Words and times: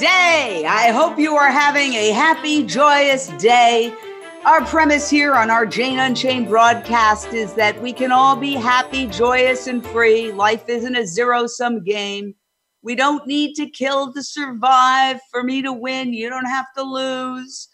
Day. 0.00 0.64
I 0.66 0.92
hope 0.92 1.18
you 1.18 1.36
are 1.36 1.50
having 1.50 1.92
a 1.92 2.08
happy, 2.08 2.64
joyous 2.64 3.28
day. 3.36 3.94
Our 4.46 4.64
premise 4.64 5.10
here 5.10 5.34
on 5.34 5.50
our 5.50 5.66
Jane 5.66 5.98
Unchained 5.98 6.48
broadcast 6.48 7.34
is 7.34 7.52
that 7.54 7.82
we 7.82 7.92
can 7.92 8.10
all 8.10 8.34
be 8.34 8.54
happy, 8.54 9.06
joyous, 9.08 9.66
and 9.66 9.86
free. 9.86 10.32
Life 10.32 10.70
isn't 10.70 10.96
a 10.96 11.06
zero 11.06 11.46
sum 11.46 11.84
game. 11.84 12.34
We 12.80 12.94
don't 12.94 13.26
need 13.26 13.56
to 13.56 13.68
kill 13.68 14.10
to 14.14 14.22
survive. 14.22 15.20
For 15.30 15.44
me 15.44 15.60
to 15.60 15.72
win, 15.72 16.14
you 16.14 16.30
don't 16.30 16.46
have 16.46 16.72
to 16.78 16.82
lose. 16.82 17.68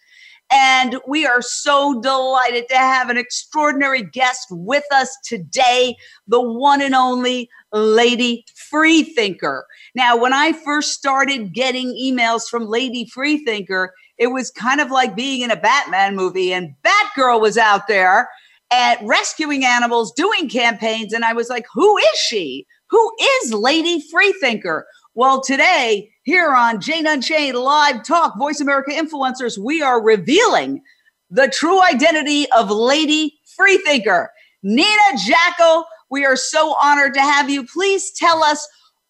And 0.51 0.97
we 1.07 1.27
are 1.27 1.43
so 1.43 2.01
delighted 2.01 2.69
to 2.71 2.77
have 2.77 3.09
an 3.09 3.17
extraordinary 3.17 4.03
guest 4.03 4.49
with 4.51 4.85
us 4.93 5.17
today, 5.25 5.95
the 6.27 6.41
one 6.41 6.83
and 6.83 6.95
only 6.97 7.49
Lady 7.73 8.45
Freethinker. 8.55 9.65
Now, 9.97 10.15
when 10.15 10.35
I 10.35 10.53
first 10.53 10.93
started 10.93 11.55
getting 11.55 11.89
emails 11.95 12.51
from 12.51 12.67
Lady 12.67 13.07
Freethinker, 13.07 13.95
it 14.19 14.27
was 14.27 14.51
kind 14.51 14.83
of 14.83 14.91
like 14.91 15.17
being 15.17 15.41
in 15.41 15.51
a 15.51 15.57
Batman 15.57 16.15
movie, 16.15 16.53
and 16.53 16.75
Batgirl 16.85 17.41
was 17.41 17.57
out 17.57 17.89
there 17.89 18.29
at 18.71 19.03
rescuing 19.03 19.65
animals, 19.65 20.13
doing 20.13 20.51
campaigns, 20.51 21.15
and 21.15 21.25
I 21.25 21.33
was 21.33 21.49
like, 21.49 21.65
who 21.73 21.97
is 21.97 22.19
she? 22.19 22.67
Who 22.91 23.13
is 23.19 23.55
Lady 23.55 24.03
Freethinker? 24.11 24.87
Well, 25.15 25.41
today, 25.41 26.11
here 26.25 26.53
on 26.53 26.79
Jane 26.83 27.07
Unchained 27.07 27.57
Live 27.57 28.05
Talk, 28.05 28.39
Voice 28.39 28.61
America 28.61 28.91
Influencers, 28.91 29.57
we 29.57 29.81
are 29.81 30.05
revealing 30.05 30.83
the 31.31 31.49
true 31.49 31.83
identity 31.83 32.47
of 32.53 32.71
Lady 32.71 33.39
Freethinker. 33.57 34.31
Nina 34.63 35.17
Jackel, 35.27 35.85
we 36.11 36.27
are 36.27 36.37
so 36.37 36.75
honored 36.83 37.15
to 37.15 37.23
have 37.23 37.49
you. 37.49 37.65
Please 37.65 38.13
tell 38.13 38.45
us 38.45 38.69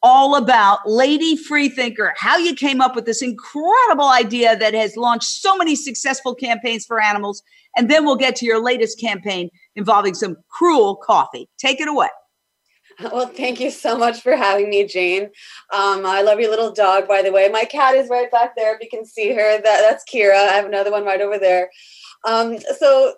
all 0.09 0.37
about 0.37 0.89
Lady 0.89 1.37
Freethinker, 1.37 2.15
how 2.17 2.37
you 2.37 2.55
came 2.55 2.81
up 2.81 2.95
with 2.95 3.07
this 3.07 3.23
incredible 3.23 4.09
idea 4.09 4.57
that 4.57 4.73
has 4.73 4.97
launched 4.97 5.29
so 5.29 5.57
many 5.57 5.75
successful 5.75 6.33
campaigns 6.33 6.87
for 6.87 7.03
animals. 7.03 7.43
And 7.77 7.91
then 7.91 8.05
we'll 8.05 8.15
get 8.15 8.37
to 8.37 8.47
your 8.47 8.63
latest 8.63 9.01
campaign 9.01 9.51
involving 9.75 10.15
some 10.15 10.37
cruel 10.49 10.95
coffee. 10.95 11.49
Take 11.59 11.81
it 11.81 11.89
away. 11.89 12.07
Well, 13.01 13.27
thank 13.27 13.59
you 13.59 13.73
so 13.73 13.99
much 13.99 14.21
for 14.21 14.37
having 14.37 14.71
me, 14.71 14.87
Jane. 14.87 15.25
Um, 15.75 16.07
I 16.07 16.23
love 16.23 16.39
your 16.39 16.51
little 16.51 16.71
dog, 16.71 17.09
by 17.09 17.23
the 17.23 17.33
way. 17.33 17.49
My 17.49 17.65
cat 17.65 17.97
is 17.97 18.09
right 18.09 18.31
back 18.31 18.55
there. 18.55 18.77
If 18.77 18.83
you 18.83 18.89
can 18.89 19.05
see 19.05 19.31
her, 19.33 19.61
that, 19.61 19.63
that's 19.63 20.05
Kira. 20.05 20.37
I 20.37 20.53
have 20.53 20.67
another 20.67 20.93
one 20.93 21.05
right 21.05 21.21
over 21.21 21.37
there. 21.37 21.69
Um, 22.27 22.59
so, 22.79 23.15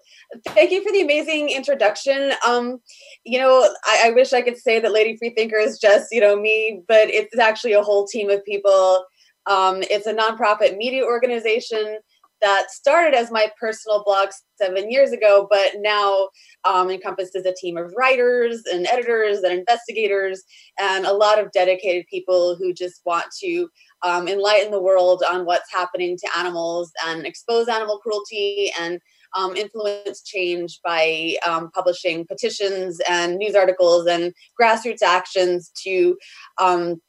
thank 0.49 0.71
you 0.71 0.83
for 0.83 0.93
the 0.93 1.01
amazing 1.01 1.49
introduction. 1.51 2.33
Um, 2.47 2.79
you 3.25 3.39
know, 3.39 3.75
I, 3.85 4.05
I 4.07 4.11
wish 4.11 4.33
I 4.33 4.43
could 4.43 4.59
say 4.59 4.79
that 4.81 4.93
Lady 4.93 5.17
Freethinker 5.17 5.57
is 5.57 5.79
just, 5.79 6.09
you 6.13 6.21
know, 6.21 6.37
me, 6.37 6.83
but 6.87 7.09
it's 7.09 7.39
actually 7.39 7.73
a 7.73 7.83
whole 7.83 8.07
team 8.07 8.31
of 8.31 8.45
people. 8.45 9.05
Um, 9.47 9.83
it's 9.91 10.07
a 10.07 10.15
nonprofit 10.15 10.77
media 10.77 11.05
organization 11.05 11.99
that 12.41 12.71
started 12.71 13.17
as 13.17 13.31
my 13.31 13.51
personal 13.59 14.05
blog 14.05 14.29
seven 14.57 14.91
years 14.91 15.13
ago, 15.13 15.49
but 15.51 15.73
now 15.79 16.29
um, 16.65 16.91
encompasses 16.91 17.45
a 17.45 17.55
team 17.55 17.77
of 17.77 17.93
writers 17.97 18.63
and 18.73 18.87
editors 18.87 19.39
and 19.39 19.59
investigators 19.59 20.43
and 20.79 21.05
a 21.05 21.13
lot 21.13 21.39
of 21.39 21.51
dedicated 21.53 22.07
people 22.09 22.57
who 22.57 22.73
just 22.73 23.01
want 23.05 23.27
to 23.41 23.69
um, 24.03 24.29
enlighten 24.29 24.71
the 24.71 24.83
world 24.83 25.23
on 25.31 25.45
what's 25.45 25.73
happening 25.73 26.17
to 26.17 26.39
animals 26.39 26.93
and 27.07 27.27
expose 27.27 27.69
animal 27.69 27.99
cruelty 27.99 28.73
and 28.81 29.01
um, 29.37 29.57
influence 29.57 30.23
change 30.23 30.81
by 30.85 31.35
um, 31.47 31.71
publishing 31.73 32.27
petitions 32.27 33.01
and 33.09 33.37
news 33.37 33.55
articles 33.55 34.07
and 34.07 34.33
grassroots 34.61 35.03
actions 35.03 35.71
to 35.85 36.17
um, 36.59 37.01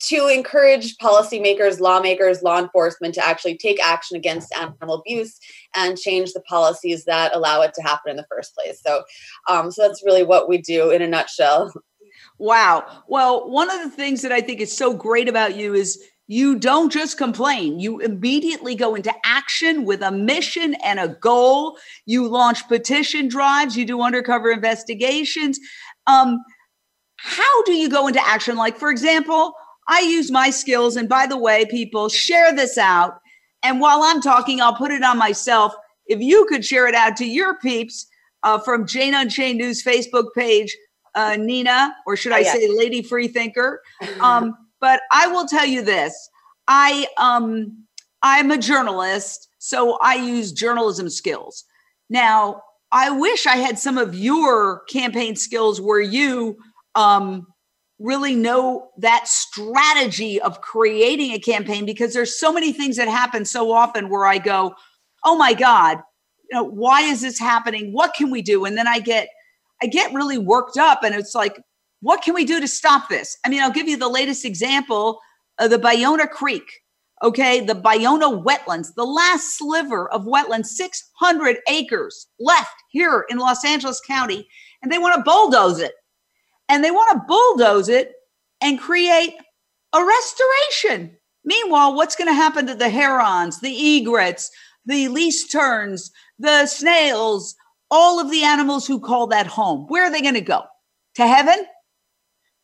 to 0.00 0.26
encourage 0.26 0.96
policymakers, 0.96 1.78
lawmakers, 1.78 2.42
law 2.42 2.58
enforcement 2.58 3.14
to 3.14 3.24
actually 3.24 3.56
take 3.56 3.80
action 3.80 4.16
against 4.16 4.52
animal 4.54 4.96
abuse 4.96 5.38
and 5.76 5.96
change 5.96 6.32
the 6.32 6.40
policies 6.40 7.04
that 7.04 7.34
allow 7.34 7.62
it 7.62 7.72
to 7.74 7.82
happen 7.82 8.10
in 8.10 8.16
the 8.16 8.26
first 8.28 8.52
place. 8.56 8.80
So, 8.84 9.04
um, 9.48 9.70
so 9.70 9.86
that's 9.86 10.02
really 10.04 10.24
what 10.24 10.48
we 10.48 10.58
do 10.58 10.90
in 10.90 11.02
a 11.02 11.06
nutshell. 11.06 11.72
Wow. 12.38 12.84
Well, 13.06 13.48
one 13.48 13.70
of 13.70 13.80
the 13.82 13.90
things 13.90 14.22
that 14.22 14.32
I 14.32 14.40
think 14.40 14.60
is 14.60 14.76
so 14.76 14.92
great 14.92 15.28
about 15.28 15.56
you 15.56 15.74
is 15.74 16.02
you 16.28 16.58
don't 16.58 16.92
just 16.92 17.18
complain. 17.18 17.80
You 17.80 17.98
immediately 18.00 18.74
go 18.74 18.94
into 18.94 19.12
action 19.24 19.84
with 19.84 20.02
a 20.02 20.10
mission 20.10 20.74
and 20.84 21.00
a 21.00 21.08
goal. 21.08 21.76
You 22.06 22.28
launch 22.28 22.66
petition 22.68 23.28
drives. 23.28 23.76
You 23.76 23.84
do 23.84 24.00
undercover 24.00 24.50
investigations. 24.50 25.58
Um, 26.06 26.38
how 27.16 27.62
do 27.64 27.72
you 27.72 27.88
go 27.88 28.06
into 28.06 28.24
action? 28.26 28.56
Like, 28.56 28.76
for 28.76 28.90
example, 28.90 29.54
I 29.88 30.00
use 30.00 30.30
my 30.30 30.50
skills. 30.50 30.96
And 30.96 31.08
by 31.08 31.26
the 31.26 31.36
way, 31.36 31.66
people 31.66 32.08
share 32.08 32.54
this 32.54 32.78
out. 32.78 33.18
And 33.62 33.80
while 33.80 34.02
I'm 34.02 34.20
talking, 34.20 34.60
I'll 34.60 34.74
put 34.74 34.90
it 34.90 35.02
on 35.02 35.18
myself. 35.18 35.74
If 36.06 36.20
you 36.20 36.46
could 36.46 36.64
share 36.64 36.86
it 36.86 36.94
out 36.94 37.16
to 37.18 37.26
your 37.26 37.58
peeps 37.58 38.06
uh, 38.42 38.58
from 38.58 38.86
Jane 38.86 39.14
Unchained 39.14 39.58
News 39.58 39.82
Facebook 39.82 40.26
page, 40.36 40.76
uh, 41.14 41.36
Nina, 41.36 41.94
or 42.06 42.16
should 42.16 42.32
I 42.32 42.40
oh, 42.40 42.44
say 42.44 42.68
Lady 42.68 43.02
Freethinker? 43.02 43.82
Um, 44.20 44.56
but 44.82 45.00
I 45.12 45.28
will 45.28 45.46
tell 45.46 45.64
you 45.64 45.80
this: 45.80 46.28
I 46.68 47.06
um, 47.16 47.86
I'm 48.20 48.50
a 48.50 48.58
journalist, 48.58 49.48
so 49.58 49.96
I 50.02 50.16
use 50.16 50.52
journalism 50.52 51.08
skills. 51.08 51.64
Now, 52.10 52.62
I 52.90 53.08
wish 53.10 53.46
I 53.46 53.56
had 53.56 53.78
some 53.78 53.96
of 53.96 54.14
your 54.14 54.80
campaign 54.90 55.36
skills 55.36 55.80
where 55.80 56.00
you 56.00 56.58
um, 56.94 57.46
really 57.98 58.34
know 58.34 58.90
that 58.98 59.28
strategy 59.28 60.42
of 60.42 60.60
creating 60.60 61.32
a 61.32 61.38
campaign 61.38 61.86
because 61.86 62.12
there's 62.12 62.38
so 62.38 62.52
many 62.52 62.72
things 62.72 62.96
that 62.96 63.08
happen 63.08 63.44
so 63.44 63.72
often 63.72 64.10
where 64.10 64.26
I 64.26 64.38
go, 64.38 64.74
"Oh 65.24 65.38
my 65.38 65.54
god, 65.54 65.98
you 66.50 66.58
know, 66.58 66.64
why 66.64 67.02
is 67.02 67.22
this 67.22 67.38
happening? 67.38 67.92
What 67.92 68.14
can 68.14 68.30
we 68.30 68.42
do?" 68.42 68.64
And 68.64 68.76
then 68.76 68.88
I 68.88 68.98
get 68.98 69.28
I 69.80 69.86
get 69.86 70.12
really 70.12 70.38
worked 70.38 70.76
up 70.76 71.04
and 71.04 71.14
it's 71.14 71.34
like, 71.34 71.60
"What 72.02 72.22
can 72.22 72.34
we 72.34 72.44
do 72.44 72.60
to 72.60 72.68
stop 72.68 73.08
this?" 73.08 73.36
I 73.44 73.48
mean, 73.48 73.62
I'll 73.62 73.72
give 73.72 73.88
you 73.88 73.96
the 73.96 74.08
latest 74.08 74.44
example 74.44 75.18
of 75.58 75.70
the 75.70 75.78
Ballona 75.78 76.28
Creek. 76.28 76.68
Okay, 77.22 77.60
the 77.60 77.74
Ballona 77.74 78.44
wetlands, 78.44 78.94
the 78.94 79.06
last 79.06 79.56
sliver 79.56 80.10
of 80.10 80.26
wetlands, 80.26 80.66
600 80.66 81.58
acres 81.68 82.26
left 82.38 82.74
here 82.90 83.24
in 83.30 83.38
Los 83.38 83.64
Angeles 83.64 84.00
County, 84.06 84.46
and 84.82 84.92
they 84.92 84.98
want 84.98 85.14
to 85.16 85.22
bulldoze 85.22 85.78
it 85.78 85.94
and 86.68 86.82
they 86.82 86.90
want 86.90 87.12
to 87.12 87.26
bulldoze 87.28 87.88
it 87.90 88.12
and 88.62 88.80
create 88.80 89.34
a 89.92 90.04
restoration. 90.04 91.14
Meanwhile, 91.44 91.94
what's 91.94 92.16
going 92.16 92.28
to 92.28 92.34
happen 92.34 92.66
to 92.66 92.74
the 92.74 92.88
herons, 92.88 93.60
the 93.60 93.98
egrets, 93.98 94.50
the 94.86 95.08
least 95.08 95.52
terns, 95.52 96.10
the 96.38 96.64
snails, 96.64 97.54
all 97.90 98.20
of 98.20 98.30
the 98.30 98.42
animals 98.42 98.86
who 98.86 99.00
call 99.00 99.26
that 99.26 99.46
home? 99.46 99.86
Where 99.88 100.04
are 100.04 100.10
they 100.10 100.22
going 100.22 100.34
to 100.34 100.40
go? 100.40 100.62
To 101.16 101.26
heaven? 101.26 101.66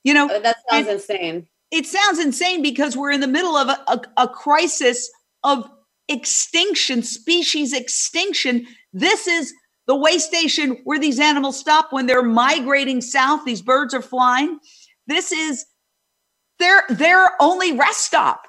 You 0.05 0.15
know, 0.15 0.29
uh, 0.29 0.39
that 0.41 0.57
sounds 0.71 0.89
insane. 0.89 1.49
It 1.71 1.87
sounds 1.87 2.19
insane 2.19 2.63
because 2.63 2.97
we're 2.97 3.13
in 3.13 3.21
the 3.21 3.27
middle 3.27 3.57
of 3.57 3.69
a, 3.69 3.79
a, 3.89 4.23
a 4.25 4.29
crisis 4.29 5.11
of 5.45 5.69
extinction, 6.09 7.03
species 7.03 7.73
extinction. 7.73 8.67
This 8.93 9.29
is 9.29 9.53
the 9.87 9.97
way 9.97 10.19
station 10.19 10.79
where 10.85 10.99
these 10.99 11.21
animals 11.21 11.59
stop 11.59 11.93
when 11.93 12.07
they're 12.07 12.23
migrating 12.23 13.01
south, 13.01 13.45
these 13.45 13.63
birds 13.63 13.95
are 13.95 14.03
flying. 14.03 14.59
This 15.07 15.33
is 15.33 15.65
their 16.59 16.83
their 16.89 17.31
only 17.41 17.73
rest 17.73 18.01
stop 18.01 18.43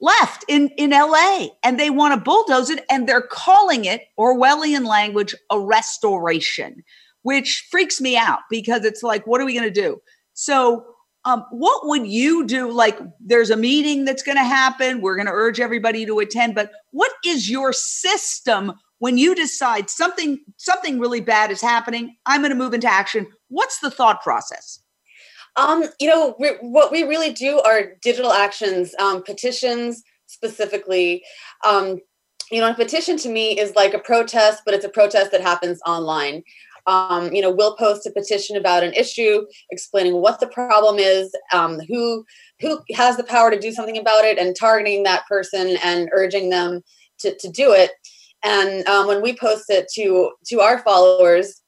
left 0.00 0.44
in 0.48 0.68
in 0.76 0.90
LA 0.90 1.46
and 1.62 1.78
they 1.78 1.90
want 1.90 2.14
to 2.14 2.20
bulldoze 2.20 2.70
it 2.70 2.84
and 2.90 3.08
they're 3.08 3.22
calling 3.22 3.84
it 3.84 4.02
Orwellian 4.18 4.86
language 4.86 5.34
a 5.50 5.60
restoration 5.60 6.82
which 7.22 7.68
freaks 7.70 8.00
me 8.00 8.16
out 8.16 8.40
because 8.50 8.84
it's 8.84 9.02
like 9.02 9.26
what 9.26 9.40
are 9.40 9.44
we 9.44 9.54
going 9.54 9.72
to 9.72 9.80
do 9.80 10.00
so 10.32 10.84
um, 11.24 11.44
what 11.50 11.86
would 11.86 12.06
you 12.06 12.46
do? 12.46 12.70
Like 12.70 12.98
there's 13.20 13.50
a 13.50 13.56
meeting 13.56 14.04
that's 14.04 14.22
going 14.22 14.38
to 14.38 14.44
happen. 14.44 15.00
We're 15.00 15.16
going 15.16 15.26
to 15.26 15.32
urge 15.32 15.60
everybody 15.60 16.04
to 16.06 16.18
attend 16.18 16.54
but 16.54 16.72
what 16.90 17.12
is 17.24 17.48
your 17.48 17.72
system 17.72 18.72
when 18.98 19.18
you 19.18 19.34
decide 19.34 19.90
something 19.90 20.38
something 20.56 20.98
really 20.98 21.20
bad 21.20 21.50
is 21.50 21.60
happening? 21.60 22.16
I'm 22.26 22.40
going 22.40 22.50
to 22.50 22.56
move 22.56 22.74
into 22.74 22.88
action. 22.88 23.26
What's 23.48 23.80
the 23.80 23.90
thought 23.90 24.22
process? 24.22 24.80
Um, 25.56 25.84
you 26.00 26.08
know 26.08 26.34
we, 26.38 26.48
what 26.60 26.90
we 26.90 27.02
really 27.02 27.32
do 27.32 27.60
are 27.60 27.92
digital 28.02 28.32
actions 28.32 28.94
um, 28.98 29.22
petitions 29.22 30.02
specifically. 30.26 31.22
Um, 31.64 31.98
you 32.50 32.60
know, 32.60 32.70
a 32.70 32.74
petition 32.74 33.16
to 33.18 33.30
me 33.30 33.58
is 33.58 33.74
like 33.74 33.94
a 33.94 33.98
protest, 33.98 34.62
but 34.64 34.74
it's 34.74 34.84
a 34.84 34.90
protest 34.90 35.30
that 35.30 35.40
happens 35.40 35.80
online. 35.86 36.42
Um, 36.86 37.32
you 37.32 37.40
know, 37.40 37.50
we'll 37.50 37.76
post 37.76 38.06
a 38.06 38.10
petition 38.10 38.56
about 38.56 38.82
an 38.82 38.92
issue, 38.94 39.44
explaining 39.70 40.14
what 40.14 40.40
the 40.40 40.48
problem 40.48 40.98
is, 40.98 41.34
um, 41.52 41.78
who 41.88 42.24
who 42.60 42.80
has 42.94 43.16
the 43.16 43.24
power 43.24 43.50
to 43.50 43.58
do 43.58 43.72
something 43.72 43.98
about 43.98 44.24
it, 44.24 44.38
and 44.38 44.56
targeting 44.58 45.02
that 45.04 45.26
person 45.26 45.76
and 45.84 46.08
urging 46.12 46.50
them 46.50 46.82
to, 47.20 47.36
to 47.38 47.48
do 47.48 47.72
it. 47.72 47.90
And 48.44 48.86
um, 48.88 49.06
when 49.06 49.22
we 49.22 49.36
post 49.36 49.64
it 49.68 49.86
to 49.94 50.32
to 50.48 50.60
our 50.60 50.78
followers, 50.80 51.62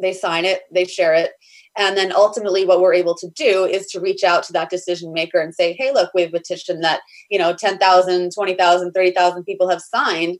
they 0.00 0.12
sign 0.12 0.44
it, 0.44 0.62
they 0.72 0.84
share 0.84 1.14
it, 1.14 1.30
and 1.76 1.96
then 1.96 2.12
ultimately 2.12 2.64
what 2.64 2.80
we're 2.80 2.94
able 2.94 3.14
to 3.16 3.28
do 3.30 3.64
is 3.64 3.86
to 3.88 4.00
reach 4.00 4.24
out 4.24 4.42
to 4.44 4.52
that 4.54 4.70
decision 4.70 5.12
maker 5.12 5.38
and 5.38 5.54
say, 5.54 5.74
hey, 5.74 5.92
look, 5.92 6.10
we 6.14 6.22
have 6.22 6.30
a 6.30 6.38
petition 6.38 6.80
that, 6.80 7.00
you 7.30 7.38
know, 7.38 7.54
10,000, 7.54 8.32
20,000, 8.34 8.92
30,000 8.92 9.44
people 9.44 9.68
have 9.68 9.82
signed. 9.82 10.38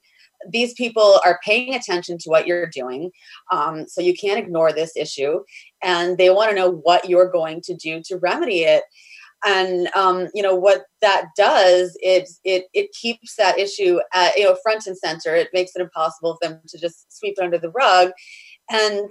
These 0.50 0.75
people 0.75 1.20
are 1.25 1.40
paying 1.44 1.75
attention 1.75 2.19
to 2.19 2.31
what 2.31 2.46
you're 2.46 2.66
doing. 2.66 3.10
Um, 3.50 3.87
so 3.88 4.00
you 4.00 4.14
can't 4.14 4.38
ignore 4.38 4.72
this 4.72 4.96
issue. 4.96 5.40
And 5.82 6.19
they 6.19 6.31
want 6.31 6.50
to 6.50 6.56
know 6.56 6.70
what 6.70 7.08
you're 7.08 7.31
going 7.31 7.60
to 7.62 7.75
do 7.75 8.02
to 8.06 8.16
remedy 8.19 8.62
it 8.62 8.82
and 9.44 9.88
um, 9.94 10.28
you 10.34 10.43
know 10.43 10.54
what 10.54 10.84
that 11.02 11.26
does 11.37 11.96
it 12.00 12.26
it 12.43 12.64
it 12.72 12.90
keeps 12.93 13.37
that 13.37 13.58
issue 13.58 13.98
at 14.14 14.34
you 14.37 14.44
know 14.44 14.56
front 14.62 14.87
and 14.87 14.96
center 14.96 15.34
it 15.34 15.50
makes 15.52 15.72
it 15.76 15.82
impossible 15.82 16.38
for 16.40 16.48
them 16.48 16.60
to 16.66 16.78
just 16.78 17.14
sweep 17.16 17.34
it 17.38 17.44
under 17.44 17.58
the 17.58 17.70
rug 17.70 18.12
and 18.70 19.10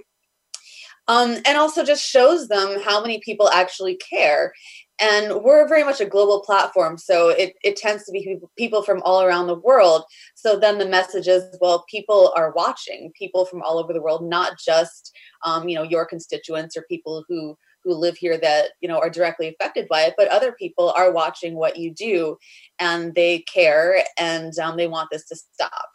um, 1.08 1.36
and 1.46 1.56
also 1.56 1.84
just 1.84 2.04
shows 2.04 2.48
them 2.48 2.80
how 2.82 3.00
many 3.00 3.20
people 3.20 3.48
actually 3.50 3.96
care. 3.96 4.52
And 5.00 5.42
we're 5.42 5.68
very 5.68 5.84
much 5.84 6.00
a 6.00 6.06
global 6.06 6.40
platform, 6.40 6.96
so 6.96 7.28
it, 7.28 7.54
it 7.62 7.76
tends 7.76 8.04
to 8.04 8.12
be 8.12 8.38
people 8.56 8.82
from 8.82 9.02
all 9.02 9.22
around 9.22 9.46
the 9.46 9.58
world. 9.58 10.04
So 10.34 10.58
then 10.58 10.78
the 10.78 10.88
message 10.88 11.28
is, 11.28 11.44
well, 11.60 11.84
people 11.90 12.32
are 12.34 12.52
watching, 12.56 13.12
people 13.14 13.44
from 13.44 13.62
all 13.62 13.78
over 13.78 13.92
the 13.92 14.00
world, 14.00 14.24
not 14.24 14.58
just 14.58 15.14
um, 15.44 15.68
you 15.68 15.74
know 15.74 15.82
your 15.82 16.06
constituents 16.06 16.76
or 16.76 16.84
people 16.88 17.24
who 17.28 17.56
who 17.84 17.94
live 17.94 18.16
here 18.16 18.38
that 18.38 18.70
you 18.80 18.88
know 18.88 18.98
are 18.98 19.10
directly 19.10 19.48
affected 19.48 19.86
by 19.88 20.02
it, 20.02 20.14
but 20.16 20.28
other 20.28 20.52
people 20.52 20.90
are 20.96 21.12
watching 21.12 21.56
what 21.56 21.76
you 21.76 21.92
do, 21.92 22.36
and 22.78 23.14
they 23.14 23.40
care 23.40 24.02
and 24.18 24.58
um, 24.58 24.76
they 24.76 24.86
want 24.86 25.08
this 25.10 25.26
to 25.28 25.36
stop. 25.36 25.90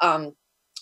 Um, 0.00 0.32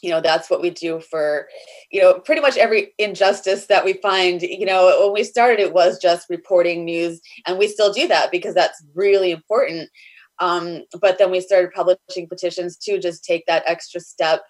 you 0.02 0.11
know 0.11 0.20
that's 0.20 0.50
what 0.50 0.61
we 0.62 0.70
do 0.70 1.00
for 1.00 1.49
you 1.91 2.00
know 2.00 2.19
pretty 2.20 2.41
much 2.41 2.56
every 2.56 2.93
injustice 2.99 3.67
that 3.67 3.85
we 3.85 3.94
find 3.94 4.43
you 4.43 4.67
know 4.67 4.97
when 5.00 5.12
we 5.12 5.25
started 5.25 5.61
it 5.61 5.75
was 5.75 5.99
just 6.00 6.29
reporting 6.31 6.85
news 6.85 7.20
and 7.47 7.58
we 7.58 7.69
still 7.69 7.93
do 7.93 8.08
that 8.08 8.31
because 8.31 8.55
that's 8.55 8.82
really 8.94 9.31
important. 9.31 9.91
Um, 10.38 10.85
but 11.00 11.19
then 11.19 11.31
we 11.31 11.41
started 11.41 11.73
publishing 11.73 12.26
petitions 12.26 12.76
to 12.79 12.99
just 12.99 13.25
take 13.25 13.44
that 13.47 13.62
extra 13.67 14.00
step 14.00 14.41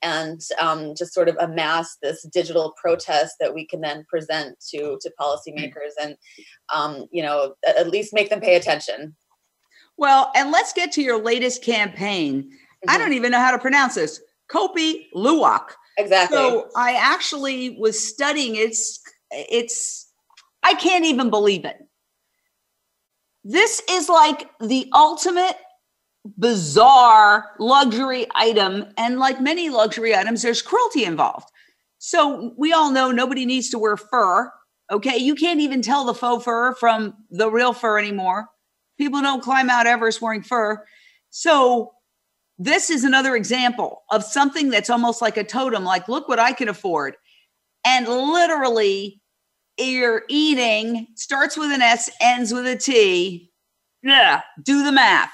and 0.00 0.40
um, 0.58 0.94
just 0.96 1.12
sort 1.12 1.28
of 1.28 1.36
amass 1.38 1.98
this 2.02 2.22
digital 2.32 2.74
protest 2.80 3.36
that 3.40 3.54
we 3.54 3.66
can 3.66 3.82
then 3.82 4.04
present 4.08 4.58
to 4.70 4.98
to 5.02 5.12
policymakers 5.20 5.92
and 6.00 6.16
um, 6.74 7.06
you 7.12 7.22
know 7.22 7.54
at 7.66 7.90
least 7.90 8.14
make 8.14 8.30
them 8.30 8.40
pay 8.40 8.56
attention. 8.56 9.14
Well 9.96 10.32
and 10.34 10.50
let's 10.50 10.72
get 10.72 10.92
to 10.92 11.02
your 11.02 11.22
latest 11.22 11.62
campaign. 11.62 12.50
Mm-hmm. 12.84 12.94
i 12.94 12.98
don't 12.98 13.14
even 13.14 13.30
know 13.32 13.38
how 13.38 13.50
to 13.50 13.58
pronounce 13.58 13.94
this 13.94 14.20
Kopi 14.50 15.06
Luwak. 15.14 15.70
Exactly. 15.98 16.36
So 16.36 16.68
I 16.76 16.94
actually 16.94 17.76
was 17.78 18.02
studying 18.02 18.56
it's 18.56 19.00
it's 19.30 20.10
I 20.62 20.74
can't 20.74 21.04
even 21.04 21.30
believe 21.30 21.64
it. 21.64 21.76
This 23.44 23.82
is 23.90 24.08
like 24.08 24.48
the 24.60 24.90
ultimate 24.94 25.56
bizarre 26.38 27.50
luxury 27.58 28.26
item 28.34 28.86
and 28.96 29.18
like 29.18 29.40
many 29.40 29.68
luxury 29.68 30.14
items 30.14 30.42
there's 30.42 30.62
cruelty 30.62 31.04
involved. 31.04 31.48
So 31.98 32.54
we 32.56 32.72
all 32.72 32.90
know 32.90 33.10
nobody 33.10 33.46
needs 33.46 33.70
to 33.70 33.78
wear 33.78 33.96
fur. 33.96 34.50
Okay, 34.90 35.16
you 35.16 35.34
can't 35.34 35.60
even 35.60 35.82
tell 35.82 36.04
the 36.04 36.14
faux 36.14 36.44
fur 36.44 36.74
from 36.74 37.14
the 37.30 37.50
real 37.50 37.72
fur 37.72 37.98
anymore. 37.98 38.48
People 38.98 39.22
don't 39.22 39.42
climb 39.42 39.70
out 39.70 39.86
Everest 39.86 40.20
wearing 40.20 40.42
fur. 40.42 40.84
So 41.30 41.92
this 42.58 42.90
is 42.90 43.04
another 43.04 43.34
example 43.34 44.02
of 44.10 44.22
something 44.22 44.70
that's 44.70 44.90
almost 44.90 45.20
like 45.20 45.36
a 45.36 45.44
totem 45.44 45.84
like 45.84 46.08
look 46.08 46.28
what 46.28 46.38
i 46.38 46.52
can 46.52 46.68
afford. 46.68 47.16
And 47.86 48.06
literally 48.06 49.20
you're 49.78 50.22
eating 50.28 51.08
starts 51.16 51.56
with 51.56 51.72
an 51.72 51.82
s 51.82 52.08
ends 52.20 52.52
with 52.52 52.66
a 52.66 52.76
t. 52.76 53.50
Yeah 54.02 54.42
do 54.62 54.84
the 54.84 54.92
math. 54.92 55.32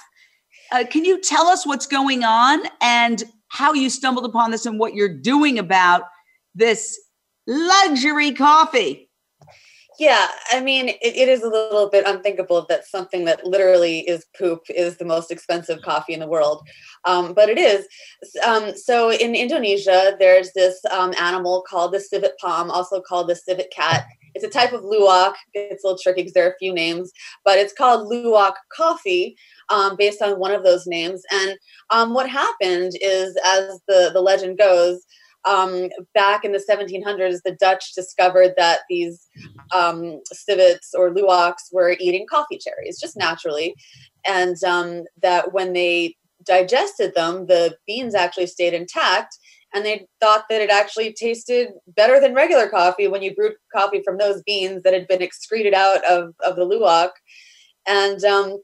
Uh, 0.73 0.85
can 0.89 1.05
you 1.05 1.21
tell 1.21 1.47
us 1.47 1.67
what's 1.67 1.87
going 1.87 2.25
on 2.25 2.63
and 2.81 3.25
how 3.49 3.73
you 3.73 3.91
stumbled 3.91 4.25
upon 4.25 4.53
this 4.53 4.65
and 4.65 4.79
what 4.79 4.95
you're 4.95 5.21
doing 5.21 5.59
about 5.59 6.05
this 6.55 6.99
luxury 7.47 8.33
coffee 8.33 9.10
yeah, 10.01 10.29
I 10.51 10.63
mean, 10.63 10.89
it, 10.89 10.99
it 11.03 11.29
is 11.29 11.43
a 11.43 11.49
little 11.49 11.91
bit 11.91 12.07
unthinkable 12.07 12.65
that 12.71 12.87
something 12.87 13.27
that 13.27 13.47
literally 13.47 13.99
is 14.01 14.25
poop 14.37 14.63
is 14.71 14.97
the 14.97 15.05
most 15.05 15.31
expensive 15.31 15.83
coffee 15.83 16.15
in 16.15 16.21
the 16.21 16.27
world, 16.27 16.67
um, 17.05 17.35
but 17.35 17.51
it 17.51 17.59
is. 17.59 17.87
Um, 18.43 18.75
so 18.75 19.13
in 19.13 19.35
Indonesia, 19.35 20.17
there's 20.19 20.53
this 20.55 20.81
um, 20.91 21.13
animal 21.21 21.63
called 21.69 21.93
the 21.93 22.01
civet 22.01 22.33
palm, 22.41 22.71
also 22.71 23.03
called 23.03 23.29
the 23.29 23.37
civet 23.37 23.71
cat. 23.77 24.07
It's 24.35 24.45
a 24.45 24.49
type 24.49 24.73
of 24.73 24.85
luwak. 24.85 25.35
It's 25.53 25.85
a 25.85 25.89
little 25.89 25.99
tricky 26.03 26.23
because 26.23 26.33
there 26.33 26.47
are 26.47 26.53
a 26.53 26.59
few 26.59 26.73
names, 26.73 27.13
but 27.45 27.59
it's 27.59 27.75
called 27.75 28.11
luwak 28.11 28.55
coffee. 28.75 29.37
Um, 29.69 29.95
based 29.95 30.21
on 30.21 30.41
one 30.41 30.51
of 30.51 30.65
those 30.65 30.85
names. 30.89 31.23
And 31.31 31.57
um, 31.91 32.13
what 32.13 32.29
happened 32.29 32.91
is, 33.01 33.39
as 33.47 33.81
the, 33.87 34.11
the 34.13 34.21
legend 34.21 34.59
goes, 34.59 35.07
um, 35.45 35.89
back 36.15 36.45
in 36.45 36.53
the 36.53 36.65
1700s, 36.69 37.39
the 37.45 37.57
Dutch 37.59 37.95
discovered 37.95 38.53
that 38.57 38.81
these 38.89 39.27
um, 39.75 40.21
civets 40.33 40.93
or 40.95 41.11
luwaks 41.11 41.73
were 41.73 41.97
eating 41.99 42.27
coffee 42.29 42.59
cherries 42.59 43.01
just 43.01 43.17
naturally, 43.17 43.75
and 44.27 44.63
um, 44.65 45.05
that 45.23 45.53
when 45.53 45.73
they 45.73 46.17
digested 46.45 47.15
them, 47.15 47.47
the 47.47 47.77
beans 47.87 48.15
actually 48.15 48.47
stayed 48.47 48.75
intact. 48.75 49.37
And 49.73 49.85
they 49.85 50.07
thought 50.21 50.47
that 50.51 50.61
it 50.61 50.71
actually 50.71 51.13
tasted 51.13 51.69
better 51.87 52.21
than 52.21 52.35
regular 52.35 52.69
coffee 52.69 53.07
when 53.07 53.23
you 53.23 53.35
brewed 53.35 53.55
coffee 53.73 54.03
from 54.05 54.19
those 54.19 54.43
beans 54.43 54.83
that 54.83 54.93
had 54.93 55.07
been 55.07 55.23
excreted 55.23 55.75
out 55.75 56.05
of, 56.05 56.35
of 56.45 56.57
the 56.57 56.67
luwak. 56.67 57.11
And, 57.87 58.23
um, 58.25 58.59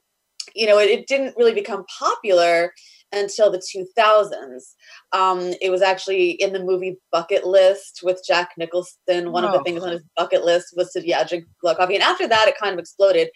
you 0.55 0.67
know, 0.67 0.79
it, 0.79 0.91
it 0.91 1.07
didn't 1.07 1.37
really 1.37 1.55
become 1.55 1.85
popular 1.99 2.73
until 3.13 3.51
the 3.51 3.59
2000s. 3.59 4.75
Um, 5.13 5.55
it 5.61 5.71
was 5.71 5.83
actually 5.83 6.31
in 6.33 6.53
the 6.53 6.63
movie 6.63 6.99
Bucket 7.13 7.47
List 7.47 8.01
with 8.03 8.23
Jack 8.27 8.51
Nicholson. 8.59 9.33
One 9.33 9.45
oh. 9.45 9.49
of 9.49 9.53
the 9.55 9.63
things 9.63 9.83
on 9.83 9.93
his 9.93 10.03
bucket 10.17 10.45
list 10.45 10.75
was 10.77 10.93
to, 10.93 11.07
yeah, 11.07 11.25
drink 11.25 11.45
blood 11.63 11.77
coffee. 11.77 11.95
And 11.95 12.03
after 12.03 12.27
that, 12.29 12.49
it 12.49 12.59
kind 12.59 12.73
of 12.73 12.79
exploded. 12.79 13.29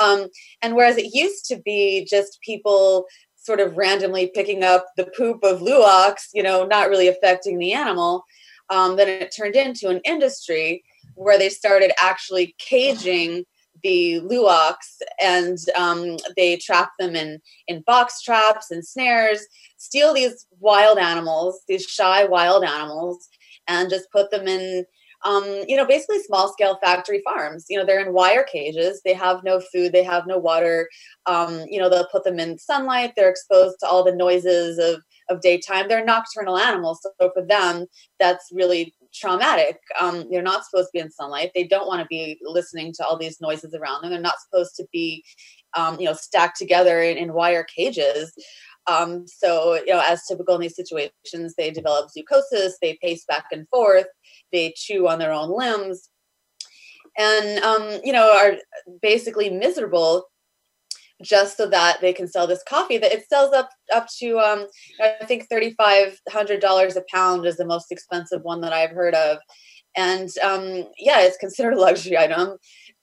Um, 0.00 0.28
and 0.62 0.74
whereas 0.74 0.96
it 0.96 1.14
used 1.14 1.46
to 1.46 1.60
be 1.64 2.06
just 2.08 2.38
people 2.44 3.06
sort 3.36 3.60
of 3.60 3.76
randomly 3.76 4.30
picking 4.34 4.64
up 4.64 4.86
the 4.96 5.10
poop 5.16 5.42
of 5.42 5.60
luwaks, 5.60 6.28
you 6.32 6.42
know, 6.42 6.64
not 6.64 6.88
really 6.88 7.08
affecting 7.08 7.58
the 7.58 7.72
animal, 7.72 8.24
um, 8.68 8.96
then 8.96 9.08
it 9.08 9.34
turned 9.34 9.56
into 9.56 9.88
an 9.88 10.00
industry 10.04 10.84
where 11.14 11.38
they 11.38 11.48
started 11.48 11.92
actually 11.98 12.54
caging 12.58 13.44
the 13.82 14.20
luwaks 14.20 15.00
and 15.22 15.58
um, 15.76 16.16
they 16.36 16.56
trap 16.56 16.90
them 16.98 17.16
in 17.16 17.40
in 17.68 17.82
box 17.86 18.22
traps 18.22 18.70
and 18.70 18.86
snares 18.86 19.40
steal 19.76 20.14
these 20.14 20.46
wild 20.58 20.98
animals 20.98 21.62
these 21.68 21.84
shy 21.84 22.24
wild 22.24 22.64
animals 22.64 23.28
and 23.68 23.90
just 23.90 24.10
put 24.12 24.30
them 24.30 24.46
in 24.46 24.84
um, 25.24 25.44
you 25.68 25.76
know 25.76 25.86
basically 25.86 26.22
small 26.22 26.50
scale 26.52 26.78
factory 26.82 27.22
farms. 27.24 27.66
You 27.68 27.78
know 27.78 27.84
they're 27.84 28.04
in 28.04 28.14
wire 28.14 28.44
cages. 28.44 29.02
They 29.04 29.12
have 29.14 29.44
no 29.44 29.60
food. 29.72 29.92
They 29.92 30.02
have 30.02 30.26
no 30.26 30.38
water. 30.38 30.88
Um, 31.26 31.64
you 31.68 31.78
know 31.78 31.88
they'll 31.88 32.08
put 32.08 32.24
them 32.24 32.38
in 32.38 32.58
sunlight. 32.58 33.12
They're 33.16 33.30
exposed 33.30 33.76
to 33.80 33.86
all 33.86 34.04
the 34.04 34.14
noises 34.14 34.78
of 34.78 35.02
of 35.28 35.42
daytime. 35.42 35.88
They're 35.88 36.04
nocturnal 36.04 36.58
animals 36.58 37.00
so 37.02 37.30
for 37.32 37.44
them 37.44 37.86
that's 38.18 38.48
really 38.52 38.94
traumatic. 39.12 39.78
Um, 40.00 40.26
they're 40.30 40.42
not 40.42 40.64
supposed 40.64 40.88
to 40.88 40.92
be 40.94 41.00
in 41.00 41.10
sunlight. 41.10 41.50
They 41.54 41.64
don't 41.64 41.86
want 41.86 42.00
to 42.00 42.06
be 42.06 42.38
listening 42.42 42.92
to 42.94 43.04
all 43.04 43.18
these 43.18 43.40
noises 43.40 43.74
around 43.74 44.02
them. 44.02 44.10
They're 44.10 44.20
not 44.20 44.40
supposed 44.40 44.76
to 44.76 44.86
be, 44.92 45.24
um, 45.76 45.98
you 45.98 46.06
know, 46.06 46.12
stacked 46.12 46.58
together 46.58 47.02
in, 47.02 47.16
in 47.16 47.32
wire 47.32 47.64
cages. 47.64 48.32
Um, 48.86 49.26
so, 49.26 49.74
you 49.74 49.92
know, 49.92 50.02
as 50.06 50.26
typical 50.26 50.54
in 50.56 50.62
these 50.62 50.76
situations, 50.76 51.54
they 51.56 51.70
develop 51.70 52.10
zoochosis, 52.16 52.72
they 52.80 52.98
pace 53.02 53.24
back 53.26 53.44
and 53.52 53.68
forth, 53.68 54.06
they 54.52 54.72
chew 54.76 55.06
on 55.06 55.18
their 55.18 55.32
own 55.32 55.56
limbs, 55.56 56.08
and, 57.18 57.62
um, 57.62 58.00
you 58.02 58.12
know, 58.12 58.32
are 58.32 58.54
basically 59.02 59.50
miserable 59.50 60.24
just 61.22 61.56
so 61.56 61.68
that 61.68 62.00
they 62.00 62.12
can 62.12 62.26
sell 62.28 62.46
this 62.46 62.62
coffee 62.68 62.98
that 62.98 63.12
it 63.12 63.28
sells 63.28 63.52
up 63.52 63.70
up 63.94 64.06
to 64.18 64.38
um, 64.38 64.66
I 65.00 65.24
think 65.24 65.48
thirty 65.48 65.72
five 65.74 66.18
hundred 66.28 66.60
dollars 66.60 66.96
a 66.96 67.04
pound 67.12 67.46
is 67.46 67.56
the 67.56 67.66
most 67.66 67.92
expensive 67.92 68.42
one 68.42 68.60
that 68.62 68.72
I've 68.72 68.90
heard 68.90 69.14
of, 69.14 69.38
and 69.96 70.28
um, 70.42 70.84
yeah, 70.98 71.20
it's 71.20 71.36
considered 71.36 71.74
a 71.74 71.80
luxury 71.80 72.16
item. 72.18 72.56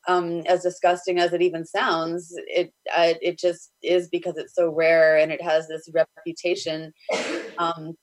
um, 0.08 0.42
as 0.48 0.64
disgusting 0.64 1.20
as 1.20 1.34
it 1.34 1.42
even 1.42 1.66
sounds, 1.66 2.34
it 2.48 2.72
uh, 2.96 3.14
it 3.22 3.38
just 3.38 3.72
is 3.84 4.08
because 4.08 4.38
it's 4.38 4.56
so 4.56 4.70
rare 4.70 5.18
and 5.18 5.32
it 5.32 5.42
has 5.42 5.68
this 5.68 5.90
reputation. 5.94 6.94
Um, 7.58 7.96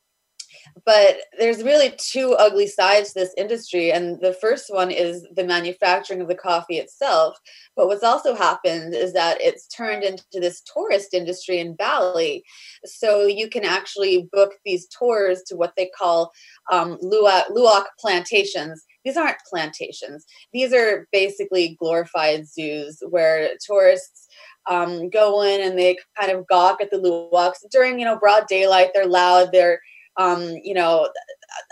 but 0.84 1.16
there's 1.38 1.62
really 1.62 1.94
two 1.98 2.32
ugly 2.32 2.66
sides 2.66 3.12
to 3.12 3.20
this 3.20 3.34
industry 3.36 3.92
and 3.92 4.20
the 4.20 4.32
first 4.32 4.66
one 4.72 4.90
is 4.90 5.26
the 5.34 5.44
manufacturing 5.44 6.20
of 6.20 6.28
the 6.28 6.34
coffee 6.34 6.78
itself. 6.78 7.38
But 7.76 7.86
what's 7.86 8.02
also 8.02 8.34
happened 8.34 8.94
is 8.94 9.12
that 9.12 9.40
it's 9.40 9.68
turned 9.68 10.02
into 10.02 10.24
this 10.34 10.62
tourist 10.62 11.14
industry 11.14 11.58
in 11.58 11.74
bali. 11.74 12.44
So 12.84 13.26
you 13.26 13.48
can 13.48 13.64
actually 13.64 14.28
book 14.32 14.54
these 14.64 14.86
tours 14.88 15.42
to 15.46 15.56
what 15.56 15.74
they 15.76 15.90
call 15.96 16.32
um, 16.70 16.98
luwak, 17.02 17.48
luwak 17.50 17.84
plantations. 17.98 18.84
These 19.04 19.16
aren't 19.16 19.38
plantations. 19.48 20.24
These 20.52 20.72
are 20.72 21.06
basically 21.12 21.76
glorified 21.78 22.48
zoos 22.48 23.02
where 23.08 23.50
tourists 23.64 24.28
um, 24.68 25.10
go 25.10 25.42
in 25.42 25.60
and 25.60 25.78
they 25.78 25.98
kind 26.18 26.32
of 26.32 26.46
gawk 26.46 26.80
at 26.80 26.90
the 26.90 26.96
luwaks. 26.96 27.58
During 27.70 27.98
you 27.98 28.04
know 28.04 28.18
broad 28.18 28.46
daylight 28.48 28.90
they're 28.94 29.06
loud 29.06 29.50
they're 29.52 29.80
um, 30.16 30.42
you 30.62 30.74
know, 30.74 31.08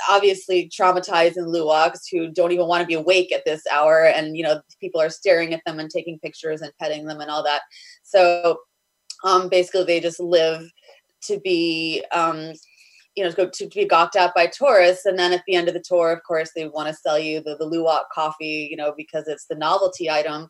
obviously 0.08 0.68
traumatized 0.68 1.36
in 1.36 1.44
Luwaks 1.44 2.00
who 2.10 2.30
don't 2.30 2.52
even 2.52 2.66
want 2.66 2.80
to 2.80 2.86
be 2.86 2.94
awake 2.94 3.32
at 3.32 3.44
this 3.44 3.62
hour. 3.70 4.04
And, 4.04 4.36
you 4.36 4.42
know, 4.42 4.60
people 4.80 5.00
are 5.00 5.10
staring 5.10 5.54
at 5.54 5.62
them 5.64 5.78
and 5.78 5.90
taking 5.90 6.18
pictures 6.18 6.60
and 6.60 6.72
petting 6.80 7.06
them 7.06 7.20
and 7.20 7.30
all 7.30 7.42
that. 7.44 7.62
So 8.02 8.60
um, 9.24 9.48
basically, 9.48 9.84
they 9.84 10.00
just 10.00 10.20
live 10.20 10.68
to 11.24 11.40
be. 11.40 12.04
Um, 12.12 12.52
you 13.14 13.22
know, 13.22 13.30
to, 13.30 13.50
to 13.50 13.68
be 13.68 13.84
gawked 13.84 14.16
at 14.16 14.34
by 14.34 14.46
tourists. 14.46 15.04
And 15.04 15.18
then 15.18 15.34
at 15.34 15.42
the 15.46 15.54
end 15.54 15.68
of 15.68 15.74
the 15.74 15.84
tour, 15.86 16.12
of 16.12 16.22
course, 16.22 16.50
they 16.56 16.68
want 16.68 16.88
to 16.88 16.94
sell 16.94 17.18
you 17.18 17.42
the, 17.42 17.56
the 17.58 17.68
Luwak 17.68 18.04
coffee, 18.10 18.68
you 18.70 18.76
know, 18.76 18.94
because 18.96 19.28
it's 19.28 19.44
the 19.44 19.54
novelty 19.54 20.08
item. 20.08 20.48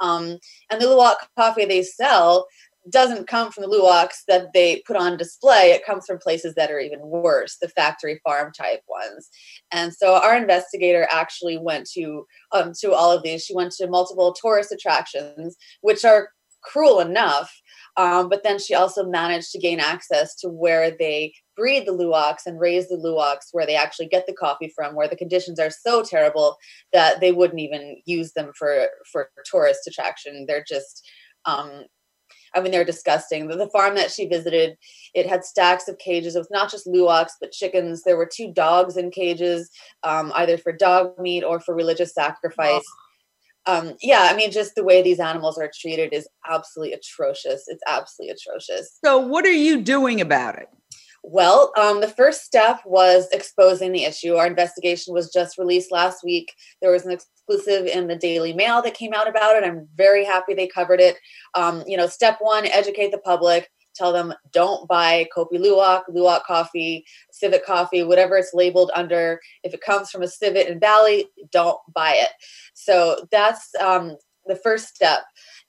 Um, 0.00 0.38
and 0.70 0.80
the 0.80 0.86
Luwak 0.86 1.16
coffee 1.36 1.64
they 1.64 1.82
sell 1.82 2.46
doesn't 2.90 3.26
come 3.26 3.50
from 3.50 3.62
the 3.62 3.76
luwaks 3.76 4.22
that 4.28 4.48
they 4.54 4.82
put 4.86 4.96
on 4.96 5.16
display. 5.16 5.70
It 5.72 5.84
comes 5.84 6.06
from 6.06 6.18
places 6.18 6.54
that 6.54 6.70
are 6.70 6.78
even 6.78 7.00
worse, 7.00 7.56
the 7.60 7.68
factory 7.68 8.20
farm 8.24 8.52
type 8.52 8.82
ones. 8.88 9.28
And 9.72 9.92
so 9.92 10.14
our 10.14 10.36
investigator 10.36 11.06
actually 11.10 11.58
went 11.58 11.88
to 11.94 12.26
um, 12.52 12.72
to 12.80 12.92
all 12.92 13.10
of 13.10 13.22
these. 13.22 13.44
She 13.44 13.54
went 13.54 13.72
to 13.72 13.88
multiple 13.88 14.34
tourist 14.40 14.72
attractions, 14.72 15.56
which 15.80 16.04
are 16.04 16.30
cruel 16.62 17.00
enough. 17.00 17.52
Um, 17.96 18.28
but 18.28 18.42
then 18.42 18.58
she 18.58 18.74
also 18.74 19.04
managed 19.04 19.52
to 19.52 19.58
gain 19.58 19.80
access 19.80 20.34
to 20.36 20.48
where 20.48 20.90
they 20.90 21.32
breed 21.56 21.86
the 21.86 21.92
luwaks 21.92 22.44
and 22.44 22.60
raise 22.60 22.88
the 22.88 22.96
luwaks, 22.96 23.48
where 23.52 23.64
they 23.64 23.76
actually 23.76 24.08
get 24.08 24.26
the 24.26 24.34
coffee 24.34 24.70
from, 24.74 24.94
where 24.94 25.08
the 25.08 25.16
conditions 25.16 25.58
are 25.58 25.70
so 25.70 26.02
terrible 26.02 26.56
that 26.92 27.20
they 27.20 27.32
wouldn't 27.32 27.60
even 27.60 27.96
use 28.04 28.32
them 28.32 28.52
for 28.58 28.88
for 29.10 29.30
tourist 29.50 29.86
attraction. 29.86 30.44
They're 30.46 30.64
just 30.66 31.08
um, 31.46 31.84
I 32.54 32.60
mean, 32.60 32.72
they're 32.72 32.84
disgusting. 32.84 33.48
The, 33.48 33.56
the 33.56 33.70
farm 33.70 33.94
that 33.96 34.10
she 34.10 34.26
visited, 34.26 34.76
it 35.14 35.26
had 35.26 35.44
stacks 35.44 35.88
of 35.88 35.98
cages. 35.98 36.36
It 36.36 36.40
was 36.40 36.50
not 36.50 36.70
just 36.70 36.86
luwaks, 36.86 37.32
but 37.40 37.52
chickens. 37.52 38.02
There 38.02 38.16
were 38.16 38.28
two 38.30 38.52
dogs 38.52 38.96
in 38.96 39.10
cages, 39.10 39.70
um, 40.02 40.32
either 40.34 40.58
for 40.58 40.72
dog 40.72 41.18
meat 41.18 41.42
or 41.42 41.60
for 41.60 41.74
religious 41.74 42.14
sacrifice. 42.14 42.84
Oh. 42.86 42.92
Um, 43.68 43.94
yeah, 44.00 44.28
I 44.30 44.36
mean, 44.36 44.52
just 44.52 44.76
the 44.76 44.84
way 44.84 45.02
these 45.02 45.18
animals 45.18 45.58
are 45.58 45.70
treated 45.80 46.12
is 46.12 46.28
absolutely 46.48 46.94
atrocious. 46.94 47.64
It's 47.66 47.82
absolutely 47.88 48.36
atrocious. 48.36 48.98
So, 49.04 49.18
what 49.18 49.44
are 49.44 49.50
you 49.50 49.82
doing 49.82 50.20
about 50.20 50.56
it? 50.56 50.68
Well, 51.28 51.72
um, 51.76 52.00
the 52.00 52.08
first 52.08 52.44
step 52.44 52.80
was 52.86 53.26
exposing 53.32 53.90
the 53.90 54.04
issue. 54.04 54.36
Our 54.36 54.46
investigation 54.46 55.12
was 55.12 55.32
just 55.32 55.58
released 55.58 55.90
last 55.90 56.22
week. 56.22 56.54
There 56.80 56.92
was 56.92 57.04
an 57.04 57.10
exclusive 57.48 57.86
in 57.86 58.06
the 58.06 58.16
Daily 58.16 58.52
Mail 58.52 58.82
that 58.82 58.94
came 58.94 59.12
out 59.14 59.28
about 59.28 59.56
it. 59.56 59.64
I'm 59.64 59.88
very 59.96 60.24
happy 60.24 60.54
they 60.54 60.66
covered 60.66 61.00
it. 61.00 61.16
Um, 61.54 61.82
you 61.86 61.96
know, 61.96 62.06
step 62.06 62.38
one: 62.40 62.66
educate 62.66 63.10
the 63.10 63.18
public. 63.18 63.70
Tell 63.94 64.12
them 64.12 64.34
don't 64.52 64.86
buy 64.88 65.26
Kopi 65.34 65.58
Luwak, 65.58 66.02
Luwak 66.10 66.44
coffee, 66.44 67.04
Civet 67.32 67.64
coffee, 67.64 68.02
whatever 68.02 68.36
it's 68.36 68.52
labeled 68.52 68.90
under. 68.94 69.40
If 69.62 69.72
it 69.72 69.80
comes 69.80 70.10
from 70.10 70.22
a 70.22 70.28
Civet 70.28 70.68
in 70.68 70.78
Bali, 70.78 71.26
don't 71.50 71.78
buy 71.94 72.12
it. 72.12 72.30
So 72.74 73.26
that's 73.30 73.74
um, 73.80 74.16
the 74.44 74.56
first 74.56 74.94
step. 74.94 75.20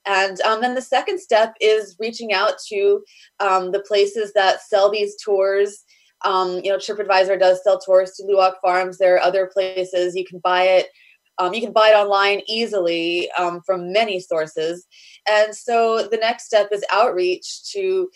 And 0.04 0.40
um, 0.42 0.60
then 0.60 0.74
the 0.74 0.82
second 0.82 1.20
step 1.20 1.54
is 1.60 1.96
reaching 1.98 2.32
out 2.32 2.54
to 2.68 3.02
um, 3.40 3.72
the 3.72 3.80
places 3.80 4.32
that 4.34 4.62
sell 4.62 4.90
these 4.90 5.16
tours. 5.22 5.84
Um, 6.24 6.60
you 6.62 6.70
know, 6.70 6.76
TripAdvisor 6.76 7.38
does 7.38 7.62
sell 7.62 7.78
tours 7.78 8.12
to 8.12 8.24
Luwak 8.24 8.54
Farms. 8.62 8.98
There 8.98 9.14
are 9.14 9.20
other 9.20 9.46
places 9.46 10.14
you 10.14 10.24
can 10.26 10.40
buy 10.40 10.64
it. 10.64 10.88
Um, 11.38 11.54
you 11.54 11.60
can 11.60 11.72
buy 11.72 11.90
it 11.90 11.96
online 11.96 12.42
easily 12.46 13.30
um, 13.32 13.60
from 13.64 13.92
many 13.92 14.20
sources. 14.20 14.86
And 15.28 15.54
so 15.54 16.08
the 16.10 16.16
next 16.16 16.46
step 16.46 16.68
is 16.72 16.84
outreach 16.92 17.70
to 17.72 18.10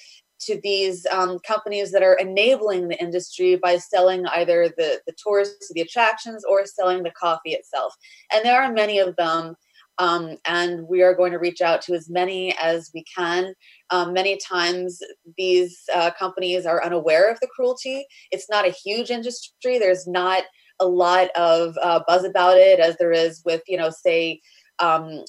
to 0.46 0.60
these 0.60 1.06
um, 1.12 1.38
companies 1.46 1.92
that 1.92 2.02
are 2.02 2.14
enabling 2.14 2.88
the 2.88 3.00
industry 3.00 3.54
by 3.54 3.76
selling 3.76 4.26
either 4.26 4.68
the, 4.76 5.00
the 5.06 5.12
tours 5.12 5.50
to 5.60 5.72
the 5.72 5.82
attractions 5.82 6.44
or 6.44 6.66
selling 6.66 7.04
the 7.04 7.12
coffee 7.12 7.52
itself. 7.52 7.94
And 8.32 8.44
there 8.44 8.60
are 8.60 8.72
many 8.72 8.98
of 8.98 9.14
them 9.14 9.54
um, 9.98 10.36
and 10.46 10.86
we 10.88 11.02
are 11.02 11.14
going 11.14 11.32
to 11.32 11.38
reach 11.38 11.60
out 11.60 11.82
to 11.82 11.94
as 11.94 12.08
many 12.08 12.56
as 12.60 12.90
we 12.94 13.04
can. 13.04 13.54
Um, 13.90 14.12
many 14.12 14.38
times, 14.38 15.00
these 15.36 15.82
uh, 15.94 16.10
companies 16.18 16.66
are 16.66 16.84
unaware 16.84 17.30
of 17.30 17.38
the 17.40 17.48
cruelty. 17.54 18.06
It's 18.30 18.48
not 18.48 18.66
a 18.66 18.70
huge 18.70 19.10
industry. 19.10 19.78
There's 19.78 20.06
not 20.06 20.44
a 20.82 20.86
lot 20.86 21.30
of 21.36 21.76
uh, 21.82 22.00
buzz 22.06 22.24
about 22.24 22.58
it, 22.58 22.80
as 22.80 22.96
there 22.96 23.12
is 23.12 23.42
with, 23.44 23.62
you 23.66 23.76
know, 23.76 23.90
say, 23.90 24.40
um, 24.78 25.24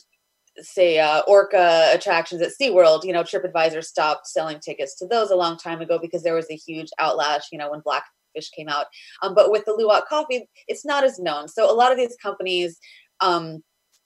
say 0.58 1.00
uh, 1.00 1.22
orca 1.28 1.90
attractions 1.94 2.42
at 2.42 2.52
SeaWorld, 2.60 3.04
you 3.04 3.14
know, 3.14 3.24
TripAdvisor 3.24 3.84
stopped 3.84 4.28
selling 4.28 4.60
tickets 4.60 4.98
to 4.98 5.08
those 5.08 5.32
a 5.32 5.36
long 5.36 5.58
time 5.58 5.82
ago 5.82 6.00
because 6.00 6.24
there 6.24 6.36
was 6.36 6.50
a 6.52 6.56
huge 6.56 6.90
outlash, 7.00 7.44
you 7.52 7.58
know, 7.58 7.72
when 7.72 7.82
Blackfish 7.82 8.50
came 8.56 8.70
out. 8.70 8.88
Um, 9.22 9.34
but 9.34 9.52
with 9.52 9.66
the 9.66 9.72
Luwak 9.72 10.08
coffee, 10.08 10.48
it's 10.68 10.86
not 10.86 11.04
as 11.04 11.20
known. 11.20 11.48
So 11.48 11.72
a 11.72 11.74
lot 11.74 11.92
of 11.92 11.98
these 11.98 12.16
companies 12.22 12.80
um, 13.22 13.64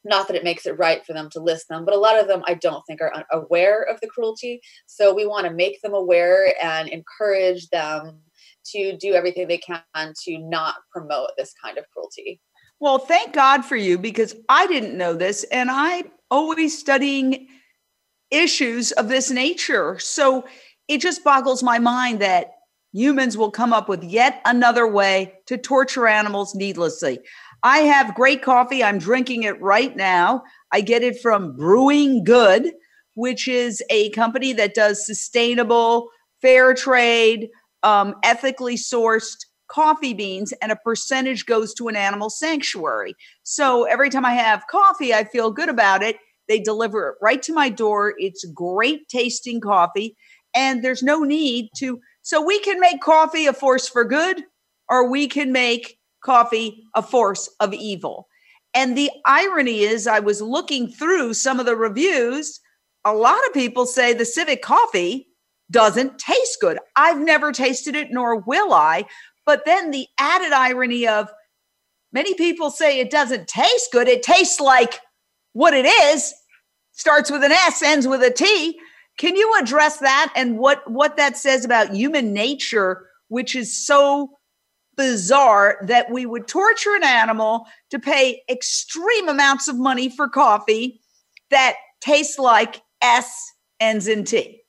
not 0.08 0.27
that 0.27 0.38
it 0.38 0.44
makes 0.44 0.66
it 0.66 0.77
right 0.77 1.06
for 1.06 1.13
them 1.13 1.30
to 1.32 1.39
list 1.39 1.68
them, 1.70 1.86
but 1.86 1.94
a 1.94 2.00
lot 2.00 2.20
of 2.20 2.27
them 2.27 2.44
I 2.48 2.54
don't 2.56 2.84
think 2.88 3.01
are 3.01 3.25
aware 3.32 3.84
of 3.84 4.00
the 4.01 4.08
cruelty. 4.08 4.62
So 4.86 5.13
we 5.13 5.25
want 5.25 5.46
to 5.48 5.54
make 5.54 5.82
them 5.82 5.94
aware 5.94 6.54
and 6.63 6.89
encourage 6.89 7.68
them 7.70 8.22
to 8.72 8.98
do 8.98 9.14
everything 9.14 9.48
they 9.48 9.58
can 9.58 9.82
to 9.96 10.38
not 10.40 10.76
promote 10.92 11.32
this 11.38 11.54
kind 11.64 11.78
of 11.78 11.86
cruelty. 11.92 12.42
Well, 12.80 13.00
thank 13.00 13.34
God 13.34 13.66
for 13.66 13.76
you 13.76 13.98
because 13.98 14.36
I 14.50 14.68
didn't 14.68 14.98
know 14.98 15.14
this 15.14 15.44
and 15.46 15.72
I'm 15.72 16.12
always 16.30 16.78
studying 16.78 17.48
issues 18.30 18.92
of 18.92 19.08
this 19.08 19.32
nature. 19.32 19.98
So 20.00 20.46
it 20.88 21.02
just 21.02 21.24
boggles 21.24 21.64
my 21.64 21.80
mind 21.80 22.20
that 22.20 22.52
humans 22.94 23.38
will 23.38 23.52
come 23.52 23.74
up 23.74 23.90
with 23.90 24.04
yet 24.04 24.42
another 24.46 24.88
way 24.88 25.34
to 25.48 25.58
torture 25.58 26.08
animals 26.08 26.56
needlessly. 26.56 27.20
I 27.64 27.80
have 27.80 28.16
great 28.16 28.42
coffee. 28.42 28.84
I'm 28.84 29.00
drinking 29.00 29.44
it 29.44 29.60
right 29.62 29.96
now. 29.96 30.44
I 30.72 30.82
get 30.82 31.04
it 31.04 31.20
from 31.20 31.56
Brewing 31.56 32.24
Good, 32.24 32.72
which 33.16 33.48
is 33.48 33.82
a 33.90 34.10
company 34.12 34.54
that 34.54 34.76
does 34.76 35.06
sustainable, 35.06 36.10
fair 36.42 36.74
trade, 36.74 37.50
um, 37.84 38.16
ethically 38.24 38.76
sourced 38.76 39.38
coffee 39.68 40.14
beans, 40.14 40.54
and 40.62 40.72
a 40.72 40.78
percentage 40.78 41.46
goes 41.46 41.74
to 41.74 41.88
an 41.88 41.96
animal 41.96 42.30
sanctuary. 42.30 43.14
So 43.44 43.84
every 43.84 44.10
time 44.10 44.26
I 44.26 44.34
have 44.34 44.68
coffee, 44.72 45.14
I 45.14 45.26
feel 45.26 45.52
good 45.52 45.70
about 45.70 46.02
it. 46.02 46.18
They 46.48 46.60
deliver 46.60 47.10
it 47.10 47.16
right 47.22 47.42
to 47.44 47.54
my 47.54 47.70
door. 47.70 48.14
It's 48.18 48.46
great 48.46 49.10
tasting 49.10 49.60
coffee, 49.60 50.16
and 50.56 50.84
there's 50.84 51.04
no 51.04 51.20
need 51.24 51.70
to. 51.78 52.00
So 52.22 52.42
we 52.42 52.60
can 52.60 52.80
make 52.80 53.02
coffee 53.02 53.46
a 53.46 53.54
force 53.54 53.88
for 53.88 54.06
good, 54.06 54.44
or 54.90 55.10
we 55.10 55.28
can 55.28 55.52
make 55.52 55.98
coffee 56.24 56.84
a 56.96 57.02
force 57.02 57.50
of 57.60 57.74
evil. 57.74 58.28
And 58.74 58.98
the 58.98 59.10
irony 59.26 59.82
is, 59.82 60.08
I 60.08 60.20
was 60.20 60.42
looking 60.42 60.88
through 60.88 61.34
some 61.34 61.60
of 61.60 61.66
the 61.66 61.76
reviews. 61.76 62.60
A 63.06 63.14
lot 63.14 63.40
of 63.48 63.54
people 63.54 63.86
say 63.86 64.14
the 64.14 64.26
civet 64.26 64.62
coffee 64.62 65.28
doesn't 65.72 66.20
taste 66.20 66.58
good. 66.62 66.80
I've 66.96 67.20
never 67.20 67.52
tasted 67.52 67.96
it, 67.96 68.10
nor 68.12 68.40
will 68.40 68.74
I. 68.74 69.06
But 69.46 69.64
then 69.66 69.92
the 69.92 70.08
added 70.18 70.52
irony 70.52 71.08
of 71.08 71.30
many 72.12 72.34
people 72.34 72.70
say 72.70 73.00
it 73.00 73.12
doesn't 73.12 73.48
taste 73.48 73.92
good. 73.92 74.08
It 74.08 74.24
tastes 74.24 74.60
like 74.60 75.00
what 75.54 75.74
it 75.74 75.86
is, 75.86 76.34
starts 76.92 77.32
with 77.32 77.44
an 77.44 77.52
S, 77.52 77.82
ends 77.82 78.08
with 78.08 78.22
a 78.24 78.32
T. 78.32 78.80
Can 79.18 79.36
you 79.36 79.56
address 79.60 79.98
that 79.98 80.32
and 80.36 80.58
what, 80.60 80.90
what 80.90 81.18
that 81.18 81.38
says 81.38 81.66
about 81.66 81.94
human 81.94 82.34
nature, 82.34 83.08
which 83.30 83.56
is 83.56 83.86
so 83.86 84.30
bizarre 84.96 85.78
that 85.84 86.12
we 86.12 86.26
would 86.26 86.48
torture 86.48 86.96
an 86.96 87.04
animal 87.04 87.66
to 87.92 88.00
pay 88.00 88.42
extreme 88.50 89.30
amounts 89.30 89.68
of 89.68 89.78
money 89.78 90.10
for 90.10 90.28
coffee 90.28 91.00
that 91.50 91.76
tastes 92.02 92.38
like 92.38 92.82
S 93.02 93.32
ends 93.80 94.08
in 94.08 94.24
T. 94.24 94.62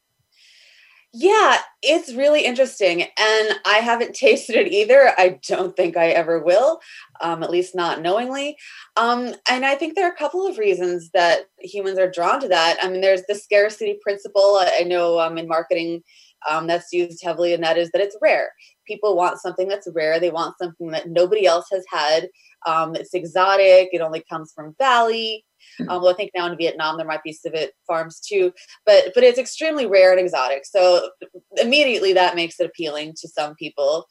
Yeah, 1.14 1.56
it's 1.82 2.12
really 2.12 2.44
interesting. 2.44 3.02
And 3.02 3.48
I 3.64 3.78
haven't 3.82 4.14
tasted 4.14 4.56
it 4.56 4.72
either. 4.72 5.12
I 5.18 5.38
don't 5.48 5.74
think 5.76 5.96
I 5.96 6.08
ever 6.08 6.38
will, 6.42 6.80
um, 7.20 7.42
at 7.42 7.50
least 7.50 7.74
not 7.74 8.02
knowingly. 8.02 8.56
Um, 8.96 9.34
and 9.48 9.64
I 9.64 9.74
think 9.74 9.94
there 9.94 10.06
are 10.06 10.12
a 10.12 10.16
couple 10.16 10.46
of 10.46 10.58
reasons 10.58 11.10
that 11.14 11.46
humans 11.60 11.98
are 11.98 12.10
drawn 12.10 12.40
to 12.40 12.48
that. 12.48 12.78
I 12.82 12.88
mean, 12.90 13.00
there's 13.00 13.22
the 13.28 13.34
scarcity 13.34 13.98
principle. 14.02 14.58
I, 14.60 14.82
know 14.82 15.18
um, 15.18 15.38
in 15.38 15.48
marketing 15.48 16.02
um, 16.48 16.66
that's 16.66 16.92
used 16.92 17.22
heavily, 17.22 17.52
and 17.54 17.64
that 17.64 17.78
is 17.78 17.90
that 17.92 18.02
it's 18.02 18.16
rare. 18.20 18.50
People 18.88 19.14
want 19.14 19.38
something 19.38 19.68
that's 19.68 19.86
rare, 19.94 20.18
they 20.18 20.30
want 20.30 20.56
something 20.58 20.88
that 20.88 21.08
nobody 21.08 21.46
else 21.46 21.66
has 21.70 21.84
had. 21.88 22.28
Um, 22.66 22.96
it's 22.96 23.14
exotic, 23.14 23.90
it 23.92 24.00
only 24.00 24.24
comes 24.28 24.52
from 24.52 24.74
Bali. 24.78 25.44
Mm-hmm. 25.80 25.90
Um, 25.90 26.02
well, 26.02 26.12
I 26.12 26.16
think 26.16 26.32
now 26.34 26.50
in 26.50 26.56
Vietnam 26.56 26.96
there 26.96 27.06
might 27.06 27.22
be 27.22 27.32
civet 27.32 27.72
farms 27.86 28.20
too, 28.20 28.52
but 28.86 29.12
but 29.14 29.22
it's 29.22 29.38
extremely 29.38 29.86
rare 29.86 30.10
and 30.10 30.20
exotic. 30.20 30.64
So 30.64 31.10
immediately 31.56 32.12
that 32.14 32.36
makes 32.36 32.58
it 32.58 32.66
appealing 32.66 33.14
to 33.20 33.28
some 33.28 33.54
people. 33.54 34.06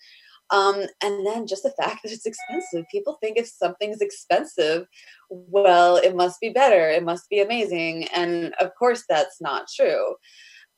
Um, 0.49 0.83
and 1.03 1.25
then 1.25 1.45
just 1.45 1.63
the 1.63 1.73
fact 1.81 2.03
that 2.03 2.11
it's 2.13 2.25
expensive. 2.25 2.85
People 2.89 3.17
think 3.21 3.37
if 3.37 3.47
something's 3.47 3.99
expensive, 3.99 4.87
well, 5.29 5.97
it 5.97 6.15
must 6.15 6.39
be 6.39 6.49
better, 6.49 6.89
it 6.89 7.03
must 7.03 7.29
be 7.29 7.41
amazing, 7.41 8.07
and 8.15 8.53
of 8.61 8.71
course 8.79 9.03
that's 9.09 9.41
not 9.41 9.67
true. 9.75 10.15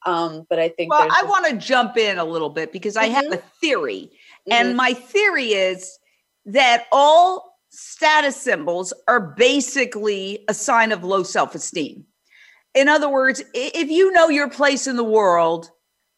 Um, 0.06 0.46
but 0.50 0.60
I 0.60 0.70
think 0.70 0.92
well, 0.92 1.08
I 1.12 1.24
want 1.24 1.48
to 1.48 1.58
jump 1.58 1.98
in 1.98 2.18
a 2.18 2.24
little 2.24 2.50
bit 2.50 2.72
because 2.72 2.96
mm-hmm. 2.96 3.06
I 3.06 3.16
have 3.16 3.26
mm-hmm. 3.26 3.34
a 3.34 3.60
theory, 3.60 4.12
mm-hmm. 4.12 4.54
and 4.54 4.78
my 4.78 4.94
theory 4.94 5.48
is 5.48 6.00
that 6.46 6.86
all 6.92 7.50
status 7.70 8.36
symbols 8.36 8.94
are 9.08 9.20
basically 9.20 10.44
a 10.48 10.54
sign 10.54 10.92
of 10.92 11.04
low 11.04 11.24
self 11.24 11.56
esteem. 11.56 12.06
In 12.76 12.88
other 12.88 13.10
words, 13.10 13.44
if 13.54 13.90
you 13.90 14.12
know 14.12 14.30
your 14.30 14.50
place 14.50 14.88
in 14.88 14.96
the 14.96 15.04
world 15.04 15.70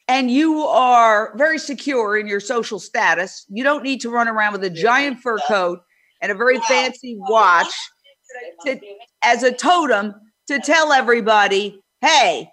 and 0.08 0.30
you 0.30 0.62
are 0.62 1.36
very 1.38 1.58
secure 1.58 2.18
in 2.18 2.28
your 2.28 2.40
social 2.40 2.80
status, 2.80 3.46
you 3.50 3.64
don't 3.64 3.84
need 3.84 4.02
to 4.02 4.10
run 4.10 4.28
around 4.28 4.54
with 4.54 4.64
a 4.64 4.70
giant 4.70 5.20
fur 5.20 5.38
coat 5.48 5.80
and 6.22 6.32
a 6.32 6.36
very 6.36 6.60
fancy 6.62 7.16
watch 7.18 7.74
to, 8.66 8.80
as 9.24 9.44
a 9.44 9.52
totem 9.52 10.14
to 10.48 10.60
tell 10.60 10.92
everybody, 10.92 11.82
hey, 12.02 12.50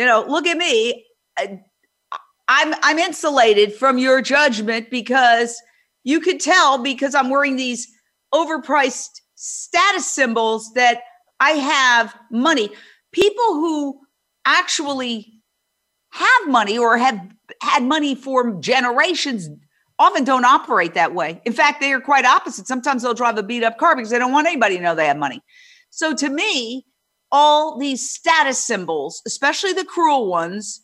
you 0.00 0.06
know, 0.06 0.24
look 0.26 0.46
at 0.46 0.56
me. 0.56 1.04
I'm 1.36 2.74
I'm 2.82 2.98
insulated 2.98 3.74
from 3.74 3.98
your 3.98 4.22
judgment 4.22 4.90
because 4.90 5.60
you 6.04 6.20
could 6.20 6.40
tell 6.40 6.82
because 6.82 7.14
I'm 7.14 7.28
wearing 7.28 7.56
these 7.56 7.86
overpriced 8.32 9.10
status 9.34 10.06
symbols 10.06 10.72
that 10.72 11.02
I 11.38 11.50
have 11.50 12.14
money. 12.30 12.70
People 13.12 13.44
who 13.44 14.00
actually 14.46 15.34
have 16.12 16.48
money 16.48 16.78
or 16.78 16.96
have 16.96 17.20
had 17.60 17.82
money 17.82 18.14
for 18.14 18.58
generations 18.58 19.50
often 19.98 20.24
don't 20.24 20.46
operate 20.46 20.94
that 20.94 21.14
way. 21.14 21.42
In 21.44 21.52
fact, 21.52 21.82
they 21.82 21.92
are 21.92 22.00
quite 22.00 22.24
opposite. 22.24 22.66
Sometimes 22.66 23.02
they'll 23.02 23.12
drive 23.12 23.36
a 23.36 23.42
beat 23.42 23.64
up 23.64 23.76
car 23.76 23.94
because 23.94 24.08
they 24.08 24.18
don't 24.18 24.32
want 24.32 24.46
anybody 24.46 24.78
to 24.78 24.82
know 24.82 24.94
they 24.94 25.08
have 25.08 25.18
money. 25.18 25.42
So 25.90 26.14
to 26.14 26.30
me, 26.30 26.86
all 27.32 27.78
these 27.78 28.10
status 28.10 28.62
symbols, 28.64 29.22
especially 29.26 29.72
the 29.72 29.84
cruel 29.84 30.28
ones, 30.28 30.80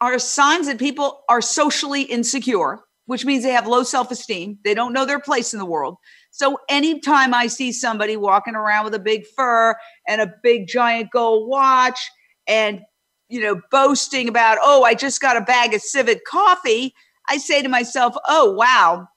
are 0.00 0.18
signs 0.18 0.66
that 0.66 0.78
people 0.78 1.22
are 1.28 1.40
socially 1.40 2.02
insecure, 2.02 2.80
which 3.06 3.24
means 3.24 3.42
they 3.44 3.50
have 3.50 3.66
low 3.66 3.82
self 3.82 4.10
esteem. 4.10 4.58
They 4.64 4.74
don't 4.74 4.92
know 4.92 5.04
their 5.06 5.20
place 5.20 5.52
in 5.52 5.58
the 5.58 5.64
world. 5.66 5.96
So 6.30 6.58
anytime 6.68 7.32
I 7.34 7.46
see 7.46 7.72
somebody 7.72 8.16
walking 8.16 8.54
around 8.54 8.84
with 8.84 8.94
a 8.94 8.98
big 8.98 9.24
fur 9.36 9.74
and 10.08 10.20
a 10.20 10.32
big 10.42 10.66
giant 10.68 11.10
gold 11.10 11.48
watch 11.48 11.98
and 12.46 12.82
you 13.28 13.40
know 13.40 13.60
boasting 13.70 14.28
about, 14.28 14.58
"Oh, 14.62 14.82
I 14.84 14.94
just 14.94 15.20
got 15.20 15.36
a 15.36 15.40
bag 15.42 15.74
of 15.74 15.80
civet 15.82 16.22
coffee," 16.26 16.94
I 17.28 17.38
say 17.38 17.62
to 17.62 17.68
myself, 17.68 18.14
"Oh, 18.28 18.52
wow. 18.52 19.08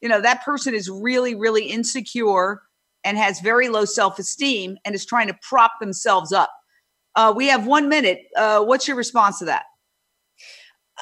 You 0.00 0.08
know, 0.08 0.20
that 0.20 0.44
person 0.44 0.74
is 0.74 0.90
really 0.90 1.34
really 1.34 1.66
insecure 1.66 2.62
and 3.08 3.18
has 3.18 3.40
very 3.40 3.68
low 3.68 3.84
self-esteem 3.84 4.76
and 4.84 4.94
is 4.94 5.06
trying 5.06 5.28
to 5.28 5.36
prop 5.42 5.72
themselves 5.80 6.32
up." 6.32 6.50
Uh, 7.16 7.32
we 7.34 7.46
have 7.48 7.66
one 7.66 7.88
minute. 7.88 8.20
Uh, 8.36 8.62
what's 8.62 8.86
your 8.86 8.96
response 8.96 9.38
to 9.40 9.46
that? 9.46 9.64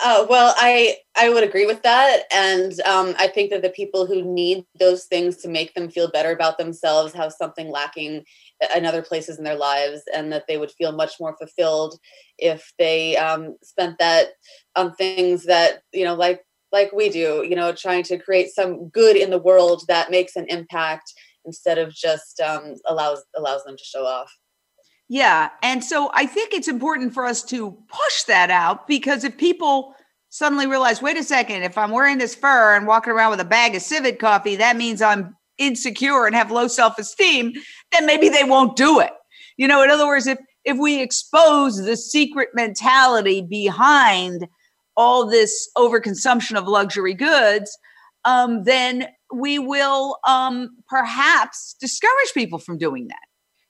Uh, 0.05 0.27
well, 0.29 0.55
I 0.59 0.97
I 1.17 1.31
would 1.31 1.43
agree 1.43 1.65
with 1.65 1.83
that, 1.83 2.25
and 2.31 2.79
um, 2.83 3.15
I 3.19 3.29
think 3.29 3.51
that 3.51 3.63
the 3.63 3.71
people 3.71 4.05
who 4.05 4.23
need 4.23 4.65
those 4.79 5.05
things 5.05 5.39
to 5.39 5.49
make 5.49 5.73
them 5.73 5.91
feel 5.91 6.11
better 6.11 6.33
about 6.33 6.59
themselves 6.59 7.15
have 7.15 7.33
something 7.33 7.71
lacking 7.71 8.25
in 8.75 8.85
other 8.85 9.01
places 9.01 9.39
in 9.39 9.45
their 9.45 9.57
lives, 9.57 10.03
and 10.15 10.31
that 10.33 10.45
they 10.49 10.59
would 10.59 10.71
feel 10.73 10.93
much 10.93 11.15
more 11.19 11.35
fulfilled 11.39 11.99
if 12.37 12.73
they 12.79 13.17
um, 13.17 13.57
spent 13.63 13.99
that 13.99 14.29
on 14.75 14.95
things 14.95 15.45
that 15.45 15.81
you 15.95 16.05
know, 16.05 16.15
like 16.15 16.43
like 16.73 16.93
we 16.93 17.09
do, 17.09 17.47
you 17.49 17.57
know, 17.57 17.73
trying 17.73 18.03
to 18.03 18.19
create 18.19 18.49
some 18.51 18.89
good 18.91 19.17
in 19.17 19.31
the 19.31 19.39
world 19.39 19.85
that 19.89 20.11
makes 20.11 20.37
an 20.37 20.45
impact 20.51 21.15
instead 21.47 21.79
of 21.79 21.95
just 21.95 22.41
um, 22.41 22.75
allows 22.87 23.25
allows 23.37 23.65
them 23.65 23.77
to 23.77 23.85
show 23.85 24.05
off. 24.05 24.31
Yeah. 25.09 25.51
And 25.63 25.85
so 25.85 26.11
I 26.15 26.27
think 26.27 26.53
it's 26.53 26.69
important 26.69 27.15
for 27.15 27.25
us 27.25 27.43
to 27.45 27.79
push 27.89 28.25
that 28.25 28.51
out 28.51 28.89
because 28.89 29.23
if 29.23 29.39
people 29.39 29.95
suddenly 30.31 30.67
realize, 30.67 31.01
wait 31.01 31.17
a 31.17 31.23
second, 31.23 31.63
if 31.63 31.79
I'm 31.79 31.93
wearing 31.93 32.19
this 32.19 32.35
fur 32.35 32.75
and 32.75 32.87
walking 32.87 33.13
around 33.13 33.31
with 33.31 33.41
a 33.41 33.45
bag 33.45 33.77
of 33.77 33.83
civet 33.83 34.19
coffee, 34.19 34.57
that 34.57 34.77
means 34.77 35.01
I'm 35.01 35.37
insecure 35.59 36.27
and 36.27 36.35
have 36.35 36.51
low 36.51 36.67
self 36.67 36.99
esteem, 36.99 37.53
then 37.93 38.05
maybe 38.05 38.29
they 38.29 38.45
won't 38.45 38.77
do 38.77 39.01
it. 39.01 39.13
You 39.57 39.69
know, 39.69 39.83
in 39.83 39.91
other 39.91 40.07
words, 40.07 40.27
if 40.27 40.39
if 40.65 40.77
we 40.77 41.01
expose 41.01 41.85
the 41.85 41.97
secret 41.97 42.49
mentality 42.53 43.41
behind 43.41 44.49
all 44.97 45.31
this 45.31 45.71
overconsumption 45.77 46.57
of 46.57 46.67
luxury 46.67 47.15
goods, 47.15 47.79
um, 48.25 48.65
then 48.65 49.07
we 49.35 49.59
will 49.59 50.19
um, 50.27 50.77
perhaps 50.89 51.75
discourage 51.81 52.33
people 52.35 52.59
from 52.59 52.79
doing 52.79 53.09
that 53.09 53.27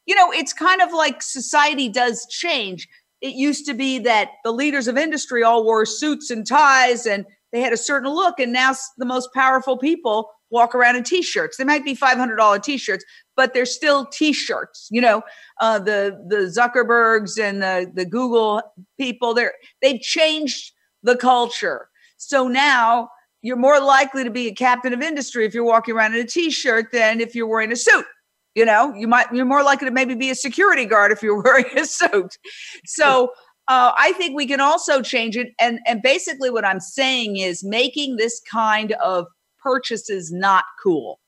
you 0.07 0.15
know, 0.15 0.33
it's 0.33 0.53
kind 0.53 0.81
of 0.81 0.93
like 0.93 1.21
society 1.21 1.89
does 1.89 2.27
change. 2.31 2.89
It 3.21 3.35
used 3.35 3.67
to 3.67 3.75
be 3.75 3.99
that 4.01 4.31
the 4.45 4.53
leaders 4.53 4.89
of 4.89 4.97
industry 4.97 5.43
all 5.43 5.65
wore 5.65 5.85
suits 5.85 6.31
and 6.31 6.47
ties 6.47 7.07
and 7.07 7.27
they 7.53 7.61
had 7.61 7.73
a 7.73 7.77
certain 7.77 8.11
look. 8.13 8.39
And 8.39 8.53
now 8.53 8.75
the 8.97 9.05
most 9.05 9.33
powerful 9.35 9.77
people 9.77 10.31
walk 10.51 10.75
around 10.77 10.95
in 10.95 11.03
t-shirts. 11.03 11.57
They 11.57 11.65
might 11.65 11.85
be 11.85 11.97
$500 11.97 12.63
t-shirts, 12.63 13.05
but 13.35 13.53
they're 13.53 13.67
still 13.67 14.07
t-shirts. 14.07 14.87
You 14.93 15.01
know, 15.01 15.23
uh, 15.61 15.81
the, 15.81 16.25
the 16.29 16.53
Zuckerbergs 16.57 17.41
and 17.41 17.63
the, 17.63 17.91
the 17.93 18.05
Google 18.05 18.63
people, 18.99 19.35
they're, 19.35 19.55
they've 19.83 20.01
changed 20.01 20.73
the 21.03 21.17
culture. 21.17 21.89
So 22.17 22.47
now 22.47 23.09
you're 23.43 23.57
more 23.57 23.81
likely 23.81 24.25
to 24.25 24.31
be 24.31 24.49
a 24.49 24.55
captain 24.55 24.93
of 24.93 25.03
industry 25.03 25.45
if 25.45 25.55
you're 25.55 25.65
walking 25.65 25.95
around 25.95 26.15
in 26.15 26.21
a 26.21 26.27
t-shirt 26.27 26.93
than 26.93 27.21
if 27.21 27.35
you're 27.35 27.47
wearing 27.47 27.73
a 27.73 27.77
suit. 27.77 28.07
You 28.55 28.65
know 28.65 28.95
you 28.95 29.07
might 29.07 29.27
you're 29.33 29.45
more 29.45 29.63
likely 29.63 29.87
to 29.87 29.93
maybe 29.93 30.15
be 30.15 30.31
a 30.31 30.35
security 30.35 30.87
guard 30.87 31.13
if 31.13 31.23
you're 31.23 31.43
wearing 31.43 31.67
a 31.77 31.85
suit. 31.85 32.37
So 32.85 33.33
uh, 33.69 33.93
i 33.97 34.13
think 34.13 34.37
we 34.37 34.47
can 34.47 34.61
also 34.61 35.03
change 35.03 35.37
it 35.37 35.49
and 35.59 35.81
and 35.89 36.01
basically 36.01 36.51
what 36.51 36.65
i'm 36.65 36.79
saying 36.79 37.37
is 37.37 37.65
making 37.65 38.15
this 38.15 38.41
kind 38.49 38.93
of 39.03 39.27
purchases 39.67 40.31
not 40.33 40.65
cool. 40.83 41.19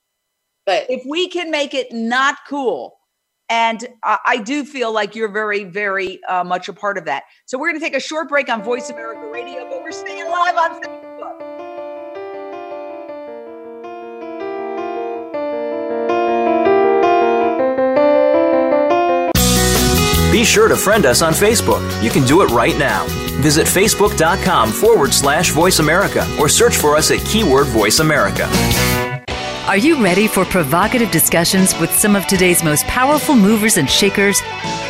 But 0.65 0.87
if 0.89 1.03
we 1.07 1.29
can 1.29 1.51
make 1.51 1.75
it 1.75 1.89
not 1.93 2.37
cool 2.49 2.95
and 3.49 3.87
I, 4.05 4.19
I 4.27 4.37
do 4.37 4.65
feel 4.65 4.93
like 4.93 5.17
you're 5.17 5.33
very, 5.33 5.65
very 5.65 6.23
uh, 6.29 6.45
much 6.45 6.69
a 6.69 6.73
part 6.73 6.99
of 6.99 7.07
that. 7.07 7.25
So 7.47 7.59
we're 7.59 7.71
going 7.71 7.81
to 7.81 7.85
take 7.85 7.97
a 7.97 8.01
short 8.01 8.29
break 8.29 8.49
on 8.49 8.63
Voice 8.63 8.91
America 8.91 9.27
Radio, 9.33 9.69
but 9.69 9.83
we're 9.83 9.91
staying 9.91 10.29
live 10.29 10.57
on 10.57 11.08
Be 20.39 20.45
sure 20.45 20.69
to 20.69 20.77
friend 20.77 21.05
us 21.05 21.21
on 21.21 21.33
Facebook. 21.33 21.83
You 22.01 22.11
can 22.11 22.25
do 22.25 22.43
it 22.43 22.51
right 22.51 22.79
now. 22.79 23.07
Visit 23.43 23.67
facebook.com 23.67 24.71
forward 24.71 25.13
slash 25.13 25.51
voice 25.51 25.81
America 25.81 26.25
or 26.39 26.49
search 26.49 26.77
for 26.77 26.95
us 26.97 27.11
at 27.11 27.19
keyword 27.27 27.67
voice 27.67 27.99
America. 27.99 28.47
Are 29.67 29.77
you 29.77 30.01
ready 30.01 30.29
for 30.29 30.45
provocative 30.45 31.11
discussions 31.11 31.77
with 31.81 31.93
some 31.93 32.15
of 32.15 32.25
today's 32.29 32.63
most 32.63 32.85
powerful 32.85 33.35
movers 33.35 33.79
and 33.79 33.91
shakers? 33.91 34.41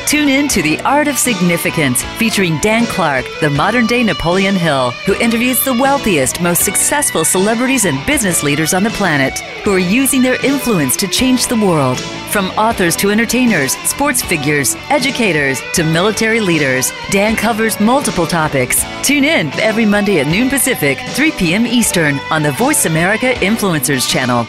Tune 0.09 0.31
in 0.31 0.49
to 0.49 0.63
The 0.63 0.81
Art 0.87 1.07
of 1.07 1.19
Significance, 1.19 2.03
featuring 2.17 2.59
Dan 2.61 2.87
Clark, 2.87 3.27
the 3.43 3.51
modern 3.51 3.87
day 3.87 4.03
Napoleon 4.03 4.57
Hill, 4.57 4.93
who 5.05 5.15
interviews 5.17 5.63
the 5.63 5.75
wealthiest, 5.75 6.41
most 6.41 6.65
successful 6.65 7.27
celebrities 7.27 7.85
and 7.85 8.07
business 8.07 8.43
leaders 8.43 8.73
on 8.73 8.83
the 8.83 8.89
planet 8.89 9.39
who 9.65 9.71
are 9.71 9.79
using 9.79 10.23
their 10.23 10.43
influence 10.43 10.97
to 10.97 11.09
change 11.09 11.47
the 11.47 11.57
world. 11.57 12.01
From 12.31 12.47
authors 12.53 12.97
to 12.97 13.11
entertainers, 13.11 13.77
sports 13.87 14.23
figures, 14.23 14.77
educators 14.89 15.61
to 15.75 15.85
military 15.85 16.41
leaders, 16.41 16.91
Dan 17.11 17.37
covers 17.37 17.79
multiple 17.79 18.27
topics. 18.27 18.83
Tune 19.03 19.25
in 19.25 19.49
every 19.61 19.85
Monday 19.85 20.21
at 20.21 20.27
noon 20.27 20.49
Pacific, 20.49 20.99
3 21.09 21.33
p.m. 21.33 21.67
Eastern 21.67 22.19
on 22.31 22.43
the 22.43 22.53
Voice 22.53 22.87
America 22.87 23.35
Influencers 23.35 24.09
channel. 24.09 24.49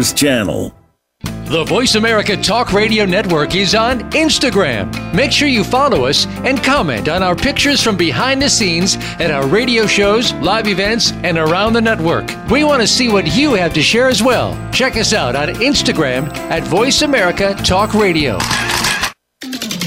channel. 0.00 0.74
The 1.22 1.64
Voice 1.64 1.96
America 1.96 2.36
Talk 2.36 2.72
Radio 2.72 3.04
Network 3.04 3.54
is 3.54 3.74
on 3.74 4.00
Instagram. 4.12 4.88
Make 5.12 5.32
sure 5.32 5.48
you 5.48 5.64
follow 5.64 6.06
us 6.06 6.26
and 6.44 6.62
comment 6.62 7.08
on 7.08 7.22
our 7.22 7.36
pictures 7.36 7.82
from 7.82 7.96
behind 7.96 8.40
the 8.40 8.48
scenes 8.48 8.96
at 9.18 9.30
our 9.30 9.46
radio 9.46 9.86
shows, 9.86 10.32
live 10.34 10.66
events, 10.68 11.12
and 11.24 11.36
around 11.36 11.72
the 11.74 11.80
network. 11.80 12.30
We 12.50 12.64
want 12.64 12.82
to 12.82 12.88
see 12.88 13.08
what 13.08 13.36
you 13.36 13.54
have 13.54 13.74
to 13.74 13.82
share 13.82 14.08
as 14.08 14.22
well. 14.22 14.56
Check 14.72 14.96
us 14.96 15.12
out 15.12 15.36
on 15.36 15.48
Instagram 15.56 16.28
at 16.50 16.62
Voice 16.64 17.02
America 17.02 17.54
Talk 17.64 17.94
Radio. 17.94 18.38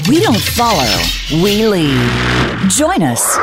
We 0.06 0.20
don't 0.20 0.40
follow, 0.40 1.02
we 1.42 1.66
lead. 1.66 2.70
Join 2.70 3.02
us, 3.02 3.36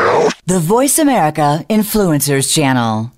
the 0.46 0.60
Voice 0.60 1.00
America 1.00 1.66
Influencers 1.70 2.54
Channel. 2.54 3.12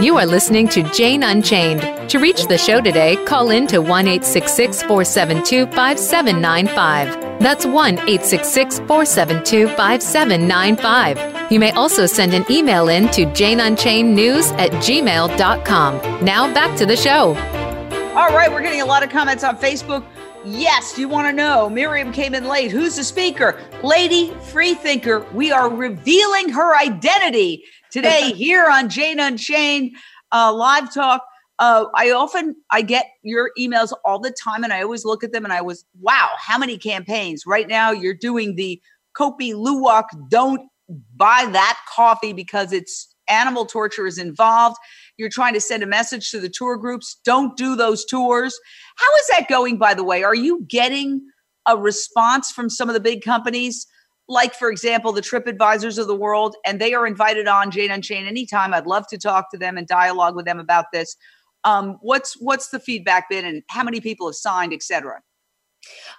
You 0.00 0.16
are 0.16 0.24
listening 0.24 0.66
to 0.68 0.82
Jane 0.94 1.22
Unchained. 1.22 1.82
To 2.08 2.18
reach 2.18 2.46
the 2.46 2.56
show 2.56 2.80
today, 2.80 3.22
call 3.26 3.50
in 3.50 3.66
to 3.66 3.82
1 3.82 4.06
472 4.06 5.66
5795. 5.66 7.38
That's 7.38 7.66
1 7.66 7.96
472 7.98 9.68
5795. 9.68 11.52
You 11.52 11.60
may 11.60 11.70
also 11.72 12.06
send 12.06 12.32
an 12.32 12.46
email 12.50 12.88
in 12.88 13.10
to 13.10 13.26
janeunchainednews 13.26 14.52
at 14.58 14.70
gmail.com. 14.70 16.24
Now 16.24 16.54
back 16.54 16.78
to 16.78 16.86
the 16.86 16.96
show. 16.96 17.34
All 18.16 18.34
right, 18.34 18.50
we're 18.50 18.62
getting 18.62 18.80
a 18.80 18.86
lot 18.86 19.02
of 19.02 19.10
comments 19.10 19.44
on 19.44 19.58
Facebook. 19.58 20.02
Yes, 20.46 20.98
you 20.98 21.10
want 21.10 21.26
to 21.26 21.32
know. 21.34 21.68
Miriam 21.68 22.10
came 22.10 22.34
in 22.34 22.48
late. 22.48 22.70
Who's 22.70 22.96
the 22.96 23.04
speaker? 23.04 23.60
Lady 23.82 24.32
Freethinker. 24.44 25.26
We 25.34 25.52
are 25.52 25.68
revealing 25.68 26.48
her 26.48 26.74
identity 26.78 27.64
today 27.90 28.32
here 28.32 28.68
on 28.68 28.88
Jane 28.88 29.20
Unchained 29.20 29.96
uh, 30.32 30.52
Live 30.52 30.92
Talk. 30.92 31.22
Uh, 31.58 31.86
I 31.94 32.10
often 32.10 32.56
I 32.70 32.82
get 32.82 33.06
your 33.22 33.50
emails 33.58 33.92
all 34.04 34.18
the 34.18 34.30
time, 34.32 34.64
and 34.64 34.72
I 34.72 34.82
always 34.82 35.04
look 35.04 35.22
at 35.22 35.32
them, 35.32 35.44
and 35.44 35.52
I 35.52 35.60
was 35.60 35.84
wow, 36.00 36.30
how 36.38 36.58
many 36.58 36.78
campaigns? 36.78 37.44
Right 37.46 37.68
now, 37.68 37.90
you're 37.90 38.14
doing 38.14 38.56
the 38.56 38.80
Kopi 39.16 39.52
Luwak. 39.52 40.04
Don't 40.28 40.62
buy 41.16 41.46
that 41.52 41.78
coffee 41.94 42.32
because 42.32 42.72
it's 42.72 43.14
animal 43.28 43.66
torture 43.66 44.06
is 44.06 44.18
involved. 44.18 44.76
You're 45.16 45.28
trying 45.28 45.54
to 45.54 45.60
send 45.60 45.82
a 45.82 45.86
message 45.86 46.30
to 46.30 46.40
the 46.40 46.48
tour 46.48 46.76
groups. 46.76 47.18
Don't 47.24 47.56
do 47.56 47.76
those 47.76 48.04
tours. 48.04 48.58
How 48.96 49.14
is 49.16 49.26
that 49.32 49.48
going, 49.48 49.76
by 49.76 49.94
the 49.94 50.04
way? 50.04 50.24
Are 50.24 50.34
you 50.34 50.64
getting 50.68 51.20
a 51.66 51.76
response 51.76 52.50
from 52.50 52.70
some 52.70 52.88
of 52.88 52.94
the 52.94 53.00
big 53.00 53.22
companies? 53.22 53.86
Like 54.30 54.54
for 54.54 54.70
example 54.70 55.12
the 55.12 55.20
trip 55.20 55.46
advisors 55.46 55.98
of 55.98 56.06
the 56.06 56.14
world 56.14 56.54
and 56.64 56.80
they 56.80 56.94
are 56.94 57.06
invited 57.06 57.48
on 57.48 57.70
jane 57.70 57.90
unchained 57.90 58.26
anytime. 58.26 58.72
I'd 58.72 58.86
love 58.86 59.06
to 59.08 59.18
talk 59.18 59.50
to 59.50 59.58
them 59.58 59.76
and 59.76 59.86
dialogue 59.86 60.36
with 60.36 60.46
them 60.46 60.60
about 60.60 60.86
this. 60.92 61.16
Um, 61.64 61.98
what's 62.00 62.34
what's 62.40 62.68
the 62.68 62.80
feedback 62.80 63.28
been 63.28 63.44
and 63.44 63.62
how 63.68 63.82
many 63.82 64.00
people 64.00 64.28
have 64.28 64.36
signed 64.36 64.72
etc 64.72 65.20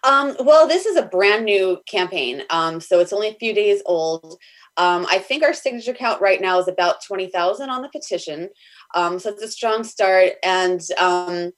um, 0.04 0.36
well 0.40 0.68
this 0.68 0.86
is 0.86 0.98
a 0.98 1.08
brand 1.08 1.46
new 1.46 1.80
campaign 1.88 2.44
um, 2.52 2.80
so 2.80 3.00
it's 3.00 3.14
only 3.14 3.30
a 3.30 3.36
few 3.36 3.54
days 3.56 3.82
old. 3.88 4.38
Um, 4.78 5.06
i 5.10 5.18
think 5.18 5.44
our 5.44 5.54
signature 5.54 5.94
count 5.94 6.22
right 6.22 6.40
now 6.40 6.60
is 6.60 6.68
about 6.68 7.02
20000 7.02 7.70
on 7.70 7.82
the 7.82 7.90
petition. 7.90 8.50
Um, 8.94 9.18
so 9.20 9.30
it's 9.30 9.42
a 9.42 9.48
strong 9.48 9.84
start 9.84 10.34
and 10.44 10.82
um, 11.00 11.54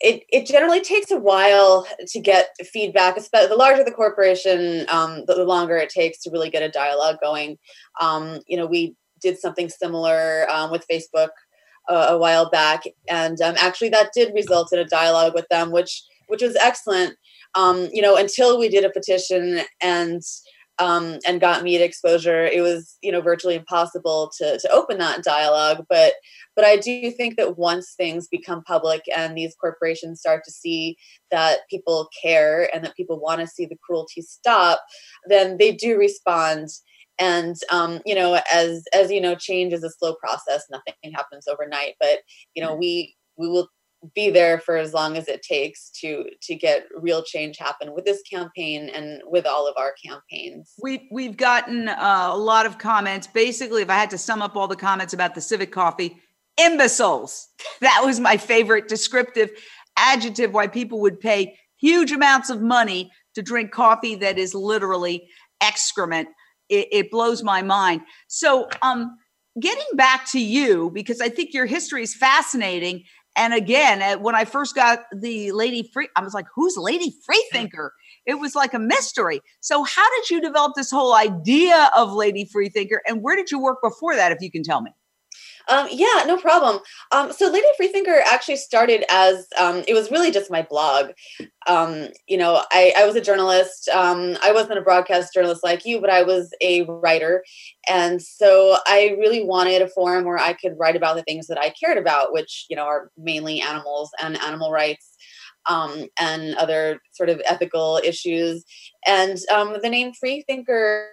it, 0.00 0.24
it 0.30 0.46
generally 0.46 0.80
takes 0.80 1.10
a 1.10 1.18
while 1.18 1.86
to 2.08 2.20
get 2.20 2.54
feedback. 2.72 3.16
Especially 3.16 3.48
the 3.48 3.56
larger 3.56 3.84
the 3.84 3.92
corporation, 3.92 4.86
um, 4.88 5.24
the, 5.26 5.34
the, 5.34 5.44
longer 5.44 5.76
it 5.76 5.88
takes 5.88 6.22
to 6.22 6.30
really 6.30 6.50
get 6.50 6.62
a 6.62 6.68
dialogue 6.68 7.16
going. 7.22 7.58
Um, 8.00 8.40
you 8.46 8.56
know, 8.56 8.66
we 8.66 8.94
did 9.20 9.38
something 9.38 9.68
similar 9.68 10.46
um, 10.50 10.70
with 10.70 10.86
Facebook 10.90 11.30
uh, 11.88 12.08
a 12.10 12.18
while 12.18 12.50
back, 12.50 12.82
and 13.08 13.40
um, 13.40 13.54
actually 13.58 13.88
that 13.90 14.10
did 14.14 14.34
result 14.34 14.72
in 14.72 14.78
a 14.78 14.84
dialogue 14.84 15.34
with 15.34 15.48
them, 15.48 15.70
which 15.70 16.02
which 16.28 16.42
was 16.42 16.56
excellent. 16.56 17.16
Um, 17.54 17.88
you 17.92 18.02
know, 18.02 18.16
until 18.16 18.58
we 18.58 18.68
did 18.68 18.84
a 18.84 18.90
petition 18.90 19.60
and 19.80 20.20
um, 20.78 21.18
and 21.26 21.40
got 21.40 21.62
media 21.62 21.84
exposure, 21.84 22.44
it 22.44 22.60
was 22.60 22.98
you 23.02 23.10
know 23.10 23.20
virtually 23.20 23.54
impossible 23.54 24.30
to 24.38 24.58
to 24.58 24.70
open 24.70 24.98
that 24.98 25.24
dialogue. 25.24 25.84
But 25.88 26.14
but 26.54 26.64
I 26.64 26.76
do 26.76 27.10
think 27.10 27.36
that 27.36 27.58
once 27.58 27.94
things 27.96 28.28
become 28.28 28.62
public 28.62 29.02
and 29.14 29.36
these 29.36 29.54
corporations 29.60 30.20
start 30.20 30.42
to 30.44 30.52
see 30.52 30.96
that 31.30 31.60
people 31.70 32.08
care 32.22 32.68
and 32.74 32.84
that 32.84 32.96
people 32.96 33.20
want 33.20 33.40
to 33.40 33.46
see 33.46 33.66
the 33.66 33.78
cruelty 33.82 34.22
stop, 34.22 34.80
then 35.28 35.56
they 35.58 35.72
do 35.72 35.98
respond. 35.98 36.68
And 37.18 37.56
um, 37.70 38.00
you 38.04 38.14
know, 38.14 38.40
as 38.52 38.84
as 38.94 39.10
you 39.10 39.20
know, 39.20 39.34
change 39.34 39.72
is 39.72 39.84
a 39.84 39.90
slow 39.90 40.14
process. 40.16 40.64
Nothing 40.70 40.94
happens 41.14 41.46
overnight. 41.48 41.94
But 41.98 42.18
you 42.54 42.62
know, 42.62 42.74
we 42.74 43.14
we 43.38 43.48
will 43.48 43.68
be 44.14 44.30
there 44.30 44.58
for 44.58 44.76
as 44.76 44.92
long 44.92 45.16
as 45.16 45.28
it 45.28 45.42
takes 45.42 45.90
to 46.00 46.24
to 46.42 46.54
get 46.54 46.86
real 46.96 47.22
change 47.22 47.58
happen 47.58 47.94
with 47.94 48.04
this 48.04 48.22
campaign 48.22 48.88
and 48.88 49.22
with 49.26 49.46
all 49.46 49.66
of 49.66 49.74
our 49.76 49.94
campaigns. 50.04 50.74
We 50.82 51.08
we've 51.10 51.36
gotten 51.36 51.88
uh, 51.88 52.28
a 52.30 52.36
lot 52.36 52.66
of 52.66 52.78
comments. 52.78 53.26
Basically 53.26 53.82
if 53.82 53.90
i 53.90 53.94
had 53.94 54.10
to 54.10 54.18
sum 54.18 54.42
up 54.42 54.56
all 54.56 54.68
the 54.68 54.76
comments 54.76 55.12
about 55.12 55.34
the 55.34 55.40
civet 55.40 55.70
coffee 55.70 56.16
imbeciles. 56.58 57.48
That 57.80 58.02
was 58.04 58.20
my 58.20 58.36
favorite 58.36 58.88
descriptive 58.88 59.50
adjective 59.98 60.52
why 60.52 60.66
people 60.66 61.00
would 61.00 61.20
pay 61.20 61.58
huge 61.78 62.12
amounts 62.12 62.50
of 62.50 62.60
money 62.60 63.10
to 63.34 63.42
drink 63.42 63.70
coffee 63.70 64.14
that 64.16 64.38
is 64.38 64.54
literally 64.54 65.28
excrement. 65.60 66.28
It, 66.68 66.88
it 66.90 67.10
blows 67.10 67.42
my 67.42 67.62
mind. 67.62 68.02
So 68.28 68.68
um 68.82 69.16
getting 69.60 69.86
back 69.94 70.30
to 70.30 70.40
you 70.40 70.90
because 70.92 71.20
i 71.20 71.28
think 71.28 71.54
your 71.54 71.66
history 71.66 72.02
is 72.02 72.14
fascinating 72.14 73.02
and 73.36 73.54
again, 73.54 74.20
when 74.22 74.34
I 74.34 74.44
first 74.44 74.74
got 74.74 75.00
the 75.14 75.52
Lady 75.52 75.88
Free, 75.92 76.08
I 76.16 76.22
was 76.22 76.34
like, 76.34 76.46
who's 76.54 76.76
Lady 76.76 77.14
Freethinker? 77.24 77.92
It 78.24 78.34
was 78.40 78.54
like 78.54 78.74
a 78.74 78.78
mystery. 78.78 79.40
So, 79.60 79.84
how 79.84 80.08
did 80.16 80.30
you 80.30 80.40
develop 80.40 80.72
this 80.74 80.90
whole 80.90 81.14
idea 81.14 81.90
of 81.96 82.12
Lady 82.12 82.44
Freethinker? 82.44 83.02
And 83.06 83.22
where 83.22 83.36
did 83.36 83.50
you 83.50 83.60
work 83.60 83.78
before 83.82 84.16
that, 84.16 84.32
if 84.32 84.40
you 84.40 84.50
can 84.50 84.62
tell 84.62 84.80
me? 84.80 84.90
Um, 85.68 85.88
yeah, 85.90 86.24
no 86.26 86.36
problem. 86.36 86.80
Um, 87.12 87.32
so 87.32 87.50
Lady 87.50 87.66
Freethinker 87.76 88.22
actually 88.26 88.56
started 88.56 89.04
as 89.10 89.46
um, 89.58 89.82
it 89.88 89.94
was 89.94 90.10
really 90.10 90.30
just 90.30 90.50
my 90.50 90.62
blog. 90.62 91.10
Um, 91.66 92.08
you 92.28 92.36
know, 92.36 92.62
I, 92.70 92.92
I, 92.96 93.04
was 93.04 93.16
a 93.16 93.20
journalist. 93.20 93.88
Um, 93.88 94.36
I 94.42 94.52
wasn't 94.52 94.78
a 94.78 94.82
broadcast 94.82 95.34
journalist 95.34 95.64
like 95.64 95.84
you, 95.84 96.00
but 96.00 96.10
I 96.10 96.22
was 96.22 96.54
a 96.60 96.82
writer, 96.84 97.42
and 97.88 98.22
so 98.22 98.76
I 98.86 99.16
really 99.18 99.42
wanted 99.42 99.82
a 99.82 99.88
forum 99.88 100.24
where 100.24 100.38
I 100.38 100.52
could 100.52 100.78
write 100.78 100.94
about 100.94 101.16
the 101.16 101.24
things 101.24 101.48
that 101.48 101.58
I 101.58 101.70
cared 101.70 101.98
about, 101.98 102.32
which 102.32 102.66
you 102.70 102.76
know 102.76 102.84
are 102.84 103.10
mainly 103.18 103.60
animals 103.60 104.10
and 104.22 104.40
animal 104.40 104.70
rights 104.70 105.15
um, 105.68 106.06
and 106.18 106.54
other 106.56 107.00
sort 107.12 107.28
of 107.28 107.40
ethical 107.44 108.00
issues. 108.04 108.64
And 109.06 109.38
um, 109.52 109.76
the 109.82 109.88
name 109.88 110.12
Freethinker 110.12 111.08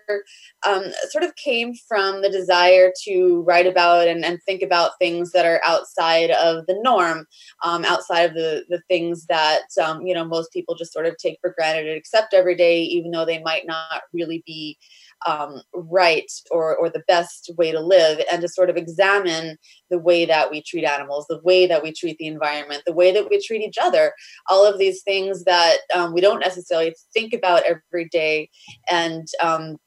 um, 0.68 0.86
sort 1.10 1.24
of 1.24 1.36
came 1.36 1.74
from 1.88 2.22
the 2.22 2.30
desire 2.30 2.92
to 3.06 3.44
write 3.48 3.68
about 3.68 4.08
and, 4.08 4.26
and, 4.26 4.39
think 4.46 4.62
about 4.62 4.98
things 5.00 5.32
that 5.32 5.46
are 5.46 5.62
outside 5.63 6.32
of 6.32 6.66
the 6.66 6.78
norm, 6.82 7.26
um, 7.63 7.86
outside 7.86 8.24
of 8.24 8.34
the, 8.34 8.66
the 8.68 8.82
things 8.89 9.26
that, 9.28 9.62
um, 9.82 10.06
you 10.06 10.13
know, 10.13 10.26
most 10.26 10.52
people 10.52 10.76
just 10.76 10.92
sort 10.92 11.06
of 11.06 11.16
take 11.18 11.38
for 11.39 11.54
granted 11.56 11.88
and 11.88 11.98
accept 11.98 12.34
every 12.34 12.56
day, 12.56 12.82
even 12.82 13.12
though 13.12 13.26
they 13.26 13.42
might 13.42 13.66
not 13.66 14.02
really 14.12 14.44
be 14.46 14.78
um, 15.26 15.62
right 15.74 16.32
or, 16.52 16.76
or 16.76 16.90
the 16.90 17.04
best 17.08 17.52
way 17.58 17.72
to 17.72 17.80
live 17.80 18.20
and 18.32 18.42
to 18.42 18.48
sort 18.48 18.70
of 18.70 18.78
examine 18.78 19.58
the 19.90 20.00
way 20.00 20.26
that 20.26 20.50
we 20.52 20.62
treat 20.62 20.86
animals, 20.86 21.26
the 21.30 21.42
way 21.44 21.68
that 21.68 21.84
we 21.84 21.92
treat 21.92 22.18
the 22.18 22.28
environment, 22.28 22.84
the 22.86 22.94
way 22.94 23.12
that 23.12 23.30
we 23.30 23.42
treat 23.42 23.62
each 23.62 23.78
other, 23.82 24.14
all 24.50 24.66
of 24.66 24.80
these 24.80 25.04
things 25.04 25.44
that 25.44 25.78
um, 25.94 26.14
we 26.14 26.22
don't 26.22 26.40
necessarily 26.40 26.96
think 27.14 27.34
about 27.34 27.64
every 27.64 28.08
day 28.10 28.50
and 28.90 29.28
um, 29.42 29.78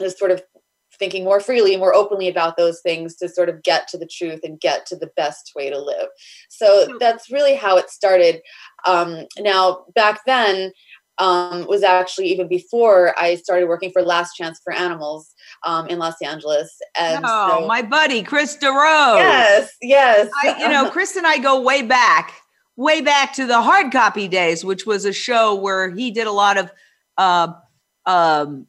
just 0.00 0.18
sort 0.18 0.30
of 0.30 0.42
thinking 0.98 1.24
more 1.24 1.40
freely, 1.40 1.72
and 1.72 1.80
more 1.80 1.94
openly 1.94 2.28
about 2.28 2.56
those 2.56 2.80
things 2.80 3.16
to 3.16 3.28
sort 3.28 3.48
of 3.48 3.62
get 3.64 3.88
to 3.88 3.98
the 3.98 4.06
truth 4.06 4.40
and 4.44 4.60
get 4.60 4.86
to 4.86 4.96
the 4.96 5.10
best 5.16 5.52
way 5.56 5.68
to 5.68 5.78
live. 5.78 6.06
So 6.48 6.96
that's 7.00 7.32
really 7.32 7.56
how 7.56 7.76
it 7.76 7.90
started. 7.90 8.40
Um, 8.86 9.26
now, 9.38 9.86
back 9.94 10.20
then, 10.24 10.70
um, 11.18 11.66
was 11.66 11.82
actually 11.82 12.28
even 12.28 12.48
before 12.48 13.14
I 13.18 13.36
started 13.36 13.68
working 13.68 13.90
for 13.92 14.02
Last 14.02 14.34
Chance 14.34 14.60
for 14.62 14.72
Animals 14.72 15.32
um, 15.64 15.86
in 15.86 15.98
Los 15.98 16.20
Angeles. 16.22 16.76
And 16.98 17.24
oh, 17.26 17.60
so, 17.60 17.66
my 17.66 17.82
buddy 17.82 18.22
Chris 18.22 18.56
DeRose. 18.56 19.18
Yes, 19.18 19.70
yes. 19.80 20.30
I, 20.42 20.56
you 20.60 20.68
know, 20.68 20.90
Chris 20.90 21.16
and 21.16 21.26
I 21.26 21.38
go 21.38 21.60
way 21.60 21.82
back, 21.82 22.32
way 22.76 23.00
back 23.00 23.32
to 23.34 23.46
the 23.46 23.62
hard 23.62 23.92
copy 23.92 24.28
days, 24.28 24.64
which 24.64 24.86
was 24.86 25.04
a 25.04 25.12
show 25.12 25.54
where 25.54 25.90
he 25.90 26.10
did 26.10 26.26
a 26.26 26.32
lot 26.32 26.56
of 26.56 26.72
uh, 27.16 27.52
um, 28.06 28.66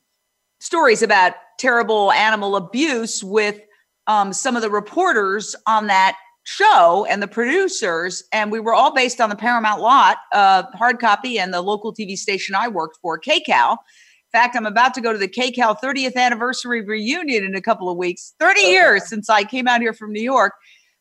stories 0.60 1.02
about 1.02 1.34
terrible 1.58 2.12
animal 2.12 2.56
abuse 2.56 3.24
with 3.24 3.60
um, 4.08 4.34
some 4.34 4.56
of 4.56 4.62
the 4.62 4.70
reporters 4.70 5.56
on 5.66 5.88
that 5.88 6.16
show 6.46 7.06
and 7.10 7.22
the 7.22 7.28
producers, 7.28 8.24
and 8.32 8.52
we 8.52 8.60
were 8.60 8.74
all 8.74 8.94
based 8.94 9.20
on 9.20 9.30
the 9.30 9.36
Paramount 9.36 9.82
lot, 9.82 10.18
uh, 10.32 10.64
hard 10.76 11.00
copy, 11.00 11.38
and 11.38 11.54
the 11.54 11.62
local 11.62 11.94
TV 11.94 12.16
station 12.16 12.56
I 12.56 12.68
worked 12.68 12.98
for, 13.02 13.20
KCAL. 13.20 13.72
In 13.72 14.40
fact, 14.40 14.56
I'm 14.56 14.66
about 14.66 14.94
to 14.94 15.02
go 15.02 15.12
to 15.12 15.18
the 15.18 15.28
KCAL 15.28 15.78
30th 15.84 16.16
anniversary 16.16 16.82
reunion 16.82 17.44
in 17.44 17.56
a 17.56 17.62
couple 17.62 17.90
of 17.90 17.98
weeks. 17.98 18.36
30 18.40 18.62
years 18.62 19.10
since 19.10 19.30
I 19.30 19.44
came 19.44 19.68
out 19.68 19.82
here 19.82 19.94
from 19.94 20.12
New 20.12 20.22
York. 20.22 20.54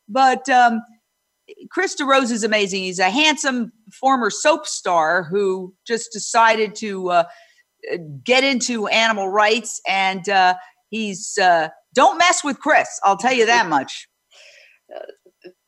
But 0.09 0.49
um, 0.49 0.81
Chris 1.69 1.95
DeRose 1.95 2.31
is 2.31 2.43
amazing. 2.43 2.83
He's 2.83 2.99
a 2.99 3.09
handsome 3.09 3.71
former 3.93 4.31
soap 4.31 4.65
star 4.65 5.23
who 5.23 5.73
just 5.85 6.11
decided 6.11 6.75
to 6.75 7.09
uh, 7.09 7.23
get 8.23 8.43
into 8.43 8.87
animal 8.87 9.29
rights, 9.29 9.79
and 9.87 10.27
uh, 10.27 10.55
he's 10.89 11.37
uh, 11.37 11.69
don't 11.93 12.17
mess 12.17 12.43
with 12.43 12.59
Chris. 12.59 12.87
I'll 13.03 13.17
tell 13.17 13.33
you 13.33 13.45
that 13.45 13.67
much 13.67 14.07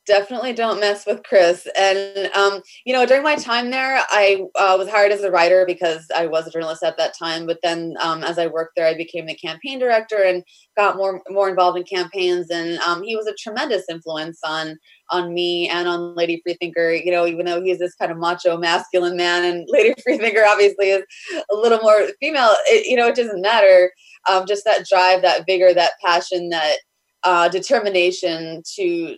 definitely 0.08 0.52
don't 0.52 0.80
mess 0.80 1.06
with 1.06 1.22
Chris. 1.22 1.68
And 1.78 2.30
um, 2.34 2.62
you 2.84 2.92
know, 2.92 3.06
during 3.06 3.22
my 3.22 3.36
time 3.36 3.70
there, 3.70 4.02
I 4.08 4.44
uh, 4.56 4.74
was 4.76 4.88
hired 4.88 5.12
as 5.12 5.22
a 5.22 5.30
writer 5.30 5.64
because 5.66 6.06
I 6.16 6.26
was 6.26 6.46
a 6.46 6.50
journalist 6.50 6.82
at 6.82 6.96
that 6.96 7.16
time. 7.16 7.46
But 7.46 7.58
then, 7.62 7.94
um, 8.00 8.24
as 8.24 8.38
I 8.38 8.48
worked 8.48 8.72
there, 8.74 8.86
I 8.86 8.94
became 8.94 9.26
the 9.26 9.36
campaign 9.36 9.78
director 9.78 10.16
and 10.16 10.42
got 10.76 10.96
more 10.96 11.22
more 11.28 11.48
involved 11.48 11.78
in 11.78 11.84
campaigns. 11.84 12.50
And 12.50 12.78
um, 12.80 13.02
he 13.04 13.14
was 13.14 13.28
a 13.28 13.34
tremendous 13.34 13.84
influence 13.88 14.40
on 14.44 14.76
on 15.10 15.32
me 15.32 15.68
and 15.68 15.86
on 15.86 16.16
Lady 16.16 16.40
Freethinker. 16.42 16.92
You 16.92 17.12
know, 17.12 17.26
even 17.26 17.46
though 17.46 17.62
he's 17.62 17.78
this 17.78 17.94
kind 17.94 18.10
of 18.10 18.18
macho, 18.18 18.56
masculine 18.56 19.16
man, 19.16 19.44
and 19.44 19.68
Lady 19.70 19.94
Freethinker 20.02 20.44
obviously 20.44 20.90
is 20.90 21.04
a 21.52 21.54
little 21.54 21.78
more 21.80 22.08
female. 22.18 22.50
It, 22.66 22.86
you 22.86 22.96
know, 22.96 23.06
it 23.06 23.14
doesn't 23.14 23.42
matter. 23.42 23.92
Um, 24.28 24.46
just 24.48 24.64
that 24.64 24.86
drive, 24.86 25.22
that 25.22 25.44
vigor, 25.46 25.72
that 25.72 25.92
passion, 26.04 26.48
that 26.48 26.78
uh, 27.22 27.48
determination 27.48 28.62
to 28.76 29.16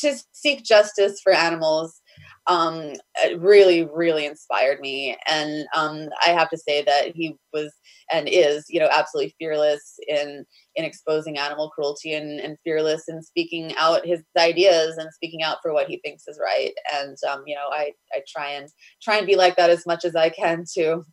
to 0.00 0.16
seek 0.32 0.64
justice 0.64 1.20
for 1.22 1.32
animals 1.32 2.00
um, 2.46 2.92
really, 3.38 3.88
really 3.92 4.24
inspired 4.26 4.80
me. 4.80 5.16
And 5.26 5.66
um, 5.74 6.08
I 6.24 6.30
have 6.30 6.48
to 6.50 6.56
say 6.56 6.82
that 6.82 7.14
he 7.14 7.36
was 7.52 7.72
and 8.12 8.28
is, 8.28 8.64
you 8.68 8.78
know, 8.78 8.88
absolutely 8.92 9.34
fearless 9.38 9.98
in 10.06 10.44
in 10.76 10.84
exposing 10.84 11.38
animal 11.38 11.70
cruelty 11.70 12.12
and, 12.14 12.38
and 12.38 12.56
fearless 12.62 13.08
in 13.08 13.22
speaking 13.22 13.74
out 13.76 14.06
his 14.06 14.22
ideas 14.38 14.96
and 14.96 15.12
speaking 15.12 15.42
out 15.42 15.58
for 15.62 15.72
what 15.72 15.88
he 15.88 15.98
thinks 16.04 16.28
is 16.28 16.38
right. 16.40 16.72
And 16.94 17.16
um, 17.28 17.42
you 17.46 17.56
know, 17.56 17.68
I 17.72 17.92
I 18.12 18.20
try 18.28 18.50
and 18.50 18.68
try 19.02 19.16
and 19.16 19.26
be 19.26 19.36
like 19.36 19.56
that 19.56 19.70
as 19.70 19.86
much 19.86 20.04
as 20.04 20.14
I 20.14 20.28
can 20.28 20.64
too. 20.72 21.04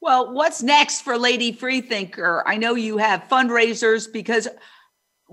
Well, 0.00 0.32
what's 0.32 0.62
next 0.62 1.02
for 1.02 1.18
Lady 1.18 1.52
Freethinker? 1.52 2.42
I 2.46 2.56
know 2.56 2.74
you 2.74 2.96
have 2.96 3.28
fundraisers 3.30 4.10
because 4.10 4.48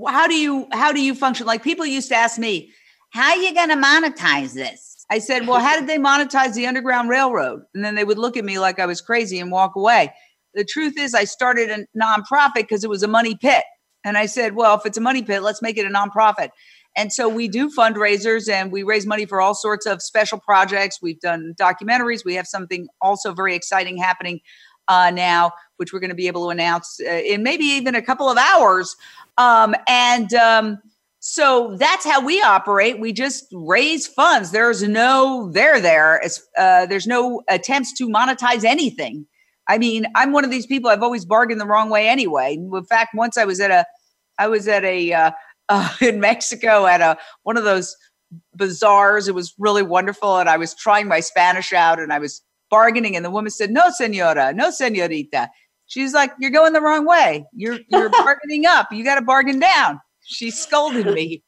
how 0.05 0.27
do 0.27 0.35
you 0.35 0.67
how 0.71 0.91
do 0.91 1.01
you 1.01 1.15
function? 1.15 1.45
Like 1.45 1.63
people 1.63 1.85
used 1.85 2.09
to 2.09 2.15
ask 2.15 2.37
me, 2.37 2.71
how 3.09 3.29
are 3.31 3.37
you 3.37 3.53
going 3.53 3.69
to 3.69 3.75
monetize 3.75 4.53
this? 4.53 5.05
I 5.09 5.19
said, 5.19 5.47
well, 5.47 5.59
how 5.59 5.79
did 5.79 5.87
they 5.87 5.97
monetize 5.97 6.53
the 6.53 6.67
Underground 6.67 7.09
Railroad? 7.09 7.61
And 7.73 7.83
then 7.83 7.95
they 7.95 8.03
would 8.03 8.17
look 8.17 8.35
at 8.35 8.43
me 8.43 8.59
like 8.59 8.79
I 8.79 8.85
was 8.85 8.99
crazy 8.99 9.39
and 9.39 9.51
walk 9.51 9.75
away. 9.75 10.13
The 10.53 10.65
truth 10.65 10.97
is, 10.97 11.13
I 11.13 11.23
started 11.23 11.69
a 11.69 11.85
nonprofit 11.97 12.55
because 12.55 12.83
it 12.83 12.89
was 12.89 13.03
a 13.03 13.07
money 13.07 13.35
pit. 13.35 13.63
And 14.03 14.17
I 14.17 14.25
said, 14.25 14.55
well, 14.55 14.75
if 14.75 14.85
it's 14.85 14.97
a 14.97 15.01
money 15.01 15.21
pit, 15.23 15.43
let's 15.43 15.61
make 15.61 15.77
it 15.77 15.85
a 15.85 15.89
nonprofit. 15.89 16.49
And 16.95 17.13
so 17.13 17.29
we 17.29 17.47
do 17.47 17.69
fundraisers 17.69 18.49
and 18.49 18.71
we 18.71 18.83
raise 18.83 19.05
money 19.05 19.25
for 19.25 19.39
all 19.39 19.53
sorts 19.53 19.85
of 19.85 20.01
special 20.01 20.39
projects. 20.39 20.99
We've 21.01 21.19
done 21.19 21.53
documentaries. 21.59 22.25
We 22.25 22.33
have 22.35 22.47
something 22.47 22.87
also 23.01 23.33
very 23.33 23.55
exciting 23.55 23.97
happening 23.97 24.39
uh, 24.87 25.11
now, 25.11 25.51
which 25.77 25.93
we're 25.93 25.99
going 25.99 26.09
to 26.09 26.15
be 26.15 26.27
able 26.27 26.45
to 26.45 26.49
announce 26.49 26.99
uh, 26.99 27.11
in 27.11 27.43
maybe 27.43 27.65
even 27.65 27.93
a 27.95 28.01
couple 28.01 28.29
of 28.29 28.37
hours. 28.37 28.95
Um, 29.37 29.75
and 29.87 30.33
um, 30.33 30.79
so 31.19 31.75
that's 31.77 32.05
how 32.05 32.23
we 32.23 32.41
operate. 32.41 32.99
We 32.99 33.13
just 33.13 33.45
raise 33.51 34.07
funds. 34.07 34.51
There's 34.51 34.83
no 34.83 35.51
there 35.51 35.79
there. 35.79 36.21
Uh, 36.57 36.85
there's 36.85 37.07
no 37.07 37.41
attempts 37.49 37.93
to 37.93 38.07
monetize 38.07 38.63
anything. 38.63 39.25
I 39.67 39.77
mean, 39.77 40.05
I'm 40.15 40.31
one 40.31 40.45
of 40.45 40.51
these 40.51 40.65
people. 40.65 40.89
I've 40.89 41.03
always 41.03 41.25
bargained 41.25 41.59
the 41.59 41.65
wrong 41.65 41.89
way 41.89 42.07
anyway. 42.07 42.53
In 42.53 42.83
fact, 42.85 43.13
once 43.13 43.37
I 43.37 43.45
was 43.45 43.59
at 43.59 43.71
a, 43.71 43.85
I 44.39 44.47
was 44.47 44.67
at 44.67 44.83
a 44.85 45.11
uh, 45.13 45.31
uh, 45.69 45.89
in 46.01 46.19
Mexico 46.19 46.85
at 46.85 47.01
a 47.01 47.17
one 47.43 47.57
of 47.57 47.63
those 47.63 47.95
bazaars. 48.55 49.27
It 49.27 49.35
was 49.35 49.53
really 49.57 49.83
wonderful, 49.83 50.37
and 50.37 50.49
I 50.49 50.57
was 50.57 50.73
trying 50.75 51.07
my 51.07 51.19
Spanish 51.19 51.73
out, 51.73 51.99
and 51.99 52.13
I 52.13 52.19
was 52.19 52.41
bargaining, 52.69 53.15
and 53.15 53.25
the 53.25 53.31
woman 53.31 53.51
said, 53.51 53.71
"No, 53.71 53.89
senora, 53.89 54.53
no, 54.53 54.71
senorita." 54.71 55.49
She's 55.87 56.13
like, 56.13 56.31
"You're 56.39 56.51
going 56.51 56.73
the 56.73 56.81
wrong 56.81 57.05
way. 57.05 57.45
You're 57.53 57.79
you're 57.89 58.09
bargaining 58.23 58.65
up. 58.65 58.91
You 58.91 59.03
got 59.03 59.15
to 59.15 59.21
bargain 59.21 59.59
down." 59.59 59.99
She 60.25 60.51
scolded 60.51 61.07
me. 61.07 61.41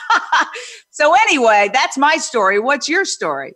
so 0.90 1.14
anyway, 1.28 1.70
that's 1.72 1.96
my 1.96 2.16
story. 2.16 2.58
What's 2.58 2.88
your 2.88 3.04
story? 3.04 3.54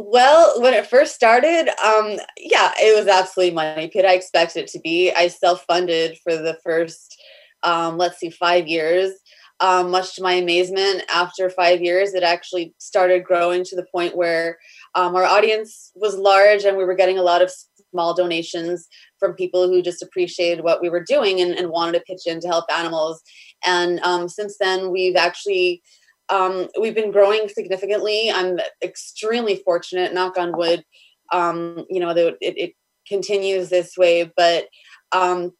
Well, 0.00 0.60
when 0.60 0.74
it 0.74 0.86
first 0.86 1.14
started, 1.16 1.68
um, 1.84 2.18
yeah, 2.36 2.72
it 2.76 2.96
was 2.96 3.08
absolutely 3.08 3.54
money 3.54 3.88
pit. 3.88 4.04
I 4.04 4.14
expected 4.14 4.60
it 4.64 4.68
to 4.68 4.80
be. 4.80 5.10
I 5.12 5.26
self-funded 5.26 6.18
for 6.22 6.36
the 6.36 6.56
first, 6.62 7.20
um, 7.64 7.98
let's 7.98 8.18
see, 8.18 8.30
five 8.30 8.68
years. 8.68 9.10
Um, 9.58 9.90
much 9.90 10.14
to 10.14 10.22
my 10.22 10.34
amazement, 10.34 11.02
after 11.12 11.50
five 11.50 11.80
years, 11.80 12.14
it 12.14 12.22
actually 12.22 12.74
started 12.78 13.24
growing 13.24 13.64
to 13.64 13.74
the 13.74 13.86
point 13.92 14.16
where 14.16 14.58
um, 14.94 15.16
our 15.16 15.24
audience 15.24 15.90
was 15.96 16.16
large 16.16 16.62
and 16.62 16.76
we 16.76 16.84
were 16.84 16.94
getting 16.94 17.18
a 17.18 17.22
lot 17.22 17.42
of 17.42 17.50
small 17.90 18.14
donations 18.14 18.88
from 19.18 19.34
people 19.34 19.68
who 19.68 19.82
just 19.82 20.02
appreciated 20.02 20.64
what 20.64 20.80
we 20.80 20.88
were 20.88 21.02
doing 21.02 21.40
and, 21.40 21.52
and 21.52 21.70
wanted 21.70 21.98
to 21.98 22.04
pitch 22.04 22.22
in 22.26 22.40
to 22.40 22.48
help 22.48 22.64
animals. 22.72 23.22
And 23.64 24.00
um, 24.00 24.28
since 24.28 24.56
then, 24.58 24.90
we've 24.90 25.16
actually 25.16 25.82
um, 26.30 26.68
we've 26.78 26.94
been 26.94 27.10
growing 27.10 27.48
significantly. 27.48 28.30
I'm 28.30 28.58
extremely 28.82 29.62
fortunate, 29.64 30.12
knock 30.12 30.38
on 30.38 30.56
wood. 30.56 30.84
Um, 31.32 31.86
you 31.88 32.00
know, 32.00 32.10
it, 32.10 32.36
it, 32.40 32.72
continues 33.08 33.70
this 33.70 33.96
way, 33.96 34.30
but 34.36 34.66
um, 35.12 35.50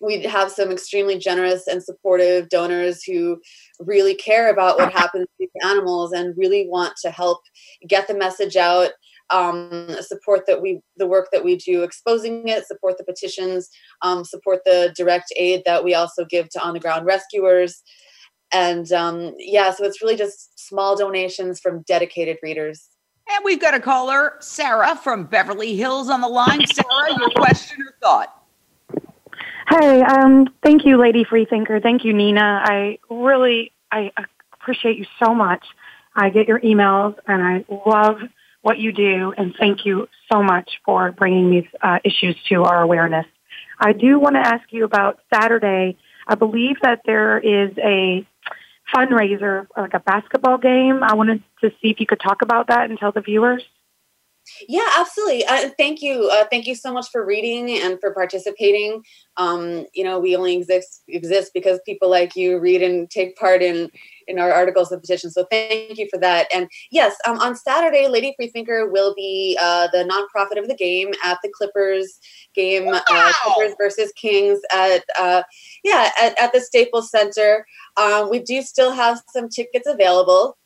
we 0.00 0.22
have 0.22 0.52
some 0.52 0.70
extremely 0.70 1.18
generous 1.18 1.66
and 1.66 1.82
supportive 1.82 2.48
donors 2.48 3.02
who 3.02 3.40
really 3.80 4.14
care 4.14 4.50
about 4.50 4.78
what 4.78 4.92
happens 4.92 5.26
to 5.40 5.48
animals 5.64 6.12
and 6.12 6.36
really 6.36 6.68
want 6.68 6.94
to 7.02 7.10
help 7.10 7.40
get 7.88 8.06
the 8.06 8.14
message 8.14 8.56
out 8.56 8.90
um, 9.32 9.96
support 10.00 10.46
that 10.46 10.60
we 10.60 10.80
the 10.96 11.06
work 11.06 11.28
that 11.32 11.44
we 11.44 11.56
do 11.56 11.82
exposing 11.82 12.46
it 12.48 12.66
support 12.66 12.98
the 12.98 13.04
petitions 13.04 13.68
um, 14.02 14.24
support 14.24 14.60
the 14.64 14.92
direct 14.96 15.32
aid 15.36 15.62
that 15.64 15.84
we 15.84 15.94
also 15.94 16.24
give 16.24 16.48
to 16.50 16.62
on 16.62 16.74
the 16.74 16.80
ground 16.80 17.06
rescuers 17.06 17.82
and 18.52 18.92
um, 18.92 19.34
yeah 19.38 19.70
so 19.70 19.84
it's 19.84 20.02
really 20.02 20.16
just 20.16 20.58
small 20.58 20.96
donations 20.96 21.60
from 21.60 21.82
dedicated 21.82 22.36
readers 22.42 22.88
and 23.30 23.44
we've 23.44 23.60
got 23.60 23.74
a 23.74 23.80
caller 23.80 24.34
sarah 24.40 24.96
from 24.96 25.24
beverly 25.24 25.76
hills 25.76 26.08
on 26.08 26.20
the 26.20 26.28
line 26.28 26.64
sarah 26.66 27.18
your 27.18 27.30
question 27.30 27.80
or 27.80 27.94
thought 28.00 28.38
Hey, 29.68 30.02
um, 30.02 30.52
thank 30.62 30.84
you, 30.84 30.98
Lady 30.98 31.24
Freethinker. 31.24 31.80
Thank 31.80 32.04
you, 32.04 32.12
Nina. 32.12 32.62
I 32.64 32.98
really, 33.08 33.72
I 33.90 34.10
appreciate 34.52 34.98
you 34.98 35.06
so 35.22 35.34
much. 35.34 35.64
I 36.14 36.30
get 36.30 36.48
your 36.48 36.60
emails 36.60 37.16
and 37.26 37.42
I 37.42 37.64
love 37.86 38.18
what 38.62 38.78
you 38.78 38.92
do, 38.92 39.34
and 39.36 39.54
thank 39.58 39.84
you 39.84 40.08
so 40.32 40.42
much 40.42 40.70
for 40.84 41.12
bringing 41.12 41.50
these 41.50 41.68
uh, 41.82 41.98
issues 42.04 42.36
to 42.48 42.62
our 42.62 42.82
awareness. 42.82 43.26
I 43.78 43.92
do 43.92 44.18
want 44.18 44.36
to 44.36 44.40
ask 44.40 44.72
you 44.72 44.84
about 44.84 45.18
Saturday. 45.32 45.96
I 46.26 46.36
believe 46.36 46.76
that 46.82 47.02
there 47.04 47.38
is 47.38 47.76
a 47.78 48.26
fundraiser, 48.94 49.66
like 49.76 49.94
a 49.94 50.00
basketball 50.00 50.58
game. 50.58 51.02
I 51.02 51.14
wanted 51.14 51.42
to 51.62 51.70
see 51.82 51.90
if 51.90 51.98
you 51.98 52.06
could 52.06 52.20
talk 52.20 52.42
about 52.42 52.68
that 52.68 52.88
and 52.88 52.98
tell 52.98 53.12
the 53.12 53.20
viewers. 53.20 53.62
Yeah, 54.68 54.88
absolutely. 54.98 55.44
Uh, 55.44 55.70
thank 55.78 56.02
you. 56.02 56.28
Uh, 56.32 56.44
thank 56.50 56.66
you 56.66 56.74
so 56.74 56.92
much 56.92 57.06
for 57.10 57.24
reading 57.24 57.70
and 57.80 58.00
for 58.00 58.12
participating. 58.12 59.02
Um, 59.36 59.86
you 59.94 60.04
know, 60.04 60.18
we 60.18 60.36
only 60.36 60.56
exist 60.56 61.02
exist 61.08 61.52
because 61.54 61.80
people 61.86 62.10
like 62.10 62.34
you 62.34 62.58
read 62.58 62.82
and 62.82 63.08
take 63.08 63.36
part 63.36 63.62
in 63.62 63.90
in 64.28 64.38
our 64.38 64.52
articles 64.52 64.92
and 64.92 65.00
petitions. 65.00 65.34
So 65.34 65.46
thank 65.50 65.98
you 65.98 66.08
for 66.10 66.18
that. 66.18 66.48
And 66.54 66.68
yes, 66.90 67.16
um, 67.26 67.38
on 67.38 67.56
Saturday, 67.56 68.08
Lady 68.08 68.34
Freethinker 68.36 68.88
will 68.88 69.14
be 69.14 69.58
uh, 69.60 69.88
the 69.92 70.04
nonprofit 70.04 70.60
of 70.60 70.68
the 70.68 70.76
game 70.76 71.12
at 71.24 71.38
the 71.42 71.50
Clippers 71.56 72.18
game, 72.54 72.88
uh, 72.88 73.00
wow. 73.10 73.30
uh, 73.30 73.32
Clippers 73.44 73.74
versus 73.78 74.12
Kings 74.16 74.60
at 74.72 75.04
uh, 75.18 75.42
yeah 75.84 76.10
at, 76.20 76.38
at 76.40 76.52
the 76.52 76.60
Staples 76.60 77.10
Center. 77.10 77.64
Um, 77.96 78.28
we 78.30 78.40
do 78.40 78.62
still 78.62 78.92
have 78.92 79.22
some 79.32 79.48
tickets 79.48 79.86
available. 79.86 80.56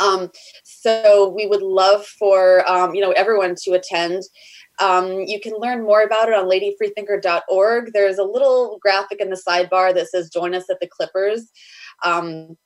Um, 0.00 0.30
so 0.64 1.32
we 1.36 1.46
would 1.46 1.62
love 1.62 2.06
for 2.06 2.68
um, 2.68 2.94
you 2.94 3.00
know 3.00 3.12
everyone 3.12 3.54
to 3.64 3.72
attend. 3.72 4.22
Um, 4.80 5.20
you 5.20 5.38
can 5.40 5.52
learn 5.58 5.82
more 5.82 6.02
about 6.02 6.28
it 6.28 6.34
on 6.34 6.48
ladyfreethinker.org. 6.48 7.92
There's 7.92 8.18
a 8.18 8.24
little 8.24 8.78
graphic 8.80 9.20
in 9.20 9.30
the 9.30 9.42
sidebar 9.46 9.94
that 9.94 10.08
says 10.08 10.30
"Join 10.30 10.54
us 10.54 10.70
at 10.70 10.80
the 10.80 10.88
Clippers." 10.88 11.50
Um, 12.04 12.56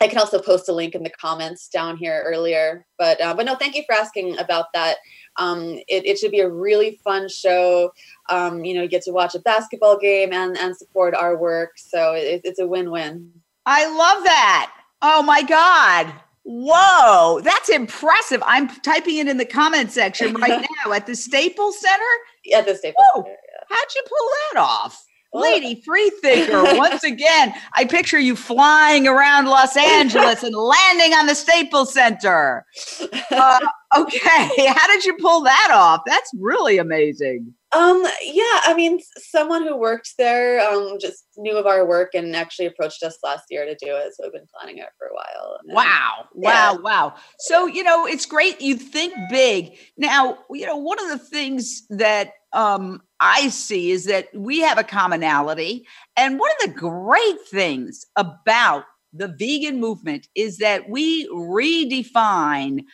I 0.00 0.08
can 0.08 0.18
also 0.18 0.40
post 0.40 0.68
a 0.68 0.72
link 0.72 0.94
in 0.94 1.02
the 1.02 1.10
comments 1.10 1.68
down 1.68 1.96
here 1.96 2.22
earlier. 2.26 2.84
But 2.98 3.20
uh, 3.20 3.34
but 3.34 3.46
no, 3.46 3.54
thank 3.54 3.76
you 3.76 3.84
for 3.86 3.94
asking 3.94 4.38
about 4.38 4.66
that. 4.74 4.96
Um, 5.36 5.78
it, 5.88 6.06
it, 6.06 6.18
should 6.18 6.30
be 6.30 6.40
a 6.40 6.48
really 6.48 7.00
fun 7.02 7.28
show. 7.28 7.92
Um, 8.28 8.64
you 8.64 8.74
know, 8.74 8.82
you 8.82 8.88
get 8.88 9.02
to 9.02 9.12
watch 9.12 9.34
a 9.34 9.40
basketball 9.40 9.98
game 9.98 10.32
and 10.32 10.56
and 10.58 10.76
support 10.76 11.14
our 11.14 11.36
work. 11.36 11.72
So 11.76 12.12
it, 12.12 12.42
it's 12.44 12.58
a 12.58 12.66
win 12.66 12.90
win. 12.90 13.30
I 13.66 13.86
love 13.86 14.24
that. 14.24 14.72
Oh 15.00 15.22
my 15.22 15.42
god. 15.42 16.12
Whoa, 16.44 17.40
that's 17.42 17.70
impressive. 17.70 18.42
I'm 18.44 18.68
typing 18.80 19.16
it 19.16 19.28
in 19.28 19.38
the 19.38 19.46
comment 19.46 19.90
section 19.90 20.34
right 20.40 20.66
now 20.84 20.92
at 20.92 21.06
the 21.06 21.16
Staples 21.16 21.80
Center. 21.80 22.04
Yeah, 22.44 22.60
the 22.60 22.74
Staples 22.74 23.06
Whoa, 23.14 23.22
Center. 23.22 23.30
Yeah. 23.30 23.76
How'd 23.76 23.94
you 23.94 24.02
pull 24.06 24.28
that 24.52 24.60
off? 24.60 25.04
Lady 25.34 25.82
free 25.84 26.10
thinker, 26.22 26.62
once 26.76 27.02
again, 27.02 27.52
I 27.72 27.84
picture 27.84 28.18
you 28.18 28.36
flying 28.36 29.08
around 29.08 29.46
Los 29.46 29.76
Angeles 29.76 30.44
and 30.44 30.54
landing 30.54 31.12
on 31.12 31.26
the 31.26 31.34
Staples 31.34 31.92
Center. 31.92 32.64
Uh, 33.30 33.58
okay, 33.96 34.66
how 34.66 34.86
did 34.86 35.04
you 35.04 35.16
pull 35.20 35.42
that 35.42 35.70
off? 35.72 36.02
That's 36.06 36.30
really 36.38 36.78
amazing. 36.78 37.52
Um, 37.74 38.04
yeah, 38.22 38.60
I 38.64 38.74
mean, 38.76 39.00
someone 39.16 39.62
who 39.62 39.76
worked 39.76 40.14
there 40.16 40.60
um, 40.60 40.98
just 41.00 41.24
knew 41.36 41.56
of 41.56 41.66
our 41.66 41.84
work 41.84 42.10
and 42.14 42.36
actually 42.36 42.66
approached 42.66 43.02
us 43.02 43.18
last 43.24 43.44
year 43.50 43.64
to 43.64 43.74
do 43.74 43.96
it. 43.96 44.14
So 44.14 44.24
we've 44.24 44.32
been 44.32 44.46
planning 44.54 44.78
it 44.78 44.88
for 44.98 45.08
a 45.08 45.14
while. 45.14 45.58
Then, 45.66 45.74
wow, 45.74 46.28
yeah. 46.36 46.72
wow, 46.72 46.80
wow. 46.82 47.14
So, 47.40 47.66
you 47.66 47.82
know, 47.82 48.06
it's 48.06 48.26
great. 48.26 48.60
You 48.60 48.76
think 48.76 49.14
big. 49.30 49.76
Now, 49.96 50.38
you 50.50 50.66
know, 50.66 50.76
one 50.76 51.00
of 51.00 51.08
the 51.08 51.18
things 51.18 51.86
that 51.90 52.34
um, 52.52 53.02
I 53.20 53.48
see 53.48 53.90
is 53.90 54.04
that 54.04 54.28
we 54.34 54.60
have 54.60 54.78
a 54.78 54.84
commonality. 54.84 55.86
And 56.16 56.38
one 56.38 56.50
of 56.60 56.68
the 56.68 56.78
great 56.78 57.40
things 57.50 58.04
about 58.16 58.84
the 59.12 59.28
vegan 59.28 59.80
movement 59.80 60.28
is 60.34 60.58
that 60.58 60.88
we 60.88 61.28
redefine 61.28 62.84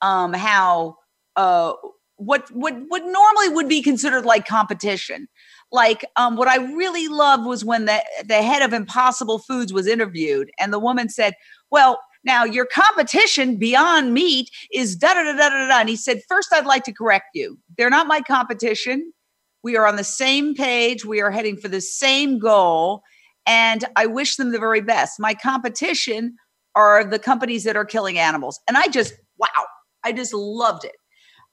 um, 0.00 0.32
how 0.32 0.96
uh, 1.36 1.72
what 2.20 2.48
what 2.52 2.74
what 2.88 3.02
normally 3.04 3.48
would 3.48 3.68
be 3.68 3.82
considered 3.82 4.24
like 4.24 4.46
competition. 4.46 5.26
Like 5.72 6.04
um, 6.16 6.36
what 6.36 6.48
I 6.48 6.56
really 6.56 7.08
loved 7.08 7.46
was 7.46 7.64
when 7.64 7.86
the 7.86 8.02
the 8.24 8.42
head 8.42 8.62
of 8.62 8.72
Impossible 8.72 9.38
Foods 9.38 9.72
was 9.72 9.86
interviewed, 9.86 10.50
and 10.58 10.72
the 10.72 10.78
woman 10.78 11.08
said, 11.08 11.34
"Well." 11.70 12.00
Now, 12.22 12.44
your 12.44 12.66
competition 12.66 13.56
beyond 13.56 14.12
meat 14.12 14.50
is 14.70 14.94
da 14.94 15.14
da 15.14 15.22
da 15.22 15.32
da 15.32 15.48
da 15.48 15.68
da. 15.68 15.80
And 15.80 15.88
he 15.88 15.96
said, 15.96 16.20
First, 16.28 16.50
I'd 16.52 16.66
like 16.66 16.84
to 16.84 16.92
correct 16.92 17.28
you. 17.32 17.58
They're 17.78 17.88
not 17.88 18.06
my 18.06 18.20
competition. 18.20 19.14
We 19.62 19.74
are 19.78 19.86
on 19.86 19.96
the 19.96 20.04
same 20.04 20.54
page. 20.54 21.02
We 21.02 21.22
are 21.22 21.30
heading 21.30 21.56
for 21.56 21.68
the 21.68 21.80
same 21.80 22.38
goal. 22.38 23.00
And 23.46 23.86
I 23.96 24.04
wish 24.04 24.36
them 24.36 24.52
the 24.52 24.58
very 24.58 24.82
best. 24.82 25.18
My 25.18 25.32
competition 25.32 26.36
are 26.74 27.04
the 27.04 27.18
companies 27.18 27.64
that 27.64 27.74
are 27.74 27.86
killing 27.86 28.18
animals. 28.18 28.60
And 28.68 28.76
I 28.76 28.88
just, 28.88 29.14
wow, 29.38 29.64
I 30.04 30.12
just 30.12 30.34
loved 30.34 30.84
it. 30.84 30.96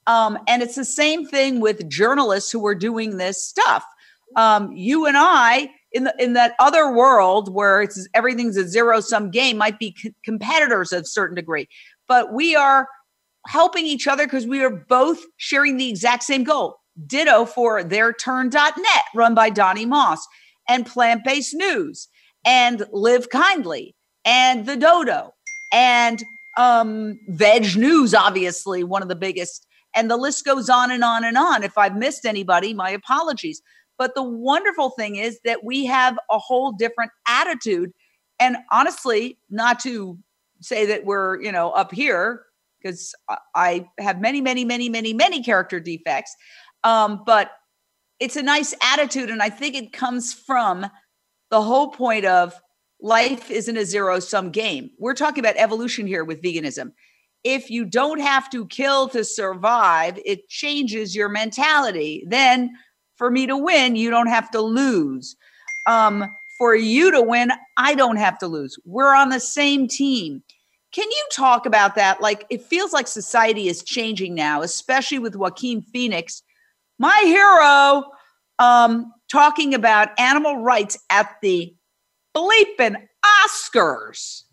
Um, 0.08 0.38
and 0.48 0.62
it's 0.62 0.74
the 0.74 0.86
same 0.86 1.26
thing 1.26 1.60
with 1.60 1.88
journalists 1.88 2.50
who 2.50 2.66
are 2.66 2.74
doing 2.74 3.18
this 3.18 3.44
stuff. 3.44 3.84
Um, 4.36 4.72
you 4.72 5.06
and 5.06 5.16
I, 5.16 5.70
in 5.92 6.04
the 6.04 6.14
in 6.18 6.32
that 6.32 6.54
other 6.58 6.92
world 6.92 7.52
where 7.54 7.82
it's 7.82 8.08
everything's 8.14 8.56
a 8.56 8.66
zero 8.66 9.00
sum 9.00 9.30
game, 9.30 9.58
might 9.58 9.78
be 9.78 9.94
c- 9.96 10.14
competitors 10.24 10.92
of 10.92 11.02
a 11.02 11.06
certain 11.06 11.34
degree, 11.34 11.68
but 12.08 12.32
we 12.32 12.56
are 12.56 12.88
helping 13.46 13.86
each 13.86 14.06
other 14.06 14.26
because 14.26 14.46
we 14.46 14.62
are 14.62 14.84
both 14.88 15.20
sharing 15.36 15.76
the 15.76 15.88
exact 15.88 16.22
same 16.24 16.42
goal. 16.42 16.78
Ditto 17.06 17.44
for 17.44 17.82
theirturn.net, 17.82 19.04
run 19.14 19.34
by 19.34 19.50
Donny 19.50 19.86
Moss, 19.86 20.26
and 20.68 20.84
Plant 20.84 21.22
Based 21.24 21.54
News, 21.54 22.08
and 22.44 22.84
Live 22.92 23.28
Kindly, 23.30 23.94
and 24.24 24.66
The 24.66 24.76
Dodo, 24.76 25.32
and 25.72 26.22
um, 26.58 27.18
Veg 27.28 27.76
News, 27.76 28.14
obviously, 28.14 28.84
one 28.84 29.02
of 29.02 29.08
the 29.08 29.16
biggest 29.16 29.67
and 29.94 30.10
the 30.10 30.16
list 30.16 30.44
goes 30.44 30.68
on 30.68 30.90
and 30.90 31.02
on 31.02 31.24
and 31.24 31.36
on. 31.36 31.62
If 31.62 31.78
I've 31.78 31.96
missed 31.96 32.24
anybody, 32.24 32.74
my 32.74 32.90
apologies. 32.90 33.62
But 33.96 34.14
the 34.14 34.22
wonderful 34.22 34.90
thing 34.90 35.16
is 35.16 35.40
that 35.44 35.64
we 35.64 35.86
have 35.86 36.16
a 36.30 36.38
whole 36.38 36.72
different 36.72 37.10
attitude. 37.26 37.92
And 38.38 38.56
honestly, 38.70 39.38
not 39.50 39.80
to 39.80 40.18
say 40.60 40.86
that 40.86 41.04
we're, 41.04 41.40
you 41.42 41.50
know, 41.50 41.70
up 41.70 41.92
here, 41.92 42.44
because 42.80 43.14
I 43.54 43.88
have 43.98 44.20
many, 44.20 44.40
many, 44.40 44.64
many, 44.64 44.88
many, 44.88 45.12
many 45.12 45.42
character 45.42 45.80
defects. 45.80 46.34
Um, 46.84 47.22
but 47.26 47.50
it's 48.20 48.36
a 48.36 48.42
nice 48.42 48.74
attitude. 48.80 49.30
And 49.30 49.42
I 49.42 49.50
think 49.50 49.74
it 49.74 49.92
comes 49.92 50.32
from 50.32 50.86
the 51.50 51.62
whole 51.62 51.90
point 51.90 52.24
of 52.24 52.54
life 53.00 53.50
isn't 53.50 53.76
a 53.76 53.84
zero 53.84 54.20
sum 54.20 54.50
game. 54.50 54.90
We're 54.98 55.14
talking 55.14 55.40
about 55.40 55.56
evolution 55.56 56.06
here 56.06 56.24
with 56.24 56.42
veganism 56.42 56.92
if 57.44 57.70
you 57.70 57.84
don't 57.84 58.20
have 58.20 58.50
to 58.50 58.66
kill 58.66 59.08
to 59.08 59.24
survive, 59.24 60.18
it 60.24 60.48
changes 60.48 61.14
your 61.14 61.28
mentality. 61.28 62.24
Then 62.26 62.70
for 63.16 63.30
me 63.30 63.46
to 63.46 63.56
win, 63.56 63.96
you 63.96 64.10
don't 64.10 64.28
have 64.28 64.50
to 64.52 64.60
lose. 64.60 65.36
Um, 65.86 66.24
for 66.58 66.74
you 66.74 67.10
to 67.12 67.22
win, 67.22 67.52
I 67.76 67.94
don't 67.94 68.16
have 68.16 68.38
to 68.38 68.48
lose. 68.48 68.76
We're 68.84 69.14
on 69.14 69.28
the 69.28 69.40
same 69.40 69.86
team. 69.86 70.42
Can 70.92 71.08
you 71.08 71.24
talk 71.32 71.66
about 71.66 71.94
that? 71.94 72.20
Like, 72.20 72.46
it 72.50 72.62
feels 72.62 72.92
like 72.92 73.06
society 73.06 73.68
is 73.68 73.82
changing 73.82 74.34
now, 74.34 74.62
especially 74.62 75.18
with 75.18 75.36
Joaquin 75.36 75.82
Phoenix, 75.82 76.42
my 76.98 77.20
hero, 77.24 78.10
um, 78.58 79.12
talking 79.30 79.74
about 79.74 80.18
animal 80.18 80.58
rights 80.62 80.98
at 81.10 81.36
the 81.42 81.74
bleeping 82.34 82.96
Oscars 83.24 84.44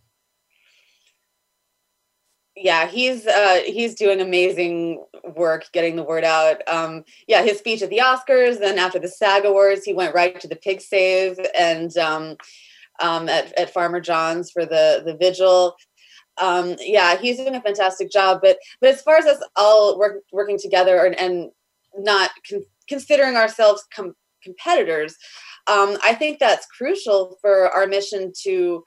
yeah 2.56 2.88
he's 2.88 3.28
uh 3.28 3.62
he's 3.66 3.96
doing 3.96 4.22
amazing 4.22 5.04
work 5.36 5.66
getting 5.74 5.96
the 5.96 6.04
word 6.04 6.24
out. 6.24 6.62
Um 6.68 7.04
yeah 7.28 7.42
his 7.42 7.58
speech 7.60 7.82
at 7.82 7.90
the 7.90 8.02
oscars 8.04 8.60
then 8.60 8.80
after 8.80 9.00
the 9.00 9.08
sag 9.08 9.46
awards 9.46 9.84
he 9.84 9.94
went 9.94 10.16
right 10.16 10.40
to 10.40 10.48
the 10.48 10.56
pig 10.56 10.82
save 10.82 11.38
and 11.58 11.96
um 11.98 12.38
um 13.02 13.28
at, 13.28 13.58
at 13.60 13.74
farmer 13.74 14.00
john's 14.00 14.52
for 14.52 14.66
the 14.66 15.04
the 15.06 15.16
vigil. 15.16 15.76
Um 16.38 16.76
yeah 16.80 17.18
he's 17.18 17.38
doing 17.38 17.56
a 17.56 17.62
fantastic 17.62 18.10
job 18.10 18.40
but 18.42 18.58
but 18.80 18.90
as 18.92 19.02
far 19.02 19.18
as 19.18 19.26
us 19.26 19.44
all 19.56 19.98
work, 19.98 20.24
working 20.32 20.58
together 20.58 21.06
and, 21.06 21.20
and 21.20 21.52
not 21.98 22.32
con- 22.50 22.66
considering 22.88 23.36
ourselves 23.36 23.86
com- 23.94 24.16
competitors 24.44 25.16
um 25.68 25.98
i 26.04 26.14
think 26.14 26.38
that's 26.38 26.68
crucial 26.68 27.38
for 27.42 27.70
our 27.70 27.88
mission 27.88 28.32
to 28.44 28.84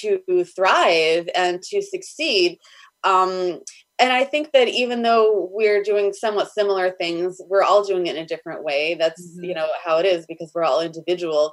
to 0.00 0.44
thrive 0.44 1.28
and 1.34 1.62
to 1.62 1.82
succeed 1.82 2.58
um, 3.04 3.60
and 4.00 4.12
I 4.12 4.24
think 4.24 4.52
that 4.52 4.68
even 4.68 5.02
though 5.02 5.50
we're 5.52 5.82
doing 5.82 6.12
somewhat 6.12 6.50
similar 6.50 6.90
things, 6.90 7.40
we're 7.48 7.62
all 7.62 7.84
doing 7.84 8.06
it 8.06 8.16
in 8.16 8.22
a 8.22 8.26
different 8.26 8.64
way. 8.64 8.94
That's 8.94 9.22
mm-hmm. 9.22 9.44
you 9.44 9.54
know 9.54 9.68
how 9.84 9.98
it 9.98 10.06
is 10.06 10.26
because 10.26 10.50
we're 10.54 10.64
all 10.64 10.80
individual. 10.80 11.52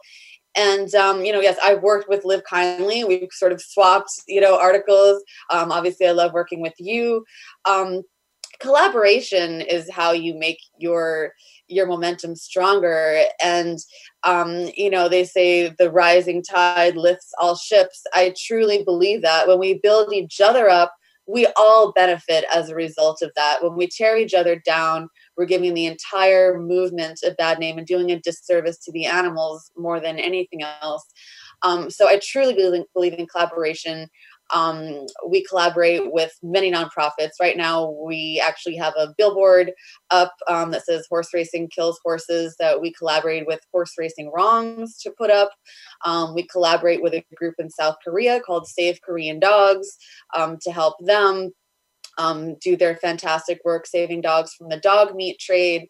And 0.55 0.93
um, 0.95 1.25
you 1.25 1.33
know, 1.33 1.41
yes, 1.41 1.57
I've 1.61 1.83
worked 1.83 2.09
with 2.09 2.25
Live 2.25 2.43
Kindly. 2.45 3.03
We've 3.03 3.27
sort 3.31 3.51
of 3.51 3.61
swapped, 3.61 4.11
you 4.27 4.41
know, 4.41 4.57
articles. 4.57 5.23
Um, 5.49 5.71
obviously, 5.71 6.07
I 6.07 6.11
love 6.11 6.33
working 6.33 6.61
with 6.61 6.73
you. 6.79 7.25
Um, 7.65 8.01
collaboration 8.59 9.61
is 9.61 9.89
how 9.91 10.11
you 10.11 10.33
make 10.37 10.59
your 10.77 11.33
your 11.67 11.85
momentum 11.85 12.35
stronger 12.35 13.23
and 13.43 13.79
um, 14.23 14.69
you 14.75 14.89
know 14.89 15.09
they 15.09 15.23
say 15.23 15.69
the 15.77 15.91
rising 15.91 16.41
tide 16.41 16.95
lifts 16.95 17.33
all 17.39 17.55
ships 17.55 18.03
i 18.13 18.33
truly 18.37 18.83
believe 18.83 19.21
that 19.21 19.47
when 19.47 19.59
we 19.59 19.79
build 19.79 20.13
each 20.13 20.39
other 20.41 20.69
up 20.69 20.93
we 21.27 21.45
all 21.57 21.91
benefit 21.91 22.45
as 22.53 22.69
a 22.69 22.75
result 22.75 23.21
of 23.21 23.31
that. 23.35 23.61
When 23.61 23.75
we 23.75 23.87
tear 23.87 24.17
each 24.17 24.33
other 24.33 24.55
down, 24.65 25.09
we're 25.35 25.45
giving 25.45 25.73
the 25.73 25.85
entire 25.85 26.57
movement 26.57 27.19
a 27.23 27.31
bad 27.31 27.59
name 27.59 27.77
and 27.77 27.85
doing 27.85 28.11
a 28.11 28.19
disservice 28.19 28.77
to 28.79 28.91
the 28.93 29.05
animals 29.05 29.69
more 29.77 29.99
than 29.99 30.19
anything 30.19 30.63
else. 30.63 31.05
Um, 31.63 31.89
so 31.89 32.07
I 32.07 32.19
truly 32.23 32.53
believe, 32.53 32.85
believe 32.93 33.13
in 33.13 33.27
collaboration. 33.27 34.07
Um, 34.53 35.05
we 35.27 35.43
collaborate 35.43 36.11
with 36.11 36.33
many 36.41 36.71
nonprofits. 36.71 37.33
Right 37.39 37.57
now, 37.57 37.89
we 37.89 38.41
actually 38.45 38.75
have 38.77 38.93
a 38.97 39.13
billboard 39.17 39.71
up 40.09 40.33
um, 40.47 40.71
that 40.71 40.85
says 40.85 41.05
Horse 41.09 41.33
Racing 41.33 41.69
Kills 41.69 41.99
Horses 42.03 42.55
that 42.59 42.81
we 42.81 42.93
collaborate 42.93 43.47
with 43.47 43.59
Horse 43.71 43.93
Racing 43.97 44.31
Wrongs 44.33 44.97
to 44.99 45.11
put 45.17 45.29
up. 45.29 45.51
Um, 46.05 46.33
we 46.33 46.47
collaborate 46.47 47.01
with 47.01 47.13
a 47.13 47.23
group 47.35 47.55
in 47.59 47.69
South 47.69 47.95
Korea 48.03 48.39
called 48.39 48.67
Save 48.67 49.01
Korean 49.01 49.39
Dogs 49.39 49.97
um, 50.35 50.57
to 50.61 50.71
help 50.71 50.95
them 50.99 51.51
um, 52.17 52.55
do 52.55 52.75
their 52.75 52.95
fantastic 52.97 53.61
work 53.63 53.85
saving 53.85 54.21
dogs 54.21 54.53
from 54.53 54.69
the 54.69 54.79
dog 54.79 55.15
meat 55.15 55.39
trade. 55.39 55.87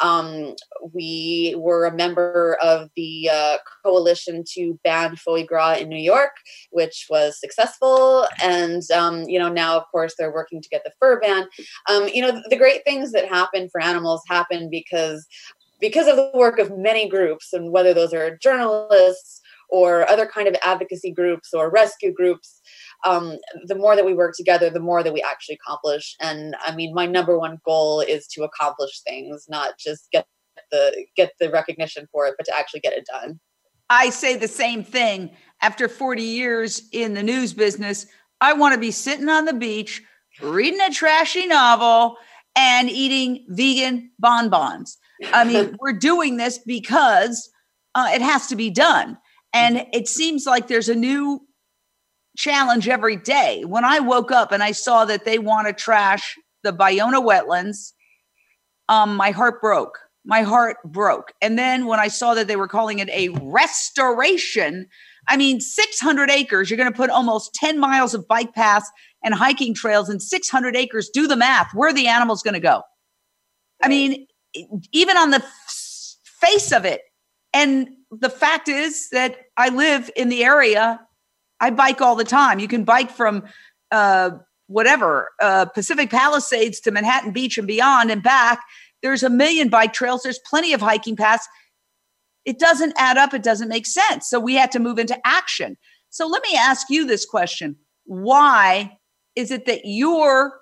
Um, 0.00 0.54
we 0.92 1.54
were 1.56 1.86
a 1.86 1.94
member 1.94 2.56
of 2.62 2.90
the 2.96 3.30
uh, 3.32 3.56
coalition 3.84 4.44
to 4.54 4.78
ban 4.84 5.16
foie 5.16 5.44
gras 5.44 5.78
in 5.78 5.88
New 5.88 6.02
York, 6.02 6.32
which 6.70 7.06
was 7.08 7.38
successful. 7.38 8.26
And, 8.42 8.82
um, 8.90 9.22
you 9.28 9.38
know, 9.38 9.48
now, 9.48 9.76
of 9.76 9.84
course, 9.90 10.14
they're 10.18 10.32
working 10.32 10.60
to 10.60 10.68
get 10.68 10.82
the 10.84 10.92
fur 11.00 11.20
ban. 11.20 11.46
Um, 11.88 12.08
you 12.08 12.22
know, 12.22 12.42
the 12.48 12.56
great 12.56 12.84
things 12.84 13.12
that 13.12 13.28
happen 13.28 13.68
for 13.70 13.80
animals 13.80 14.22
happen 14.28 14.68
because 14.70 15.26
because 15.80 16.06
of 16.06 16.16
the 16.16 16.30
work 16.34 16.58
of 16.58 16.78
many 16.78 17.08
groups 17.08 17.52
and 17.52 17.70
whether 17.70 17.92
those 17.92 18.14
are 18.14 18.38
journalists 18.38 19.40
or 19.74 20.08
other 20.08 20.24
kind 20.24 20.46
of 20.46 20.54
advocacy 20.64 21.10
groups 21.10 21.52
or 21.52 21.68
rescue 21.68 22.12
groups 22.12 22.60
um, 23.04 23.36
the 23.66 23.74
more 23.74 23.96
that 23.96 24.06
we 24.06 24.14
work 24.14 24.32
together 24.36 24.70
the 24.70 24.78
more 24.78 25.02
that 25.02 25.12
we 25.12 25.20
actually 25.20 25.58
accomplish. 25.60 26.14
And 26.20 26.54
i 26.60 26.74
mean 26.74 26.94
my 26.94 27.06
number 27.06 27.36
one 27.38 27.58
goal 27.66 28.00
is 28.00 28.28
to 28.28 28.44
accomplish 28.44 29.00
things 29.00 29.46
not 29.48 29.72
just 29.78 30.08
get 30.12 30.26
the 30.70 31.04
get 31.16 31.32
the 31.40 31.50
recognition 31.50 32.06
for 32.12 32.26
it 32.26 32.34
but 32.38 32.46
to 32.46 32.56
actually 32.56 32.80
get 32.80 32.92
it 32.92 33.04
done. 33.06 33.40
I 33.90 34.10
say 34.10 34.36
the 34.36 34.48
same 34.48 34.82
thing. 34.82 35.36
After 35.60 35.88
40 35.88 36.22
years 36.22 36.88
in 36.92 37.14
the 37.14 37.22
news 37.22 37.52
business 37.52 38.06
i 38.40 38.52
want 38.52 38.74
to 38.74 38.80
be 38.80 38.92
sitting 38.92 39.28
on 39.28 39.44
the 39.44 39.52
beach 39.52 40.02
reading 40.40 40.80
a 40.80 40.90
trashy 40.90 41.46
novel 41.46 42.16
and 42.56 42.88
eating 42.88 43.44
vegan 43.48 44.12
bonbons. 44.20 44.98
I 45.32 45.42
mean 45.42 45.76
we're 45.80 45.98
doing 45.98 46.36
this 46.36 46.58
because 46.58 47.50
uh, 47.96 48.10
it 48.14 48.22
has 48.22 48.46
to 48.48 48.56
be 48.56 48.70
done 48.70 49.18
and 49.54 49.86
it 49.92 50.08
seems 50.08 50.46
like 50.46 50.66
there's 50.66 50.88
a 50.88 50.94
new 50.94 51.40
challenge 52.36 52.88
every 52.88 53.16
day. 53.16 53.64
When 53.64 53.84
I 53.84 54.00
woke 54.00 54.32
up 54.32 54.50
and 54.50 54.62
I 54.62 54.72
saw 54.72 55.04
that 55.04 55.24
they 55.24 55.38
want 55.38 55.68
to 55.68 55.72
trash 55.72 56.36
the 56.64 56.72
Ballona 56.72 57.24
wetlands, 57.24 57.92
um, 58.88 59.16
my 59.16 59.30
heart 59.30 59.60
broke. 59.60 60.00
My 60.26 60.42
heart 60.42 60.78
broke. 60.84 61.32
And 61.40 61.58
then 61.58 61.86
when 61.86 62.00
I 62.00 62.08
saw 62.08 62.34
that 62.34 62.48
they 62.48 62.56
were 62.56 62.66
calling 62.66 62.98
it 62.98 63.08
a 63.10 63.28
restoration, 63.42 64.88
I 65.28 65.36
mean, 65.36 65.60
600 65.60 66.30
acres, 66.30 66.68
you're 66.68 66.76
going 66.76 66.90
to 66.90 66.96
put 66.96 67.10
almost 67.10 67.54
10 67.54 67.78
miles 67.78 68.12
of 68.12 68.26
bike 68.26 68.54
paths 68.54 68.90
and 69.22 69.34
hiking 69.34 69.74
trails 69.74 70.10
in 70.10 70.18
600 70.18 70.76
acres. 70.76 71.10
Do 71.10 71.28
the 71.28 71.36
math. 71.36 71.68
Where 71.74 71.90
are 71.90 71.94
the 71.94 72.08
animals 72.08 72.42
going 72.42 72.54
to 72.54 72.60
go? 72.60 72.82
I 73.82 73.88
mean, 73.88 74.26
even 74.92 75.16
on 75.16 75.30
the 75.30 75.44
face 76.40 76.72
of 76.72 76.84
it. 76.84 77.02
And 77.54 77.88
the 78.10 78.28
fact 78.28 78.68
is 78.68 79.08
that 79.10 79.36
I 79.56 79.68
live 79.68 80.10
in 80.16 80.28
the 80.28 80.44
area. 80.44 81.00
I 81.60 81.70
bike 81.70 82.02
all 82.02 82.16
the 82.16 82.24
time. 82.24 82.58
You 82.58 82.68
can 82.68 82.84
bike 82.84 83.10
from 83.10 83.44
uh, 83.92 84.30
whatever 84.66 85.30
uh, 85.40 85.66
Pacific 85.66 86.10
Palisades 86.10 86.80
to 86.80 86.90
Manhattan 86.90 87.32
Beach 87.32 87.56
and 87.56 87.66
beyond 87.66 88.10
and 88.10 88.22
back. 88.22 88.60
There's 89.02 89.22
a 89.22 89.30
million 89.30 89.68
bike 89.68 89.92
trails. 89.92 90.22
There's 90.22 90.40
plenty 90.40 90.72
of 90.72 90.80
hiking 90.80 91.14
paths. 91.16 91.46
It 92.44 92.58
doesn't 92.58 92.92
add 92.98 93.16
up. 93.16 93.32
It 93.32 93.42
doesn't 93.42 93.68
make 93.68 93.86
sense. 93.86 94.28
So 94.28 94.40
we 94.40 94.54
had 94.54 94.72
to 94.72 94.80
move 94.80 94.98
into 94.98 95.16
action. 95.24 95.76
So 96.10 96.26
let 96.26 96.42
me 96.42 96.56
ask 96.56 96.88
you 96.90 97.06
this 97.06 97.24
question: 97.24 97.76
Why 98.04 98.98
is 99.36 99.50
it 99.50 99.66
that 99.66 99.82
your 99.84 100.60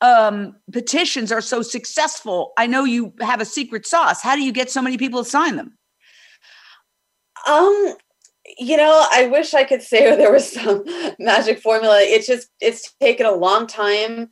um, 0.00 0.56
petitions 0.72 1.32
are 1.32 1.40
so 1.40 1.62
successful? 1.62 2.52
I 2.58 2.66
know 2.66 2.84
you 2.84 3.14
have 3.20 3.40
a 3.40 3.44
secret 3.44 3.86
sauce. 3.86 4.22
How 4.22 4.36
do 4.36 4.42
you 4.42 4.52
get 4.52 4.70
so 4.70 4.82
many 4.82 4.98
people 4.98 5.24
to 5.24 5.28
sign 5.28 5.56
them? 5.56 5.76
Um, 7.46 7.94
you 8.58 8.76
know, 8.76 9.06
I 9.12 9.26
wish 9.26 9.54
I 9.54 9.64
could 9.64 9.82
say 9.82 10.14
there 10.16 10.32
was 10.32 10.52
some 10.52 10.84
magic 11.18 11.60
formula. 11.60 12.00
It's 12.00 12.26
just 12.26 12.48
it's 12.60 12.92
taken 13.00 13.26
a 13.26 13.34
long 13.34 13.66
time 13.66 14.28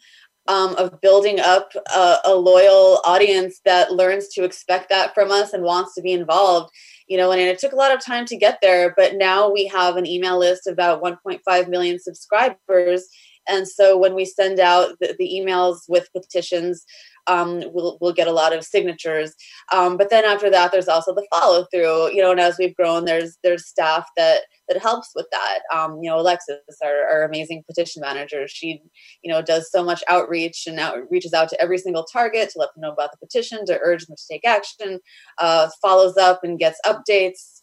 um, 0.48 0.74
of 0.76 1.00
building 1.00 1.38
up 1.40 1.72
a, 1.94 2.16
a, 2.24 2.34
loyal 2.34 3.02
audience 3.04 3.60
that 3.66 3.92
learns 3.92 4.28
to 4.28 4.44
expect 4.44 4.88
that 4.88 5.14
from 5.14 5.30
us 5.30 5.52
and 5.52 5.62
wants 5.62 5.94
to 5.94 6.00
be 6.00 6.12
involved. 6.12 6.70
You 7.06 7.18
know, 7.18 7.30
and, 7.30 7.40
it 7.40 7.58
took 7.58 7.72
a 7.72 7.76
lot 7.76 7.94
of 7.94 8.04
time 8.04 8.24
to 8.26 8.36
get 8.36 8.58
there, 8.62 8.94
but 8.96 9.16
now 9.16 9.50
we 9.50 9.66
have 9.66 9.96
an 9.96 10.06
email 10.06 10.38
list 10.38 10.66
of 10.66 10.72
about 10.72 11.02
1.5 11.02 11.68
million 11.68 11.98
subscribers. 11.98 13.06
And 13.46 13.68
so 13.68 13.96
when 13.96 14.14
we 14.14 14.24
send 14.24 14.58
out 14.58 14.96
the, 15.00 15.14
the 15.18 15.28
emails 15.28 15.80
with 15.86 16.08
petitions, 16.14 16.84
um, 17.28 17.62
we'll, 17.72 17.98
we'll 18.00 18.12
get 18.12 18.26
a 18.26 18.32
lot 18.32 18.52
of 18.52 18.64
signatures. 18.64 19.34
Um, 19.72 19.96
but 19.96 20.10
then 20.10 20.24
after 20.24 20.50
that, 20.50 20.72
there's 20.72 20.88
also 20.88 21.14
the 21.14 21.26
follow 21.32 21.66
through, 21.72 22.12
you 22.12 22.22
know, 22.22 22.30
and 22.30 22.40
as 22.40 22.56
we've 22.58 22.74
grown, 22.74 23.04
there's, 23.04 23.36
there's 23.44 23.66
staff 23.66 24.06
that, 24.16 24.40
that 24.68 24.80
helps 24.80 25.10
with 25.14 25.26
that. 25.30 25.60
Um, 25.72 26.00
you 26.02 26.10
know, 26.10 26.18
Alexis, 26.18 26.58
our, 26.82 27.08
our 27.08 27.24
amazing 27.24 27.62
petition 27.66 28.00
manager, 28.00 28.48
she, 28.48 28.82
you 29.22 29.30
know, 29.30 29.42
does 29.42 29.70
so 29.70 29.84
much 29.84 30.02
outreach 30.08 30.66
and 30.66 30.80
out, 30.80 30.98
reaches 31.10 31.32
out 31.32 31.48
to 31.50 31.60
every 31.60 31.78
single 31.78 32.04
target 32.04 32.50
to 32.50 32.58
let 32.58 32.74
them 32.74 32.82
know 32.82 32.92
about 32.92 33.10
the 33.12 33.18
petition, 33.18 33.64
to 33.66 33.78
urge 33.82 34.06
them 34.06 34.16
to 34.16 34.22
take 34.30 34.46
action, 34.46 35.00
uh, 35.38 35.68
follows 35.80 36.16
up 36.16 36.40
and 36.42 36.58
gets 36.58 36.80
updates. 36.84 37.60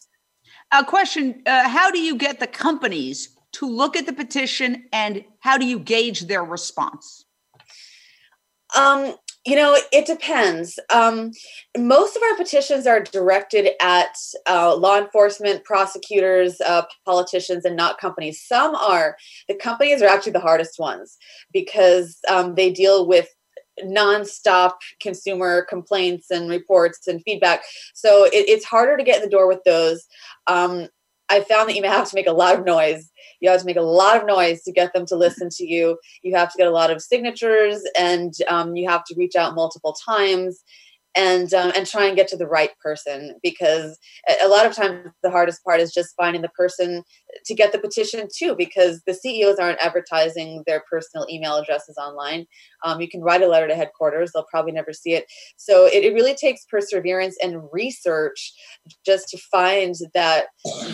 A 0.72 0.84
question, 0.84 1.42
uh, 1.46 1.70
how 1.70 1.92
do 1.92 2.00
you 2.00 2.16
get 2.16 2.40
the 2.40 2.48
companies 2.48 3.36
to 3.54 3.68
look 3.68 3.96
at 3.96 4.06
the 4.06 4.14
petition 4.14 4.86
and 4.92 5.24
how 5.40 5.58
do 5.58 5.66
you 5.66 5.80
gauge 5.80 6.22
their 6.22 6.44
response? 6.44 7.26
Um, 8.76 9.16
you 9.46 9.56
know, 9.56 9.78
it 9.92 10.08
depends. 10.08 10.80
Um, 10.90 11.32
most 11.78 12.16
of 12.16 12.24
our 12.24 12.36
petitions 12.36 12.88
are 12.88 13.00
directed 13.00 13.70
at 13.80 14.16
uh, 14.50 14.76
law 14.76 14.98
enforcement, 14.98 15.64
prosecutors, 15.64 16.60
uh, 16.62 16.84
politicians, 17.06 17.64
and 17.64 17.76
not 17.76 18.00
companies. 18.00 18.42
Some 18.42 18.74
are. 18.76 19.18
The 19.48 19.56
companies 19.56 20.02
are 20.02 20.08
actually 20.08 20.32
the 20.32 20.40
hardest 20.40 20.80
ones 20.80 21.18
because 21.54 22.18
um, 22.28 22.56
they 22.56 22.72
deal 22.72 23.08
with 23.08 23.30
nonstop 23.84 24.74
consumer 25.00 25.64
complaints 25.64 26.32
and 26.32 26.50
reports 26.50 27.08
and 27.08 27.22
feedback. 27.24 27.62
So 27.94 28.26
it, 28.26 28.50
it's 28.50 28.66
harder 28.66 28.98
to 28.98 29.04
get 29.04 29.18
in 29.18 29.24
the 29.24 29.30
door 29.30 29.48
with 29.48 29.64
those. 29.64 30.06
Um, 30.48 30.88
I 31.30 31.42
found 31.42 31.70
that 31.70 31.76
you 31.76 31.84
have 31.84 32.10
to 32.10 32.16
make 32.16 32.28
a 32.28 32.32
lot 32.32 32.58
of 32.58 32.66
noise. 32.66 33.12
You 33.46 33.52
have 33.52 33.60
to 33.60 33.66
make 33.68 33.78
a 33.78 33.82
lot 33.82 34.18
of 34.18 34.26
noise 34.26 34.64
to 34.64 34.72
get 34.72 34.92
them 34.92 35.06
to 35.06 35.16
listen 35.16 35.50
to 35.50 35.68
you. 35.68 36.00
You 36.24 36.36
have 36.36 36.52
to 36.52 36.58
get 36.58 36.66
a 36.66 36.72
lot 36.72 36.90
of 36.90 37.00
signatures, 37.00 37.84
and 37.96 38.34
um, 38.50 38.76
you 38.76 38.90
have 38.90 39.04
to 39.06 39.16
reach 39.16 39.36
out 39.36 39.54
multiple 39.54 39.94
times 39.94 40.64
and 41.16 41.54
um, 41.54 41.72
and 41.76 41.88
try 41.88 42.06
and 42.06 42.16
get 42.16 42.28
to 42.28 42.38
the 42.38 42.48
right 42.48 42.72
person 42.80 43.36
because 43.42 43.98
a 44.44 44.48
lot 44.48 44.66
of 44.66 44.74
times 44.74 45.10
the 45.24 45.32
hardest 45.32 45.64
part 45.64 45.80
is 45.80 45.94
just 45.94 46.14
finding 46.18 46.42
the 46.42 46.50
person 46.50 47.04
to 47.46 47.54
get 47.54 47.72
the 47.72 47.80
petition 47.80 48.28
to 48.38 48.56
because 48.56 49.02
the 49.06 49.14
CEOs 49.14 49.58
aren't 49.58 49.80
advertising 49.80 50.64
their 50.68 50.84
personal 50.90 51.26
email 51.30 51.56
addresses 51.56 51.98
online. 51.98 52.46
Um, 52.84 53.00
you 53.00 53.08
can 53.08 53.22
write 53.22 53.42
a 53.42 53.48
letter 53.48 53.68
to 53.68 53.76
headquarters; 53.76 54.32
they'll 54.34 54.46
probably 54.50 54.74
never 54.74 54.94
see 54.94 55.14
it. 55.14 55.26
So 55.58 55.86
it, 55.86 56.04
it 56.04 56.14
really 56.14 56.36
takes 56.36 56.66
perseverance 56.66 57.38
and 57.42 57.64
research 57.72 58.54
just 59.06 59.30
to 59.30 59.38
find 59.38 59.96
that 60.14 60.48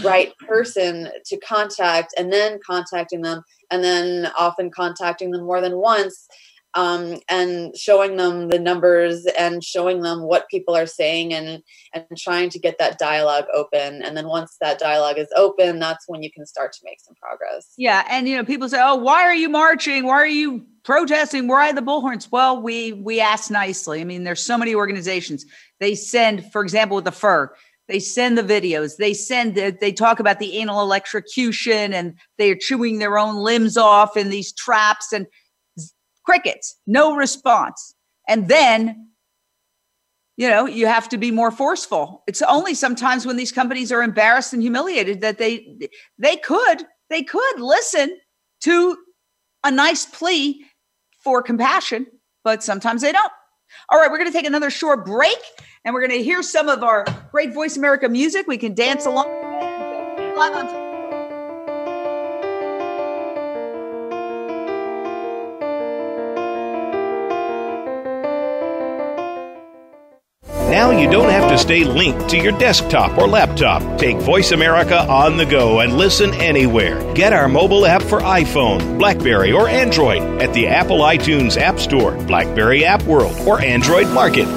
right 0.03 0.33
person 0.47 1.09
to 1.25 1.37
contact, 1.39 2.13
and 2.17 2.31
then 2.31 2.59
contacting 2.65 3.21
them, 3.21 3.43
and 3.71 3.83
then 3.83 4.31
often 4.37 4.69
contacting 4.69 5.31
them 5.31 5.45
more 5.45 5.61
than 5.61 5.77
once 5.77 6.27
um, 6.73 7.17
and 7.27 7.75
showing 7.75 8.17
them 8.17 8.47
the 8.47 8.59
numbers 8.59 9.25
and 9.37 9.63
showing 9.63 10.01
them 10.01 10.21
what 10.23 10.47
people 10.49 10.75
are 10.75 10.85
saying 10.85 11.33
and 11.33 11.61
and 11.93 12.05
trying 12.17 12.49
to 12.49 12.59
get 12.59 12.77
that 12.79 12.97
dialogue 12.97 13.45
open. 13.53 14.01
And 14.01 14.15
then 14.15 14.27
once 14.27 14.55
that 14.61 14.79
dialogue 14.79 15.17
is 15.17 15.27
open 15.35 15.79
that's 15.79 16.05
when 16.07 16.23
you 16.23 16.31
can 16.31 16.45
start 16.45 16.73
to 16.73 16.79
make 16.83 16.99
some 17.01 17.15
progress. 17.15 17.73
Yeah 17.77 18.05
and 18.09 18.27
you 18.27 18.37
know 18.37 18.45
people 18.45 18.69
say 18.69 18.79
oh 18.81 18.95
why 18.95 19.23
are 19.23 19.35
you 19.35 19.49
marching? 19.49 20.05
Why 20.05 20.13
are 20.13 20.27
you 20.27 20.65
protesting? 20.83 21.47
Why 21.47 21.69
are 21.69 21.73
the 21.73 21.81
bullhorns? 21.81 22.29
Well 22.31 22.61
we 22.61 22.93
we 22.93 23.19
ask 23.19 23.51
nicely. 23.51 24.01
I 24.01 24.03
mean 24.05 24.23
there's 24.23 24.43
so 24.43 24.57
many 24.57 24.73
organizations. 24.73 25.45
They 25.79 25.95
send 25.95 26.51
for 26.51 26.61
example 26.61 26.95
with 26.95 27.05
the 27.05 27.11
fur 27.11 27.53
they 27.87 27.99
send 27.99 28.37
the 28.37 28.43
videos 28.43 28.95
they 28.95 29.13
send 29.13 29.55
the, 29.55 29.75
they 29.81 29.91
talk 29.91 30.19
about 30.21 30.39
the 30.39 30.57
anal 30.57 30.81
electrocution 30.81 31.93
and 31.93 32.13
they're 32.37 32.55
chewing 32.55 32.99
their 32.99 33.17
own 33.17 33.35
limbs 33.35 33.75
off 33.75 34.15
in 34.15 34.29
these 34.29 34.53
traps 34.53 35.11
and 35.11 35.27
crickets, 36.23 36.75
no 36.87 37.15
response. 37.15 37.95
And 38.27 38.47
then, 38.47 39.09
you 40.37 40.49
know, 40.49 40.65
you 40.65 40.87
have 40.87 41.09
to 41.09 41.17
be 41.17 41.31
more 41.31 41.51
forceful. 41.51 42.23
It's 42.27 42.41
only 42.41 42.73
sometimes 42.73 43.25
when 43.25 43.37
these 43.37 43.51
companies 43.51 43.91
are 43.91 44.01
embarrassed 44.01 44.53
and 44.53 44.61
humiliated 44.61 45.21
that 45.21 45.37
they 45.37 45.89
they 46.17 46.37
could 46.37 46.85
they 47.09 47.23
could 47.23 47.59
listen 47.59 48.17
to 48.61 48.97
a 49.63 49.71
nice 49.71 50.05
plea 50.05 50.65
for 51.23 51.41
compassion, 51.41 52.07
but 52.43 52.63
sometimes 52.63 53.01
they 53.01 53.11
don't. 53.11 53.31
All 53.89 53.99
right, 53.99 54.09
we're 54.09 54.17
going 54.17 54.31
to 54.31 54.37
take 54.37 54.47
another 54.47 54.69
short 54.69 55.05
break 55.05 55.37
and 55.85 55.93
we're 55.93 56.05
going 56.05 56.17
to 56.17 56.23
hear 56.23 56.43
some 56.43 56.69
of 56.69 56.83
our 56.83 57.05
great 57.31 57.53
Voice 57.53 57.77
America 57.77 58.09
music. 58.09 58.47
We 58.47 58.57
can 58.57 58.73
dance 58.73 59.05
along. 59.05 59.27
You 70.99 71.09
don't 71.09 71.29
have 71.29 71.49
to 71.49 71.57
stay 71.57 71.83
linked 71.83 72.29
to 72.29 72.37
your 72.37 72.51
desktop 72.57 73.17
or 73.17 73.27
laptop. 73.27 73.81
Take 73.97 74.17
Voice 74.17 74.51
America 74.51 74.99
on 74.99 75.37
the 75.37 75.45
go 75.45 75.79
and 75.79 75.97
listen 75.97 76.33
anywhere. 76.35 77.13
Get 77.13 77.33
our 77.33 77.47
mobile 77.47 77.85
app 77.85 78.01
for 78.01 78.19
iPhone, 78.19 78.97
Blackberry, 78.97 79.51
or 79.51 79.67
Android 79.67 80.21
at 80.41 80.53
the 80.53 80.67
Apple 80.67 80.99
iTunes 80.99 81.57
App 81.57 81.79
Store, 81.79 82.15
Blackberry 82.25 82.85
App 82.85 83.03
World, 83.03 83.35
or 83.47 83.61
Android 83.61 84.07
Market. 84.09 84.47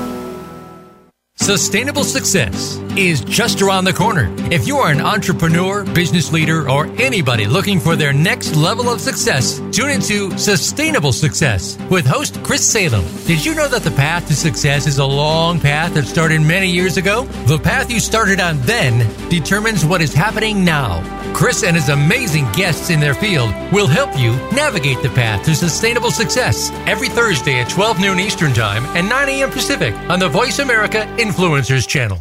Sustainable 1.37 2.05
success 2.05 2.78
is 2.97 3.20
just 3.20 3.61
around 3.61 3.85
the 3.85 3.93
corner. 3.93 4.35
If 4.51 4.66
you 4.66 4.76
are 4.76 4.91
an 4.91 5.01
entrepreneur, 5.01 5.85
business 5.85 6.32
leader, 6.32 6.70
or 6.70 6.87
anybody 6.99 7.47
looking 7.47 7.80
for 7.80 7.97
their 7.97 8.12
next 8.12 8.57
level 8.57 8.89
of 8.89 9.01
success, 9.01 9.59
tune 9.75 9.91
into 9.91 10.37
Sustainable 10.39 11.12
Success 11.12 11.77
with 11.91 12.07
host 12.07 12.41
Chris 12.45 12.64
Salem. 12.64 13.05
Did 13.27 13.45
you 13.45 13.57
know 13.57 13.66
that 13.66 13.83
the 13.83 13.91
path 13.91 14.29
to 14.29 14.35
success 14.35 14.87
is 14.87 14.99
a 14.99 15.05
long 15.05 15.59
path 15.59 15.95
that 15.95 16.07
started 16.07 16.43
many 16.43 16.70
years 16.70 16.97
ago? 16.97 17.25
The 17.47 17.59
path 17.59 17.91
you 17.91 17.99
started 17.99 18.39
on 18.39 18.61
then 18.61 19.09
determines 19.29 19.85
what 19.85 20.01
is 20.01 20.14
happening 20.14 20.64
now. 20.64 21.03
Chris 21.35 21.64
and 21.64 21.75
his 21.75 21.89
amazing 21.89 22.51
guests 22.53 22.91
in 22.91 23.01
their 23.01 23.14
field 23.14 23.53
will 23.72 23.89
help 23.89 24.16
you 24.16 24.37
navigate 24.53 25.03
the 25.03 25.11
path 25.11 25.45
to 25.47 25.57
sustainable 25.57 26.12
success 26.12 26.70
every 26.87 27.09
Thursday 27.09 27.61
at 27.61 27.68
12 27.68 28.01
noon 28.01 28.20
Eastern 28.20 28.53
Time 28.53 28.85
and 28.97 29.09
9 29.09 29.29
a.m. 29.29 29.51
Pacific 29.51 29.95
on 30.09 30.20
the 30.20 30.29
Voice 30.29 30.61
America 30.61 30.99
Influencers 31.18 31.89
channel. 31.89 32.20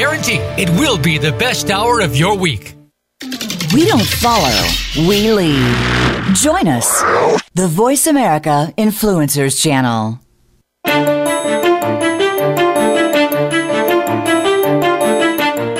guarantee 0.00 0.40
it 0.56 0.70
will 0.80 0.96
be 0.96 1.18
the 1.18 1.32
best 1.32 1.70
hour 1.70 2.00
of 2.00 2.16
your 2.16 2.34
week. 2.34 2.74
We 3.74 3.86
don't 3.86 4.10
follow, 4.26 4.58
we 4.96 5.30
lead. 5.30 6.34
Join 6.34 6.66
us, 6.68 6.88
the 7.52 7.68
Voice 7.68 8.06
America 8.06 8.72
Influencers 8.78 9.62
Channel. 9.62 10.18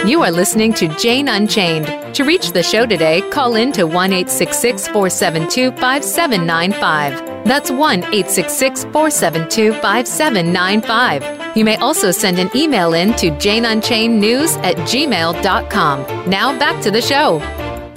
You 0.07 0.23
are 0.23 0.31
listening 0.31 0.75
to 0.75 0.89
Jane 0.99 1.29
Unchained. 1.29 1.87
To 2.17 2.25
reach 2.25 2.53
the 2.53 2.63
show 2.63 2.85
today, 2.85 3.23
call 3.31 3.55
in 3.55 3.73
to 3.73 3.85
1 3.85 4.11
472 4.11 5.71
5795. 5.73 7.30
That's 7.51 7.69
1 7.69 8.03
472 8.03 9.73
5795. 9.73 11.57
You 11.57 11.65
may 11.65 11.75
also 11.79 12.13
send 12.13 12.39
an 12.39 12.49
email 12.55 12.95
in 12.95 13.13
to 13.15 13.33
janeunchainednews 13.33 14.57
at 14.59 14.77
gmail.com. 14.77 16.31
Now 16.31 16.57
back 16.61 16.81
to 16.85 16.93
the 16.93 17.03
show. 17.03 17.41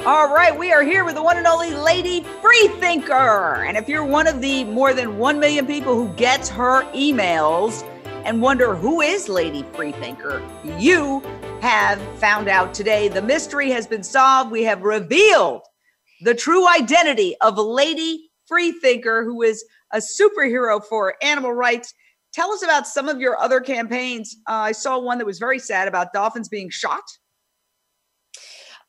All 0.08 0.34
right, 0.34 0.58
we 0.58 0.72
are 0.72 0.82
here 0.82 1.06
with 1.06 1.14
the 1.14 1.22
one 1.22 1.38
and 1.38 1.46
only 1.46 1.70
Lady 1.70 2.24
Freethinker. 2.42 3.64
And 3.68 3.78
if 3.78 3.88
you're 3.88 4.04
one 4.04 4.26
of 4.26 4.42
the 4.42 4.64
more 4.64 4.92
than 4.92 5.20
1 5.20 5.40
million 5.40 5.68
people 5.68 5.94
who 5.94 6.12
gets 6.16 6.50
her 6.50 6.82
emails 6.94 7.88
and 8.26 8.42
wonder 8.42 8.74
who 8.74 9.02
is 9.02 9.30
Lady 9.30 9.64
Freethinker, 9.74 10.42
you 10.80 11.20
have 11.62 12.02
found 12.18 12.48
out 12.48 12.74
today. 12.74 13.08
The 13.08 13.22
mystery 13.22 13.70
has 13.70 13.86
been 13.86 14.02
solved. 14.02 14.50
We 14.50 14.64
have 14.64 14.82
revealed 14.82 15.62
the 16.22 16.34
true 16.34 16.68
identity 16.68 17.36
of 17.40 17.60
Lady 17.60 18.32
Freethinker, 18.48 19.24
who 19.24 19.42
is 19.42 19.64
a 19.92 19.98
superhero 19.98 20.84
for 20.84 21.16
animal 21.22 21.54
rights. 21.54 21.94
Tell 22.34 22.52
us 22.52 22.64
about 22.64 22.88
some 22.88 23.08
of 23.10 23.20
your 23.20 23.38
other 23.38 23.60
campaigns. 23.60 24.36
Uh, 24.48 24.54
I 24.54 24.72
saw 24.72 25.00
one 25.00 25.20
that 25.20 25.26
was 25.26 25.40
very 25.40 25.60
sad 25.60 25.88
about 25.88 26.14
dolphins 26.14 26.50
being 26.50 26.70
shot. 26.70 27.04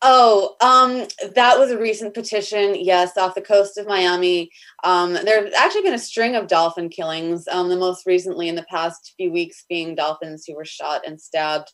Oh, 0.07 0.57
um, 0.61 1.07
that 1.34 1.59
was 1.59 1.70
a 1.70 1.78
recent 1.78 2.12
petition. 2.12 2.74
Yes, 2.74 3.16
off 3.16 3.34
the 3.34 3.40
coast 3.40 3.78
of 3.78 3.86
Miami. 3.86 4.50
Um, 4.82 5.14
there's 5.14 5.55
actually 5.55 5.80
been 5.80 5.94
a 5.94 5.98
string 5.98 6.34
of 6.34 6.46
dolphin 6.46 6.90
killings. 6.90 7.48
Um, 7.48 7.70
the 7.70 7.76
most 7.76 8.05
recently 8.05 8.48
in 8.48 8.55
the 8.55 8.66
past 8.70 9.14
few 9.16 9.32
weeks 9.32 9.64
being 9.66 9.94
dolphins 9.94 10.44
who 10.46 10.57
were 10.57 10.64
shot 10.66 11.07
and 11.07 11.18
stabbed, 11.18 11.72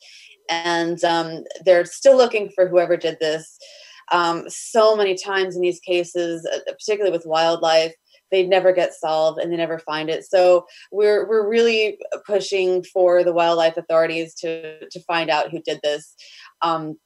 and 0.49 1.03
um, 1.03 1.43
they're 1.65 1.85
still 1.85 2.17
looking 2.17 2.51
for 2.51 2.69
whoever 2.69 2.97
did 2.97 3.19
this. 3.21 3.59
Um, 4.11 4.45
so 4.49 4.97
many 4.97 5.15
times 5.15 5.57
in 5.57 5.63
these 5.63 5.81
cases, 5.81 6.47
uh, 6.47 6.73
particularly 6.73 7.17
with 7.17 7.27
wildlife, 7.27 7.95
they 8.31 8.47
never 8.47 8.73
get 8.73 8.95
solved 8.95 9.41
and 9.41 9.53
they 9.53 9.57
never 9.57 9.79
find 9.79 10.09
it. 10.09 10.25
So 10.25 10.67
we're 10.93 11.29
we're 11.29 11.49
really 11.49 11.99
pushing 12.27 12.83
for 12.85 13.25
the 13.25 13.33
wildlife 13.33 13.77
authorities 13.77 14.35
to 14.37 14.87
to 14.89 15.01
find 15.01 15.31
out 15.31 15.51
who 15.51 15.61
did 15.63 15.81
this. 15.83 16.15
Um, 16.63 16.97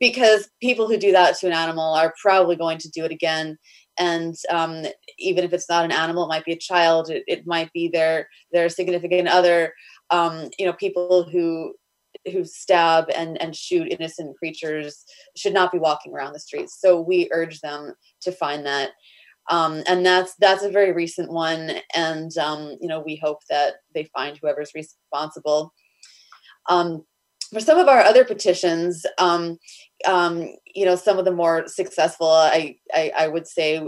because 0.00 0.48
people 0.60 0.88
who 0.88 0.96
do 0.96 1.12
that 1.12 1.36
to 1.38 1.46
an 1.46 1.52
animal 1.52 1.94
are 1.94 2.14
probably 2.20 2.56
going 2.56 2.78
to 2.78 2.90
do 2.90 3.04
it 3.04 3.12
again 3.12 3.58
and 3.98 4.34
um, 4.50 4.84
even 5.18 5.44
if 5.44 5.52
it's 5.52 5.68
not 5.68 5.84
an 5.84 5.92
animal 5.92 6.24
it 6.24 6.28
might 6.28 6.44
be 6.44 6.52
a 6.52 6.58
child 6.58 7.10
it, 7.10 7.22
it 7.26 7.46
might 7.46 7.72
be 7.72 7.88
their 7.88 8.28
their 8.52 8.68
significant 8.68 9.28
other 9.28 9.74
um, 10.10 10.48
you 10.58 10.66
know 10.66 10.72
people 10.72 11.28
who 11.30 11.74
who 12.32 12.44
stab 12.44 13.10
and 13.14 13.40
and 13.40 13.54
shoot 13.54 13.88
innocent 13.90 14.36
creatures 14.36 15.04
should 15.36 15.54
not 15.54 15.72
be 15.72 15.78
walking 15.78 16.12
around 16.12 16.32
the 16.32 16.40
streets. 16.40 16.78
So 16.80 17.00
we 17.00 17.28
urge 17.32 17.60
them 17.60 17.94
to 18.22 18.32
find 18.32 18.66
that. 18.66 18.90
Um, 19.50 19.82
and 19.86 20.04
that's 20.04 20.34
that's 20.36 20.62
a 20.62 20.70
very 20.70 20.92
recent 20.92 21.30
one. 21.30 21.72
And 21.94 22.36
um, 22.38 22.76
you 22.80 22.88
know 22.88 23.00
we 23.00 23.16
hope 23.16 23.40
that 23.50 23.74
they 23.94 24.04
find 24.14 24.38
whoever's 24.38 24.72
responsible. 24.74 25.72
Um, 26.68 27.04
for 27.52 27.60
some 27.60 27.78
of 27.78 27.88
our 27.88 28.00
other 28.00 28.24
petitions, 28.24 29.06
um, 29.18 29.58
um, 30.06 30.48
you 30.74 30.84
know, 30.84 30.96
some 30.96 31.18
of 31.18 31.24
the 31.24 31.30
more 31.30 31.68
successful, 31.68 32.28
I, 32.28 32.76
I, 32.92 33.12
I 33.16 33.28
would 33.28 33.46
say, 33.46 33.80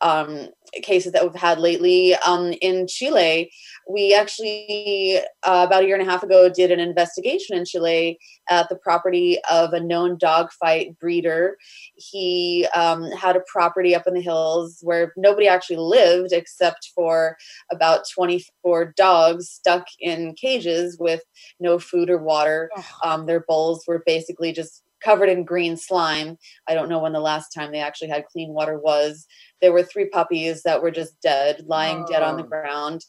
um, 0.00 0.48
cases 0.82 1.12
that 1.12 1.22
we've 1.22 1.40
had 1.40 1.58
lately. 1.58 2.14
Um, 2.26 2.54
in 2.60 2.86
Chile, 2.86 3.50
we 3.88 4.14
actually, 4.14 5.18
uh, 5.42 5.66
about 5.66 5.82
a 5.82 5.86
year 5.86 5.96
and 5.96 6.06
a 6.06 6.10
half 6.10 6.22
ago, 6.22 6.48
did 6.48 6.70
an 6.70 6.80
investigation 6.80 7.56
in 7.56 7.64
Chile 7.64 8.18
at 8.48 8.68
the 8.68 8.76
property 8.76 9.38
of 9.50 9.72
a 9.72 9.80
known 9.80 10.16
dogfight 10.18 10.98
breeder. 10.98 11.56
He 11.94 12.66
um, 12.74 13.10
had 13.12 13.36
a 13.36 13.42
property 13.52 13.94
up 13.94 14.06
in 14.06 14.14
the 14.14 14.20
hills 14.20 14.78
where 14.82 15.12
nobody 15.16 15.48
actually 15.48 15.78
lived 15.78 16.32
except 16.32 16.90
for 16.94 17.36
about 17.72 18.04
24 18.14 18.94
dogs 18.96 19.48
stuck 19.48 19.86
in 19.98 20.34
cages 20.34 20.96
with 20.98 21.22
no 21.58 21.78
food 21.78 22.10
or 22.10 22.18
water. 22.18 22.70
Um, 23.04 23.26
their 23.26 23.40
bowls 23.40 23.84
were 23.86 24.02
basically 24.06 24.52
just 24.52 24.82
covered 25.02 25.28
in 25.28 25.44
green 25.44 25.76
slime. 25.76 26.36
I 26.68 26.74
don't 26.74 26.88
know 26.88 26.98
when 26.98 27.12
the 27.12 27.20
last 27.20 27.50
time 27.50 27.72
they 27.72 27.80
actually 27.80 28.08
had 28.08 28.26
clean 28.26 28.52
water 28.52 28.78
was 28.78 29.26
there 29.60 29.72
were 29.72 29.82
three 29.82 30.08
puppies 30.08 30.62
that 30.62 30.82
were 30.82 30.90
just 30.90 31.20
dead, 31.22 31.64
lying 31.66 32.04
oh. 32.06 32.10
dead 32.10 32.22
on 32.22 32.36
the 32.36 32.44
oh. 32.44 32.48
ground. 32.48 33.04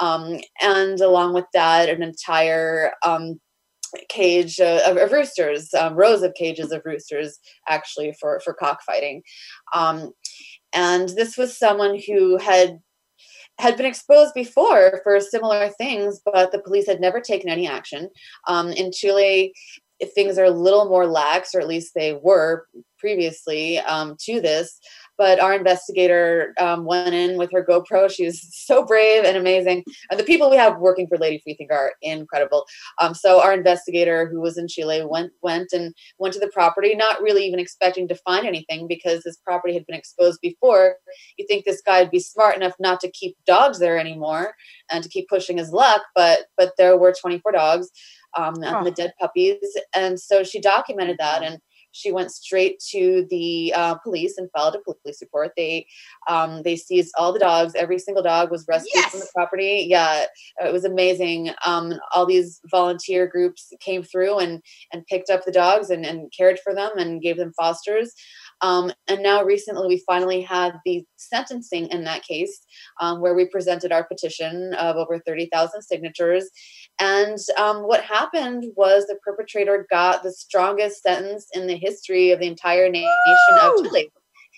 Um, 0.00 0.38
and 0.60 1.00
along 1.00 1.34
with 1.34 1.44
that, 1.54 1.88
an 1.88 2.02
entire 2.02 2.92
um, 3.04 3.40
cage 4.08 4.58
uh, 4.58 4.80
of, 4.86 4.96
of, 4.96 5.12
roosters, 5.12 5.72
um, 5.74 5.94
rows 5.94 6.22
of 6.22 6.34
cages 6.34 6.72
of 6.72 6.82
roosters, 6.84 7.38
actually 7.68 8.14
for 8.18 8.40
for 8.40 8.54
cockfighting. 8.54 9.22
Um, 9.74 10.12
and 10.72 11.10
this 11.10 11.36
was 11.36 11.58
someone 11.58 12.00
who 12.06 12.38
had 12.38 12.78
had 13.58 13.76
been 13.76 13.86
exposed 13.86 14.34
before 14.34 15.00
for 15.04 15.20
similar 15.20 15.68
things, 15.68 16.20
but 16.24 16.52
the 16.52 16.58
police 16.58 16.86
had 16.86 17.00
never 17.00 17.20
taken 17.20 17.50
any 17.50 17.68
action. 17.68 18.08
Um, 18.48 18.70
in 18.70 18.90
Chile, 18.92 19.52
things 20.10 20.38
are 20.38 20.44
a 20.44 20.50
little 20.50 20.88
more 20.88 21.06
lax, 21.06 21.54
or 21.54 21.60
at 21.60 21.68
least 21.68 21.92
they 21.94 22.14
were 22.14 22.66
previously 22.98 23.78
um, 23.78 24.16
to 24.20 24.40
this 24.40 24.78
but 25.22 25.40
our 25.40 25.54
investigator 25.54 26.52
um, 26.58 26.84
went 26.84 27.14
in 27.14 27.36
with 27.36 27.52
her 27.52 27.64
GoPro. 27.64 28.10
She 28.10 28.24
was 28.24 28.40
so 28.50 28.84
brave 28.84 29.24
and 29.24 29.36
amazing. 29.36 29.84
And 30.10 30.18
the 30.18 30.24
people 30.24 30.50
we 30.50 30.56
have 30.56 30.78
working 30.78 31.06
for 31.06 31.16
Lady 31.16 31.40
Freethinker 31.44 31.74
are 31.74 31.92
incredible. 32.02 32.66
Um, 33.00 33.14
so 33.14 33.40
our 33.40 33.52
investigator, 33.52 34.28
who 34.28 34.40
was 34.40 34.58
in 34.58 34.68
Chile, 34.68 35.04
went 35.04 35.32
went 35.42 35.68
and 35.72 35.94
went 36.18 36.34
to 36.34 36.40
the 36.40 36.48
property, 36.48 36.96
not 36.96 37.22
really 37.22 37.46
even 37.46 37.60
expecting 37.60 38.08
to 38.08 38.16
find 38.16 38.46
anything 38.46 38.88
because 38.88 39.22
this 39.22 39.36
property 39.36 39.74
had 39.74 39.86
been 39.86 39.96
exposed 39.96 40.40
before. 40.40 40.96
You 41.38 41.46
think 41.46 41.64
this 41.64 41.82
guy 41.82 42.02
would 42.02 42.10
be 42.10 42.18
smart 42.18 42.56
enough 42.56 42.74
not 42.80 43.00
to 43.00 43.10
keep 43.10 43.36
dogs 43.46 43.78
there 43.78 43.98
anymore 43.98 44.54
and 44.90 45.02
to 45.04 45.08
keep 45.08 45.28
pushing 45.28 45.58
his 45.58 45.70
luck, 45.70 46.02
but 46.14 46.46
but 46.56 46.72
there 46.78 46.96
were 46.96 47.14
24 47.18 47.52
dogs 47.52 47.90
um, 48.36 48.62
and 48.62 48.86
the 48.86 48.90
dead 48.90 49.12
puppies, 49.20 49.56
and 49.94 50.18
so 50.18 50.42
she 50.42 50.60
documented 50.60 51.16
that 51.18 51.42
and 51.42 51.60
she 51.92 52.10
went 52.10 52.32
straight 52.32 52.80
to 52.90 53.26
the 53.30 53.72
uh, 53.76 53.94
police 53.96 54.36
and 54.36 54.50
filed 54.50 54.74
a 54.74 54.80
police 54.80 55.20
report. 55.20 55.52
They 55.56 55.86
um, 56.28 56.62
they 56.62 56.76
seized 56.76 57.12
all 57.18 57.32
the 57.32 57.38
dogs. 57.38 57.74
Every 57.74 57.98
single 57.98 58.22
dog 58.22 58.50
was 58.50 58.64
rescued 58.66 58.94
yes! 58.94 59.10
from 59.10 59.20
the 59.20 59.28
property. 59.34 59.86
Yeah, 59.88 60.24
it 60.64 60.72
was 60.72 60.84
amazing. 60.84 61.50
Um, 61.64 61.94
all 62.14 62.26
these 62.26 62.60
volunteer 62.70 63.26
groups 63.26 63.72
came 63.80 64.02
through 64.02 64.38
and 64.38 64.62
and 64.92 65.06
picked 65.06 65.30
up 65.30 65.44
the 65.44 65.52
dogs 65.52 65.90
and, 65.90 66.04
and 66.04 66.32
cared 66.36 66.58
for 66.58 66.74
them 66.74 66.90
and 66.96 67.22
gave 67.22 67.36
them 67.36 67.52
fosters. 67.56 68.12
Um, 68.62 68.92
and 69.08 69.22
now 69.22 69.42
recently 69.42 69.88
we 69.88 70.02
finally 70.06 70.40
had 70.40 70.78
the 70.84 71.04
sentencing 71.16 71.88
in 71.88 72.04
that 72.04 72.22
case 72.22 72.64
um, 73.00 73.20
where 73.20 73.34
we 73.34 73.46
presented 73.46 73.90
our 73.90 74.04
petition 74.04 74.72
of 74.74 74.96
over 74.96 75.18
30,000 75.18 75.82
signatures. 75.82 76.48
And 77.00 77.38
um, 77.58 77.78
what 77.82 78.02
happened 78.02 78.64
was 78.76 79.06
the 79.06 79.18
perpetrator 79.24 79.86
got 79.90 80.22
the 80.22 80.32
strongest 80.32 81.02
sentence 81.02 81.48
in 81.52 81.66
the 81.66 81.76
history 81.76 82.30
of 82.30 82.40
the 82.40 82.46
entire 82.46 82.88
nation 82.88 83.08
of 83.60 83.76
Chile. 83.82 84.10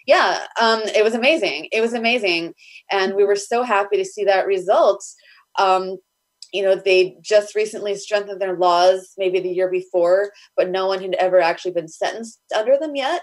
Yeah 0.07 0.41
um, 0.61 0.82
it 0.95 1.03
was 1.03 1.14
amazing. 1.14 1.68
It 1.72 1.80
was 1.80 1.95
amazing. 1.95 2.55
And 2.91 3.14
we 3.14 3.24
were 3.24 3.37
so 3.37 3.62
happy 3.62 3.97
to 3.97 4.05
see 4.05 4.24
that 4.24 4.47
result. 4.47 5.05
Um, 5.59 5.99
you 6.53 6.62
know 6.62 6.76
they 6.76 7.16
just 7.20 7.57
recently 7.57 7.97
strengthened 7.97 8.41
their 8.41 8.57
laws 8.57 9.12
maybe 9.18 9.41
the 9.41 9.51
year 9.51 9.68
before 9.68 10.30
but 10.57 10.70
no 10.70 10.87
one 10.87 11.03
had 11.03 11.14
ever 11.14 11.41
actually 11.41 11.72
been 11.72 11.89
sentenced 11.89 12.39
under 12.57 12.78
them 12.78 12.95
yet. 12.95 13.22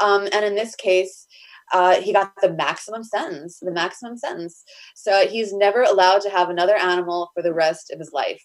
Um, 0.00 0.28
and 0.32 0.44
in 0.44 0.56
this 0.56 0.74
case 0.74 1.26
uh, 1.72 2.00
he 2.00 2.12
got 2.12 2.32
the 2.40 2.52
maximum 2.52 3.02
sentence 3.02 3.58
the 3.60 3.72
maximum 3.72 4.16
sentence. 4.16 4.62
So 4.94 5.26
he's 5.26 5.52
never 5.52 5.82
allowed 5.82 6.20
to 6.22 6.30
have 6.30 6.50
another 6.50 6.76
animal 6.76 7.30
for 7.34 7.42
the 7.42 7.54
rest 7.54 7.90
of 7.90 7.98
his 7.98 8.12
life. 8.12 8.42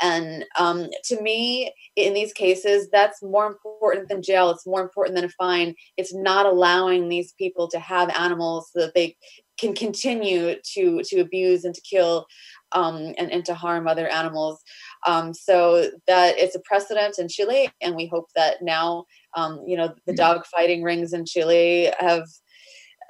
And 0.00 0.44
um, 0.58 0.88
to 1.04 1.20
me 1.22 1.72
in 1.96 2.12
these 2.12 2.32
cases 2.32 2.88
that's 2.92 3.22
more 3.22 3.46
important 3.46 4.08
than 4.08 4.22
jail. 4.22 4.50
It's 4.50 4.66
more 4.66 4.82
important 4.82 5.16
than 5.16 5.24
a 5.24 5.30
fine. 5.30 5.74
It's 5.96 6.14
not 6.14 6.46
allowing 6.46 7.08
these 7.08 7.32
people 7.32 7.68
to 7.68 7.78
have 7.78 8.10
animals 8.10 8.70
so 8.72 8.80
that 8.82 8.94
they 8.94 9.16
can 9.58 9.74
continue 9.74 10.56
to 10.74 11.02
to 11.02 11.20
abuse 11.20 11.64
and 11.64 11.74
to 11.74 11.80
kill 11.80 12.26
um, 12.72 13.14
and, 13.18 13.32
and 13.32 13.44
to 13.46 13.54
harm 13.54 13.88
other 13.88 14.08
animals. 14.08 14.62
Um, 15.06 15.32
so 15.32 15.90
that 16.06 16.38
it's 16.38 16.54
a 16.54 16.60
precedent 16.60 17.18
in 17.18 17.28
Chile, 17.28 17.70
and 17.80 17.96
we 17.96 18.06
hope 18.06 18.26
that 18.34 18.62
now, 18.62 19.06
um, 19.34 19.62
you 19.66 19.76
know, 19.76 19.94
the 20.06 20.14
dog 20.14 20.44
fighting 20.46 20.82
rings 20.82 21.12
in 21.12 21.24
Chile 21.24 21.92
have 21.98 22.24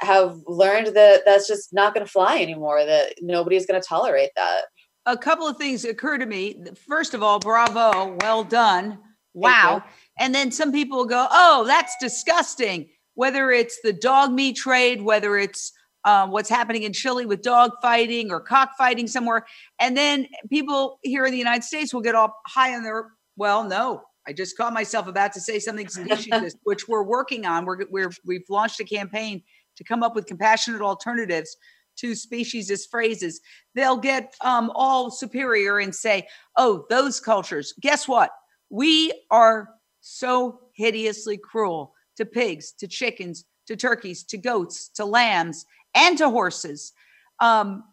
have 0.00 0.38
learned 0.46 0.88
that 0.88 1.22
that's 1.24 1.46
just 1.48 1.72
not 1.72 1.94
going 1.94 2.04
to 2.04 2.10
fly 2.10 2.38
anymore. 2.38 2.84
That 2.84 3.14
nobody's 3.20 3.66
going 3.66 3.80
to 3.80 3.86
tolerate 3.86 4.30
that. 4.36 4.62
A 5.06 5.16
couple 5.16 5.46
of 5.46 5.56
things 5.56 5.84
occur 5.84 6.18
to 6.18 6.26
me. 6.26 6.62
First 6.88 7.14
of 7.14 7.22
all, 7.22 7.38
bravo, 7.38 8.16
well 8.20 8.42
done, 8.42 8.98
wow. 9.34 9.82
And 10.18 10.34
then 10.34 10.50
some 10.50 10.72
people 10.72 10.98
will 10.98 11.06
go, 11.06 11.26
"Oh, 11.30 11.64
that's 11.66 11.94
disgusting." 12.00 12.88
Whether 13.14 13.50
it's 13.50 13.80
the 13.82 13.94
dog 13.94 14.32
meat 14.32 14.56
trade, 14.56 15.00
whether 15.00 15.38
it's 15.38 15.72
um, 16.06 16.30
what's 16.30 16.48
happening 16.48 16.84
in 16.84 16.92
Chile 16.92 17.26
with 17.26 17.42
dog 17.42 17.72
fighting 17.82 18.30
or 18.30 18.40
cockfighting 18.40 19.08
somewhere. 19.08 19.44
And 19.80 19.96
then 19.96 20.28
people 20.48 21.00
here 21.02 21.26
in 21.26 21.32
the 21.32 21.38
United 21.38 21.64
States 21.64 21.92
will 21.92 22.00
get 22.00 22.14
all 22.14 22.32
high 22.46 22.74
on 22.74 22.84
their, 22.84 23.10
well, 23.36 23.64
no, 23.64 24.02
I 24.26 24.32
just 24.32 24.56
caught 24.56 24.72
myself 24.72 25.08
about 25.08 25.32
to 25.32 25.40
say 25.40 25.58
something 25.58 25.88
which 26.62 26.88
we're 26.88 27.02
working 27.02 27.44
on. 27.44 27.64
We're, 27.64 27.78
we're, 27.90 28.12
we've 28.24 28.48
launched 28.48 28.78
a 28.80 28.84
campaign 28.84 29.42
to 29.76 29.84
come 29.84 30.02
up 30.02 30.14
with 30.14 30.26
compassionate 30.26 30.82
alternatives 30.82 31.56
to 31.96 32.12
speciesist 32.12 32.90
phrases. 32.90 33.40
They'll 33.74 33.96
get 33.96 34.34
um, 34.42 34.70
all 34.74 35.10
superior 35.10 35.78
and 35.78 35.94
say, 35.94 36.28
oh, 36.56 36.84
those 36.90 37.20
cultures. 37.20 37.74
Guess 37.80 38.06
what? 38.06 38.30
We 38.70 39.12
are 39.30 39.68
so 40.00 40.60
hideously 40.74 41.38
cruel 41.38 41.94
to 42.16 42.26
pigs, 42.26 42.72
to 42.72 42.86
chickens, 42.86 43.44
to 43.66 43.76
turkeys, 43.76 44.24
to 44.24 44.36
goats, 44.36 44.88
to 44.90 45.04
lambs, 45.04 45.64
and 45.94 46.18
to 46.18 46.30
horses. 46.30 46.92
Um, 47.40 47.84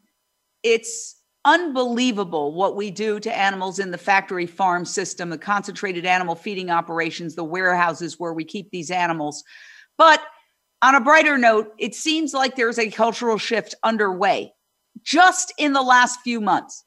it's 0.63 1.19
unbelievable 1.45 2.53
what 2.53 2.75
we 2.75 2.89
do 2.89 3.19
to 3.19 3.37
animals 3.37 3.79
in 3.79 3.91
the 3.91 3.97
factory 3.97 4.45
farm 4.45 4.85
system, 4.85 5.29
the 5.29 5.37
concentrated 5.37 6.05
animal 6.05 6.35
feeding 6.35 6.69
operations, 6.69 7.35
the 7.35 7.43
warehouses 7.43 8.19
where 8.19 8.33
we 8.33 8.45
keep 8.45 8.69
these 8.71 8.91
animals. 8.91 9.43
But 9.97 10.21
on 10.83 10.95
a 10.95 11.01
brighter 11.01 11.37
note, 11.37 11.73
it 11.79 11.95
seems 11.95 12.33
like 12.33 12.57
there's 12.57 12.77
a 12.77 12.91
cultural 12.91 13.37
shift 13.37 13.73
underway 13.83 14.53
just 15.01 15.53
in 15.57 15.71
the 15.71 15.81
last 15.81 16.19
few 16.25 16.41
months. 16.41 16.83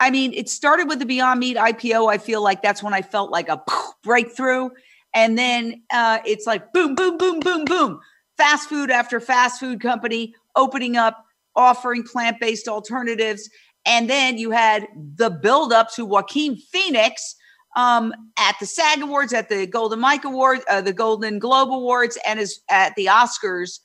I 0.00 0.10
mean, 0.10 0.32
it 0.34 0.48
started 0.48 0.88
with 0.88 0.98
the 0.98 1.06
Beyond 1.06 1.38
Meat 1.38 1.56
IPO. 1.56 2.12
I 2.12 2.18
feel 2.18 2.42
like 2.42 2.62
that's 2.62 2.82
when 2.82 2.94
I 2.94 3.00
felt 3.00 3.30
like 3.30 3.48
a 3.48 3.62
breakthrough. 4.02 4.70
And 5.14 5.38
then 5.38 5.82
uh, 5.92 6.18
it's 6.26 6.46
like 6.46 6.72
boom, 6.72 6.96
boom, 6.96 7.16
boom, 7.16 7.38
boom, 7.38 7.64
boom. 7.64 8.00
Fast 8.36 8.68
food 8.68 8.90
after 8.90 9.20
fast 9.20 9.60
food 9.60 9.80
company 9.80 10.34
opening 10.56 10.96
up, 10.96 11.24
offering 11.54 12.02
plant 12.02 12.40
based 12.40 12.66
alternatives. 12.66 13.48
And 13.86 14.10
then 14.10 14.36
you 14.36 14.50
had 14.50 14.88
the 15.14 15.30
build 15.30 15.72
up 15.72 15.94
to 15.94 16.04
Joaquin 16.04 16.56
Phoenix 16.56 17.36
um, 17.78 18.12
at 18.36 18.56
the 18.58 18.66
SAG 18.66 19.00
Awards, 19.02 19.32
at 19.32 19.48
the 19.48 19.64
Golden 19.64 20.00
Mike 20.00 20.24
Award, 20.24 20.58
uh, 20.68 20.80
the 20.80 20.92
Golden 20.92 21.38
Globe 21.38 21.70
Awards, 21.70 22.18
and 22.26 22.40
is 22.40 22.60
at 22.68 22.92
the 22.96 23.06
Oscars, 23.06 23.78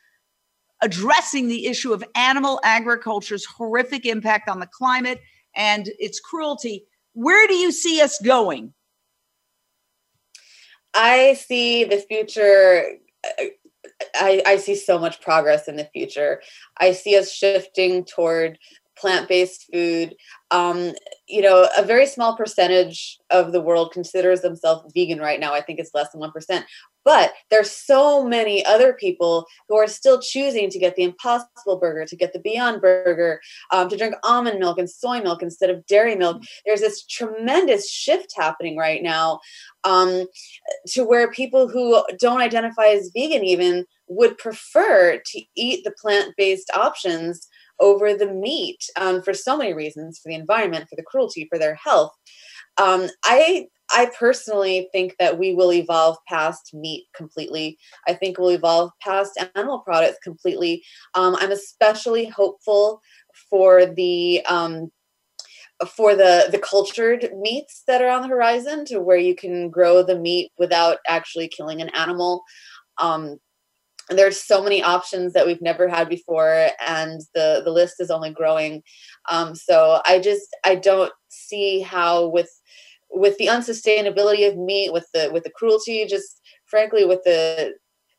addressing 0.82 1.48
the 1.48 1.68
issue 1.68 1.94
of 1.94 2.04
animal 2.16 2.60
agriculture's 2.64 3.46
horrific 3.46 4.08
impact 4.08 4.50
on 4.50 4.60
the 4.60 4.66
climate 4.66 5.22
and 5.56 5.92
its 6.00 6.20
cruelty. 6.20 6.86
Where 7.14 7.48
do 7.48 7.54
you 7.54 7.72
see 7.72 8.02
us 8.02 8.20
going? 8.20 8.74
I 10.96 11.36
see 11.36 11.84
the 11.84 12.00
future 12.00 12.98
uh, 13.40 13.46
I, 14.16 14.42
I 14.46 14.58
see 14.58 14.76
so 14.76 14.98
much 14.98 15.22
progress 15.22 15.68
in 15.68 15.76
the 15.76 15.88
future. 15.94 16.42
I 16.78 16.94
see 16.94 17.16
us 17.16 17.32
shifting 17.32 18.06
toward 18.06 18.58
plant-based 18.98 19.68
food. 19.72 20.16
Um, 20.52 20.94
you 21.34 21.42
know, 21.42 21.68
a 21.76 21.84
very 21.84 22.06
small 22.06 22.38
percentage 22.38 23.18
of 23.32 23.54
the 23.54 23.62
world 23.62 23.92
considers 23.92 24.42
themselves 24.42 24.94
vegan 24.94 25.20
right 25.20 25.40
now. 25.40 25.52
I 25.52 25.62
think 25.62 25.80
it's 25.80 25.96
less 25.96 26.12
than 26.12 26.20
one 26.20 26.32
percent. 26.32 26.66
But 27.04 27.34
there's 27.50 27.72
so 27.72 28.24
many 28.24 28.64
other 28.64 28.94
people 28.94 29.48
who 29.68 29.76
are 29.76 29.88
still 29.88 30.22
choosing 30.22 30.70
to 30.70 30.78
get 30.78 30.96
the 30.96 31.04
Impossible 31.04 31.78
Burger, 31.78 32.06
to 32.06 32.16
get 32.16 32.34
the 32.34 32.40
Beyond 32.40 32.82
Burger, 32.82 33.42
um, 33.72 33.90
to 33.90 33.98
drink 33.98 34.14
almond 34.24 34.60
milk 34.60 34.78
and 34.78 34.90
soy 34.90 35.22
milk 35.22 35.42
instead 35.42 35.72
of 35.72 35.86
dairy 35.88 36.16
milk. 36.16 36.44
There's 36.66 36.82
this 36.82 37.04
tremendous 37.04 37.90
shift 37.90 38.34
happening 38.38 38.78
right 38.78 39.02
now 39.02 39.40
um, 39.84 40.28
to 40.90 41.04
where 41.04 41.32
people 41.32 41.68
who 41.68 42.04
don't 42.20 42.42
identify 42.42 42.90
as 42.90 43.12
vegan 43.12 43.44
even 43.44 43.86
would 44.08 44.38
prefer 44.38 45.20
to 45.26 45.42
eat 45.56 45.84
the 45.84 45.92
plant-based 45.92 46.70
options 46.76 47.48
over 47.84 48.14
the 48.16 48.34
meat 48.34 48.80
um, 48.96 49.22
for 49.22 49.34
so 49.34 49.58
many 49.58 49.74
reasons 49.74 50.18
for 50.18 50.30
the 50.30 50.36
environment 50.36 50.88
for 50.90 50.96
the 50.96 51.04
cruelty 51.04 51.48
for 51.52 51.60
their 51.60 51.76
health. 51.76 52.14
Um, 52.78 53.08
i 53.26 53.68
i 53.92 54.10
personally 54.18 54.88
think 54.92 55.16
that 55.20 55.38
we 55.38 55.54
will 55.54 55.72
evolve 55.72 56.18
past 56.28 56.74
meat 56.74 57.04
completely. 57.16 57.78
I 58.08 58.14
think 58.14 58.40
we'll 58.40 58.50
evolve 58.52 58.90
past 59.02 59.32
animal 59.56 59.80
products 59.80 60.18
completely. 60.24 60.84
Um, 61.14 61.36
i'm 61.40 61.52
especially 61.52 62.26
hopeful 62.26 63.02
for 63.50 63.86
the 63.86 64.44
um, 64.48 64.90
for 65.98 66.16
the 66.16 66.48
the 66.52 66.60
cultured 66.60 67.30
meats 67.38 67.84
that 67.88 68.02
are 68.02 68.10
on 68.10 68.22
the 68.22 68.28
horizon 68.28 68.86
to 68.86 69.00
where 69.00 69.18
you 69.18 69.36
can 69.36 69.70
grow 69.70 70.02
the 70.02 70.18
meat 70.18 70.52
without 70.58 70.98
actually 71.08 71.48
killing 71.48 71.82
an 71.82 71.90
animal. 71.90 72.44
Um, 73.00 73.38
there's 74.10 74.42
so 74.42 74.62
many 74.62 74.84
options 74.84 75.34
that 75.34 75.46
we've 75.46 75.62
never 75.62 75.88
had 75.88 76.10
before 76.10 76.68
and 76.86 77.22
the 77.34 77.62
the 77.64 77.72
list 77.72 77.96
is 78.00 78.12
only 78.12 78.30
growing 78.30 78.82
um, 79.30 79.56
so 79.56 80.02
i 80.06 80.20
just 80.20 80.56
i 80.64 80.76
don't 80.76 81.12
see 81.30 81.80
how 81.80 82.28
with 82.28 82.50
with 83.10 83.38
the 83.38 83.48
unsustainability 83.48 84.48
of 84.48 84.58
meat 84.58 84.92
with 84.92 85.08
the 85.14 85.30
with 85.32 85.44
the 85.44 85.52
cruelty 85.52 86.06
just 86.06 86.42
frankly 86.66 87.06
with 87.06 87.24
the 87.24 87.74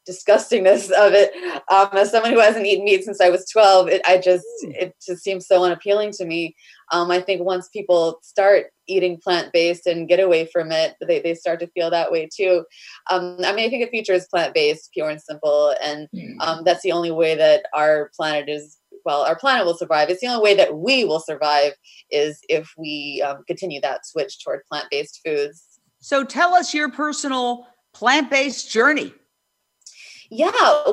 disgustingness 0.08 0.90
of 0.90 1.12
it. 1.14 1.32
Um, 1.72 1.88
as 1.92 2.10
someone 2.10 2.32
who 2.32 2.40
hasn't 2.40 2.66
eaten 2.66 2.84
meat 2.84 3.04
since 3.04 3.20
I 3.20 3.30
was 3.30 3.48
12, 3.48 3.88
it, 3.88 4.02
I 4.04 4.18
just, 4.18 4.44
it 4.62 4.94
just 5.04 5.22
seems 5.22 5.46
so 5.46 5.64
unappealing 5.64 6.12
to 6.12 6.24
me. 6.24 6.54
Um, 6.92 7.10
I 7.10 7.20
think 7.20 7.42
once 7.42 7.68
people 7.68 8.18
start 8.22 8.66
eating 8.86 9.18
plant-based 9.18 9.86
and 9.86 10.08
get 10.08 10.20
away 10.20 10.46
from 10.46 10.72
it, 10.72 10.94
they, 11.06 11.20
they 11.20 11.34
start 11.34 11.60
to 11.60 11.66
feel 11.68 11.90
that 11.90 12.12
way 12.12 12.28
too. 12.32 12.64
Um, 13.10 13.36
I 13.44 13.52
mean, 13.52 13.66
I 13.66 13.70
think 13.70 13.84
the 13.84 13.90
future 13.90 14.12
is 14.12 14.26
plant-based, 14.26 14.92
pure 14.92 15.10
and 15.10 15.20
simple. 15.20 15.74
And 15.82 16.08
hmm. 16.12 16.40
um, 16.40 16.64
that's 16.64 16.82
the 16.82 16.92
only 16.92 17.10
way 17.10 17.34
that 17.34 17.66
our 17.74 18.10
planet 18.16 18.48
is 18.48 18.78
well, 19.04 19.22
our 19.22 19.36
planet 19.36 19.66
will 19.66 19.76
survive. 19.76 20.08
It's 20.08 20.20
the 20.20 20.28
only 20.28 20.42
way 20.42 20.54
that 20.54 20.78
we 20.78 21.04
will 21.04 21.20
survive 21.20 21.72
is 22.10 22.40
if 22.48 22.72
we 22.78 23.22
um, 23.26 23.44
continue 23.46 23.80
that 23.82 24.06
switch 24.06 24.42
toward 24.42 24.64
plant 24.64 24.86
based 24.90 25.20
foods. 25.24 25.62
So 26.00 26.24
tell 26.24 26.54
us 26.54 26.72
your 26.72 26.90
personal 26.90 27.66
plant 27.92 28.30
based 28.30 28.70
journey. 28.70 29.12
Yeah, 30.30 30.50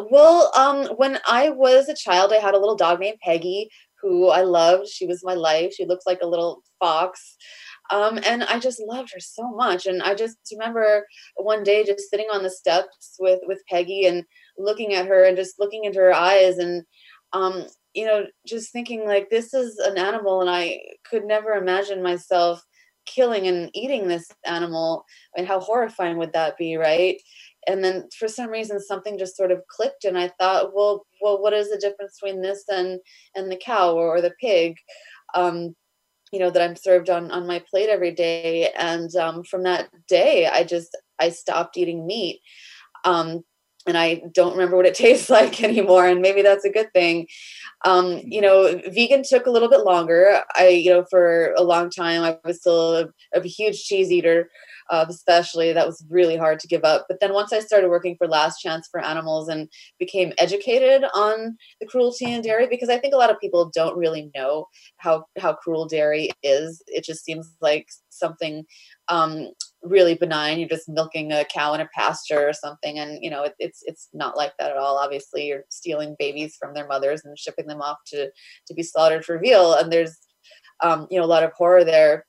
well, 0.10 0.52
um, 0.58 0.88
when 0.98 1.20
I 1.26 1.50
was 1.50 1.88
a 1.88 1.96
child, 1.96 2.34
I 2.34 2.38
had 2.38 2.54
a 2.54 2.60
little 2.60 2.76
dog 2.76 3.00
named 3.00 3.20
Peggy 3.24 3.70
who 4.02 4.30
I 4.30 4.42
loved. 4.42 4.88
She 4.88 5.06
was 5.06 5.24
my 5.24 5.36
life. 5.36 5.74
She 5.74 5.86
looked 5.86 6.06
like 6.06 6.20
a 6.22 6.28
little 6.28 6.64
fox. 6.80 7.38
Um, 7.92 8.20
and 8.26 8.44
I 8.44 8.60
just 8.60 8.82
loved 8.82 9.12
her 9.14 9.20
so 9.20 9.50
much. 9.52 9.86
And 9.86 10.02
I 10.02 10.16
just 10.16 10.38
remember 10.52 11.06
one 11.36 11.64
day 11.64 11.84
just 11.84 12.10
sitting 12.10 12.28
on 12.32 12.44
the 12.44 12.50
steps 12.50 13.16
with 13.20 13.39
with 13.44 13.62
Peggy 13.70 14.06
and 14.06 14.24
looking 14.58 14.94
at 14.94 15.08
her 15.08 15.26
and 15.26 15.38
just 15.38 15.60
looking 15.60 15.86
into 15.86 16.00
her 16.00 16.14
eyes 16.14 16.58
and 16.58 16.84
um, 17.34 17.66
you 17.94 18.06
know, 18.06 18.26
just 18.48 18.72
thinking 18.72 19.06
like 19.06 19.30
this 19.30 19.54
is 19.54 19.78
an 19.78 19.98
animal 19.98 20.42
and 20.42 20.50
I 20.50 20.80
could 21.10 21.26
never 21.26 21.52
imagine 21.52 22.02
myself 22.04 22.62
killing 23.06 23.48
and 23.48 23.70
eating 23.74 24.08
this 24.08 24.28
animal 24.46 25.04
and 25.36 25.48
how 25.48 25.60
horrifying 25.60 26.18
would 26.18 26.34
that 26.34 26.58
be, 26.58 26.78
right? 26.78 27.18
and 27.68 27.84
then 27.84 28.08
for 28.18 28.28
some 28.28 28.50
reason 28.50 28.80
something 28.80 29.18
just 29.18 29.38
sort 29.38 29.52
of 29.52 29.66
clicked 29.68 30.04
and 30.04 30.18
i 30.18 30.30
thought 30.39 30.74
well 30.74 31.06
well 31.22 31.42
what 31.42 31.54
is 31.54 31.70
the 31.70 31.78
difference 31.78 32.18
between 32.20 32.42
this 32.42 32.64
and 32.70 33.00
and 33.36 33.52
the 33.52 33.58
cow 33.64 33.94
or 33.94 34.22
the 34.22 34.34
pig 34.39 34.76
um 35.36 35.76
you 36.32 36.40
know 36.40 36.50
that 36.50 36.62
i'm 36.62 36.76
served 36.76 37.10
on 37.10 37.32
on 37.32 37.48
my 37.48 37.64
plate 37.70 37.90
every 37.90 38.12
day 38.12 38.70
and 38.78 39.16
um 39.16 39.44
from 39.44 39.64
that 39.64 39.90
day 40.08 40.48
i 40.48 40.64
just 40.64 40.98
i 41.20 41.30
stopped 41.30 41.78
eating 41.78 42.06
meat 42.06 42.42
um 43.04 43.44
and 43.88 43.98
I 43.98 44.22
don't 44.32 44.52
remember 44.52 44.78
what 44.78 44.86
it 44.86 44.94
tastes 45.08 45.30
like 45.30 45.64
anymore. 45.64 46.08
And 46.08 46.22
maybe 46.22 46.42
that's 46.42 46.66
a 46.66 46.70
good 46.70 46.94
thing. 46.94 47.28
Um, 47.84 48.22
you 48.24 48.42
know, 48.42 48.80
vegan 48.90 49.24
took 49.24 49.48
a 49.48 49.52
little 49.52 49.70
bit 49.70 49.84
longer. 49.84 50.42
I, 50.56 50.68
you 50.68 50.92
know, 50.92 51.06
for 51.10 51.54
a 51.58 51.64
long 51.64 51.90
time, 51.90 52.22
I 52.22 52.38
was 52.46 52.60
still 52.60 52.96
a, 52.96 53.08
a 53.34 53.42
huge 53.48 53.84
cheese 53.84 54.12
eater 54.12 54.50
especially 54.92 55.72
that 55.74 55.88
was 55.88 56.04
really 56.10 56.38
hard 56.38 56.60
to 56.60 56.68
give 56.68 56.84
up. 56.84 57.06
But 57.08 57.20
then 57.20 57.34
once 57.34 57.54
I 57.54 57.60
started 57.60 57.89
working 57.89 58.16
for 58.18 58.28
Last 58.28 58.60
Chance 58.60 58.88
for 58.92 59.00
Animals 59.00 59.48
and 59.48 59.70
became 60.00 60.34
educated 60.38 61.04
on 61.14 61.58
the 61.80 61.88
cruelty 61.88 62.32
in 62.32 62.42
dairy, 62.42 62.68
because 62.68 62.89
I 62.89 62.98
think 62.98 63.14
a 63.14 63.18
lot 63.18 63.30
of 63.30 63.39
people 63.39 63.72
don't 63.74 63.98
really 63.98 64.30
know 64.36 64.68
how 64.98 65.26
how 65.39 65.54
cruel 65.54 65.88
dairy 65.88 66.30
is. 66.44 66.84
It 66.88 67.06
just 67.06 67.24
seems 67.24 67.50
like 67.62 67.88
something 68.10 68.66
um, 69.08 69.50
really 69.82 70.16
benign. 70.16 70.60
You're 70.60 70.70
just 70.70 70.89
milking 70.89 71.32
a 71.32 71.46
cow 71.46 71.74
in 71.74 71.82
a 71.82 71.89
pasture 71.96 72.48
or 72.48 72.54
something, 72.54 73.00
and 73.00 73.20
you 73.22 73.30
know 73.30 73.44
it, 73.44 73.54
it's 73.60 73.82
it's 73.84 74.10
not 74.14 74.38
like 74.38 74.54
that 74.60 74.72
at 74.72 74.78
all. 74.78 74.98
Obviously, 74.98 75.48
you're 75.48 75.64
stealing 75.70 76.16
babies 76.20 76.58
from 76.60 76.74
their 76.74 76.88
mothers 76.88 77.22
and 77.24 77.38
shipping 77.39 77.68
them 77.68 77.82
off 77.82 77.98
to 78.08 78.30
to 78.68 78.74
be 78.74 78.84
slaughtered 78.84 79.24
for 79.24 79.39
veal, 79.39 79.74
and 79.74 79.92
there's 79.92 80.18
um, 80.84 81.08
you 81.10 81.18
know 81.18 81.26
a 81.26 81.28
lot 81.28 81.44
of 81.44 81.54
horror 81.54 81.84
there 81.84 82.26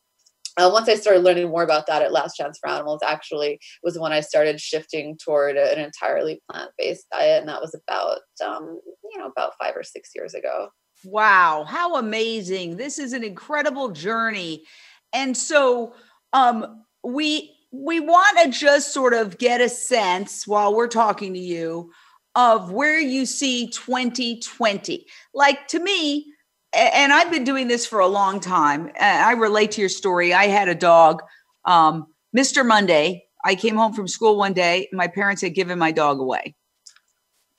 uh, 0.59 0.69
once 0.73 0.89
I 0.89 0.95
started 0.97 1.23
learning 1.23 1.49
more 1.49 1.63
about 1.63 1.87
that 1.87 2.03
at 2.03 2.13
Last 2.13 2.37
Chance 2.37 2.59
for 2.59 2.69
Animals, 2.69 3.01
actually 3.07 3.59
was 3.83 3.99
when 3.99 4.13
I 4.13 4.21
started 4.21 4.61
shifting 4.61 5.17
toward 5.17 5.57
an 5.57 5.79
entirely 5.79 6.43
plant-based 6.51 7.07
diet, 7.11 7.41
and 7.41 7.49
that 7.49 7.61
was 7.61 7.75
about 7.75 8.19
um, 8.45 8.79
you 9.11 9.19
know 9.19 9.27
about 9.27 9.55
five 9.59 9.75
or 9.77 9.83
six 9.83 10.11
years 10.15 10.35
ago. 10.35 10.69
Wow, 11.05 11.65
how 11.67 11.97
amazing! 11.97 12.77
This 12.77 12.99
is 12.99 13.13
an 13.13 13.25
incredible 13.25 13.91
journey, 13.91 14.65
and 15.13 15.37
so 15.37 15.95
um, 16.33 16.85
we 17.03 17.57
we 17.73 18.01
want 18.01 18.39
to 18.43 18.51
just 18.51 18.93
sort 18.93 19.15
of 19.15 19.39
get 19.39 19.63
a 19.63 19.69
sense 19.69 20.47
while 20.47 20.75
we're 20.75 20.87
talking 20.87 21.33
to 21.33 21.41
you 21.41 21.91
of 22.35 22.73
where 22.73 22.99
you 22.99 23.27
see 23.27 23.71
2020. 23.71 25.07
Like 25.35 25.67
to 25.69 25.79
me, 25.79 26.32
and 26.75 27.13
I've 27.13 27.31
been 27.31 27.45
doing 27.45 27.69
this 27.69 27.87
for 27.87 28.01
a 28.01 28.07
long 28.07 28.41
time. 28.41 28.91
I 28.99 29.33
relate 29.33 29.73
to 29.73 29.81
your 29.81 29.91
story. 29.91 30.33
I 30.33 30.47
had 30.47 30.69
a 30.69 30.75
dog, 30.75 31.23
um, 31.65 32.07
Mr. 32.37 32.67
Monday. 32.67 33.25
I 33.45 33.55
came 33.55 33.77
home 33.77 33.93
from 33.93 34.09
school 34.09 34.37
one 34.37 34.53
day. 34.53 34.89
My 34.93 35.09
parents 35.09 35.43
had 35.43 35.55
given 35.55 35.79
my 35.79 35.93
dog 35.93 36.19
away. 36.19 36.55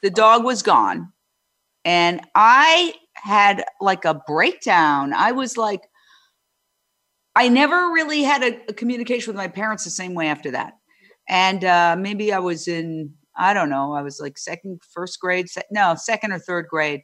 The 0.01 0.09
dog 0.09 0.43
was 0.43 0.63
gone. 0.63 1.11
And 1.85 2.21
I 2.33 2.93
had 3.15 3.65
like 3.81 4.05
a 4.05 4.21
breakdown. 4.25 5.13
I 5.13 5.31
was 5.33 5.57
like, 5.57 5.81
I 7.35 7.49
never 7.49 7.91
really 7.91 8.23
had 8.23 8.43
a, 8.43 8.59
a 8.69 8.73
communication 8.73 9.31
with 9.31 9.37
my 9.37 9.47
parents 9.47 9.83
the 9.83 9.89
same 9.89 10.13
way 10.13 10.27
after 10.27 10.51
that. 10.51 10.73
And 11.27 11.63
uh, 11.63 11.95
maybe 11.99 12.31
I 12.31 12.39
was 12.39 12.67
in, 12.67 13.13
I 13.37 13.53
don't 13.53 13.69
know, 13.69 13.93
I 13.93 14.01
was 14.01 14.19
like 14.19 14.37
second, 14.37 14.81
first 14.93 15.19
grade, 15.19 15.49
se- 15.49 15.63
no, 15.71 15.95
second 15.95 16.31
or 16.31 16.39
third 16.39 16.67
grade 16.67 17.03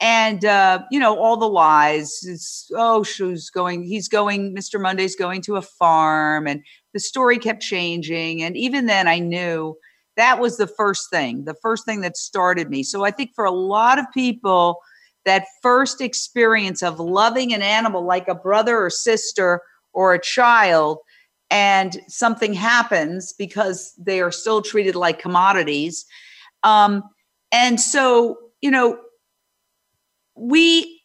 and 0.00 0.44
uh, 0.44 0.82
you 0.90 1.00
know 1.00 1.18
all 1.18 1.36
the 1.36 1.48
lies 1.48 2.20
it's, 2.24 2.70
oh 2.76 3.02
she's 3.02 3.50
going 3.50 3.82
he's 3.82 4.08
going 4.08 4.54
mr 4.54 4.80
monday's 4.80 5.16
going 5.16 5.40
to 5.40 5.56
a 5.56 5.62
farm 5.62 6.46
and 6.46 6.62
the 6.92 7.00
story 7.00 7.38
kept 7.38 7.62
changing 7.62 8.42
and 8.42 8.56
even 8.56 8.86
then 8.86 9.08
i 9.08 9.18
knew 9.18 9.76
that 10.16 10.40
was 10.40 10.56
the 10.56 10.66
first 10.66 11.10
thing 11.10 11.44
the 11.44 11.56
first 11.62 11.84
thing 11.84 12.00
that 12.00 12.16
started 12.16 12.70
me. 12.70 12.82
So 12.82 13.04
i 13.04 13.10
think 13.10 13.32
for 13.34 13.44
a 13.44 13.50
lot 13.50 13.98
of 13.98 14.06
people 14.12 14.80
that 15.24 15.46
first 15.60 16.00
experience 16.00 16.82
of 16.82 17.00
loving 17.00 17.52
an 17.52 17.62
animal 17.62 18.04
like 18.04 18.28
a 18.28 18.34
brother 18.34 18.78
or 18.78 18.90
sister 18.90 19.60
or 19.92 20.14
a 20.14 20.20
child 20.20 20.98
and 21.50 22.00
something 22.08 22.54
happens 22.54 23.32
because 23.36 23.92
they 23.98 24.20
are 24.20 24.32
still 24.32 24.62
treated 24.62 24.94
like 24.94 25.18
commodities 25.18 26.04
um, 26.64 27.02
and 27.52 27.80
so 27.80 28.36
you 28.60 28.70
know 28.70 28.98
we 30.36 31.00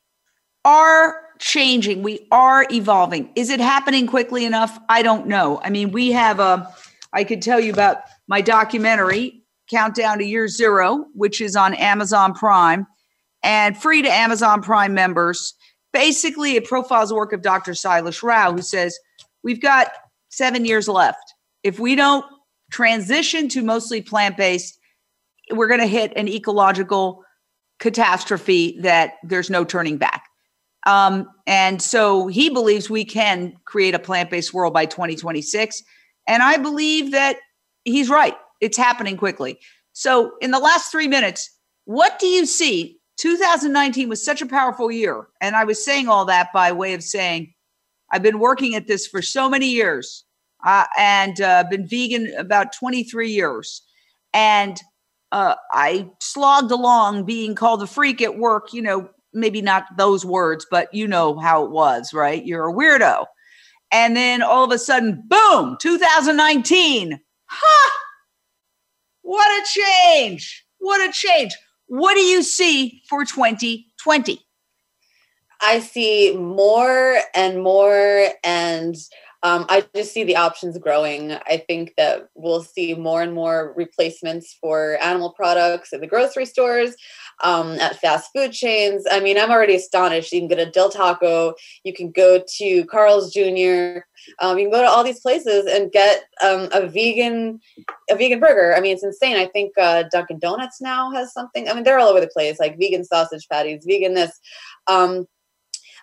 are 0.66 1.16
changing. 1.40 2.04
We 2.04 2.28
are 2.32 2.68
evolving. 2.72 3.32
Is 3.36 3.50
it 3.50 3.60
happening 3.60 4.06
quickly 4.06 4.46
enough? 4.46 4.78
I 4.90 5.02
don't 5.02 5.28
know. 5.28 5.60
I 5.64 5.70
mean 5.70 5.92
we 5.92 6.12
have 6.12 6.40
a 6.40 6.72
i 7.14 7.24
could 7.24 7.42
tell 7.42 7.60
you 7.60 7.74
about 7.74 7.98
my 8.28 8.42
documentary 8.42 9.44
countdown 9.70 10.20
to 10.20 10.26
year 10.26 10.48
zero 10.48 11.06
which 11.14 11.42
is 11.42 11.56
on 11.56 11.74
amazon 11.74 12.34
prime 12.34 12.86
and 13.44 13.76
free 13.76 14.02
to 14.02 14.10
amazon 14.10 14.62
prime 14.62 14.94
members. 14.94 15.56
Basically 15.94 16.56
it 16.56 16.66
profiles 16.66 17.10
the 17.10 17.16
work 17.16 17.34
of 17.34 17.42
dr 17.42 17.72
sailesh 17.72 18.22
rao 18.22 18.52
who 18.52 18.62
says 18.62 18.98
we've 19.44 19.62
got 19.62 19.92
seven 20.30 20.64
years 20.64 20.88
left. 20.88 21.34
If 21.64 21.80
we 21.80 21.96
don't 21.96 22.26
transition 22.72 23.50
to 23.50 23.64
mostly 23.64 24.02
plant-based 24.02 24.78
we're 25.52 25.68
going 25.68 25.82
to 25.82 25.88
hit 25.88 26.14
an 26.16 26.28
ecological 26.28 27.24
catastrophe 27.82 28.78
that 28.80 29.16
there's 29.24 29.50
no 29.50 29.66
turning 29.66 29.98
back. 29.98 30.30
Um, 30.88 31.28
and 31.46 31.82
so 31.82 32.28
he 32.28 32.50
believes 32.50 32.90
we 32.90 33.04
can 33.04 33.54
create 33.66 33.94
a 33.94 34.00
plant 34.00 34.30
based 34.30 34.54
world 34.54 34.74
by 34.74 34.86
2026. 34.86 35.84
And 36.28 36.42
I 36.42 36.58
believe 36.58 37.12
that 37.12 37.38
he's 37.84 38.10
right. 38.10 38.36
It's 38.62 38.78
happening 38.78 39.18
quickly. 39.18 39.60
So, 39.94 40.34
in 40.40 40.52
the 40.52 40.60
last 40.60 40.92
three 40.92 41.08
minutes, 41.08 41.50
what 41.86 42.20
do 42.20 42.28
you 42.28 42.46
see? 42.46 43.00
2019 43.18 44.08
was 44.08 44.24
such 44.24 44.42
a 44.42 44.46
powerful 44.46 44.92
year. 44.92 45.28
And 45.42 45.56
I 45.56 45.66
was 45.66 45.84
saying 45.84 46.08
all 46.08 46.26
that 46.26 46.54
by 46.54 46.72
way 46.72 46.94
of 46.94 47.04
saying, 47.04 47.54
I've 48.12 48.24
been 48.24 48.40
working 48.40 48.76
at 48.76 48.88
this 48.88 49.06
for 49.08 49.22
so 49.22 49.50
many 49.50 49.68
years 49.68 50.24
uh, 50.66 50.86
and 50.98 51.42
uh, 51.42 51.66
been 51.70 51.88
vegan 51.88 52.34
about 52.38 52.74
23 52.74 53.30
years. 53.30 53.82
And 54.34 54.80
uh, 55.32 55.56
I 55.72 56.10
slogged 56.20 56.72
along 56.72 57.26
being 57.26 57.56
called 57.56 57.82
a 57.82 57.88
freak 57.88 58.22
at 58.22 58.38
work, 58.38 58.74
you 58.74 58.82
know, 58.82 59.10
maybe 59.34 59.62
not 59.62 59.86
those 59.98 60.26
words, 60.26 60.66
but 60.70 60.94
you 60.94 61.08
know 61.08 61.38
how 61.40 61.64
it 61.64 61.72
was, 61.72 62.14
right? 62.14 62.46
You're 62.46 62.70
a 62.70 62.74
weirdo. 62.74 63.26
And 63.92 64.16
then 64.16 64.42
all 64.42 64.64
of 64.64 64.72
a 64.72 64.80
sudden, 64.80 65.24
boom, 65.28 65.78
2019. 65.80 67.20
Ha! 67.46 67.92
What 69.22 69.62
a 69.62 69.66
change. 69.68 70.66
What 70.80 71.08
a 71.08 71.12
change. 71.12 71.56
What 71.88 72.16
do 72.16 72.22
you 72.22 72.44
see 72.44 73.02
for 73.08 73.26
2020? 73.26 74.42
I 75.62 75.80
see 75.80 76.36
more 76.36 77.20
and 77.36 77.62
more 77.62 78.30
and 78.44 78.96
um, 79.44 79.66
I 79.70 79.84
just 79.96 80.14
see 80.14 80.24
the 80.24 80.36
options 80.36 80.78
growing. 80.78 81.32
I 81.32 81.64
think 81.68 81.94
that 81.98 82.30
we'll 82.36 82.64
see 82.64 82.94
more 82.94 83.22
and 83.22 83.34
more 83.34 83.74
replacements 83.76 84.58
for 84.62 84.98
animal 85.02 85.32
products 85.32 85.94
in 85.94 86.02
the 86.02 86.08
grocery 86.08 86.46
stores, 86.46 86.96
um, 87.44 87.72
at 87.80 88.00
fast 88.00 88.30
food 88.36 88.52
chains. 88.52 89.06
I 89.10 89.20
mean, 89.20 89.40
I'm 89.40 89.50
already 89.50 89.76
astonished. 89.76 90.32
You 90.32 90.42
can 90.42 90.48
go 90.48 90.56
to 90.56 90.70
Del 90.70 90.90
Taco, 90.90 91.56
you 91.84 91.94
can 91.94 92.12
go 92.12 92.44
to 92.58 92.86
Carl's 92.86 93.34
Jr., 93.34 94.02
um, 94.40 94.60
you 94.60 94.66
can 94.66 94.72
go 94.72 94.82
to 94.82 94.88
all 94.88 95.04
these 95.04 95.20
places 95.20 95.66
and 95.66 95.92
get 95.92 96.26
um, 96.44 96.70
a 96.72 96.88
vegan 96.88 97.60
a 98.12 98.16
vegan 98.16 98.40
burger. 98.40 98.76
I 98.76 98.82
mean, 98.82 98.94
it's 98.94 99.04
insane. 99.04 99.38
I 99.38 99.48
think 99.48 99.74
uh, 99.78 100.04
Dunkin' 100.12 100.40
Donuts 100.40 100.82
now 100.82 101.12
has 101.12 101.34
something. 101.34 101.68
I 101.68 101.74
mean, 101.74 101.84
they're 101.84 102.00
all 102.00 102.10
over 102.10 102.22
the 102.22 102.28
place, 102.28 102.60
like 102.60 102.78
vegan 102.78 103.04
sausage 103.04 103.48
patties, 103.50 103.86
vegan 103.88 104.14
this. 104.14 104.40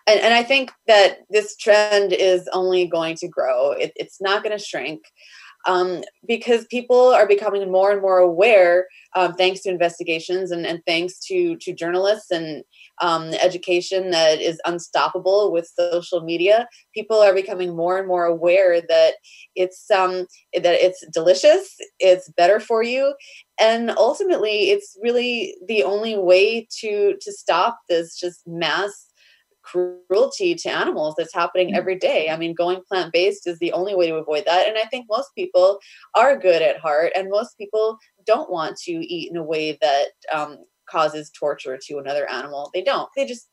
And, 0.08 0.20
and 0.20 0.34
I 0.34 0.42
think 0.42 0.72
that 0.86 1.18
this 1.30 1.56
trend 1.56 2.12
is 2.12 2.48
only 2.52 2.86
going 2.86 3.16
to 3.16 3.28
grow. 3.28 3.72
It, 3.72 3.92
it's 3.94 4.20
not 4.20 4.42
going 4.42 4.56
to 4.56 4.64
shrink 4.64 5.02
um, 5.66 6.02
because 6.26 6.64
people 6.66 7.08
are 7.08 7.26
becoming 7.26 7.70
more 7.70 7.90
and 7.90 8.00
more 8.00 8.18
aware, 8.18 8.86
um, 9.16 9.34
thanks 9.34 9.60
to 9.60 9.70
investigations 9.70 10.50
and, 10.50 10.64
and, 10.64 10.80
thanks 10.86 11.18
to 11.26 11.56
to 11.56 11.74
journalists 11.74 12.30
and 12.30 12.62
um, 13.02 13.34
education 13.34 14.10
that 14.10 14.40
is 14.40 14.60
unstoppable 14.64 15.52
with 15.52 15.70
social 15.78 16.22
media. 16.22 16.68
People 16.94 17.18
are 17.18 17.34
becoming 17.34 17.76
more 17.76 17.98
and 17.98 18.06
more 18.06 18.24
aware 18.24 18.80
that 18.80 19.14
it's 19.54 19.90
um, 19.90 20.26
that 20.54 20.84
it's 20.84 21.04
delicious, 21.12 21.76
it's 21.98 22.30
better 22.30 22.60
for 22.60 22.82
you, 22.82 23.14
and 23.60 23.90
ultimately, 23.90 24.70
it's 24.70 24.96
really 25.02 25.56
the 25.66 25.82
only 25.82 26.16
way 26.16 26.66
to 26.80 27.16
to 27.20 27.32
stop 27.32 27.80
this 27.88 28.18
just 28.18 28.46
mass 28.46 29.07
cruelty 29.70 30.54
to 30.54 30.68
animals 30.68 31.14
that's 31.16 31.34
happening 31.34 31.72
mm. 31.72 31.76
every 31.76 31.96
day. 31.96 32.30
I 32.30 32.36
mean, 32.36 32.54
going 32.54 32.80
plant 32.88 33.12
based 33.12 33.46
is 33.46 33.58
the 33.58 33.72
only 33.72 33.94
way 33.94 34.08
to 34.08 34.16
avoid 34.16 34.44
that. 34.46 34.68
And 34.68 34.78
I 34.78 34.84
think 34.84 35.06
most 35.08 35.30
people 35.34 35.78
are 36.14 36.38
good 36.38 36.62
at 36.62 36.80
heart, 36.80 37.12
and 37.16 37.28
most 37.30 37.56
people 37.58 37.98
don't 38.26 38.50
want 38.50 38.76
to 38.84 38.92
eat 38.92 39.30
in 39.30 39.36
a 39.36 39.42
way 39.42 39.78
that 39.80 40.08
um, 40.32 40.58
causes 40.88 41.30
torture 41.30 41.78
to 41.86 41.98
another 41.98 42.28
animal. 42.30 42.70
They 42.72 42.82
don't. 42.82 43.08
They 43.16 43.26
just 43.26 43.48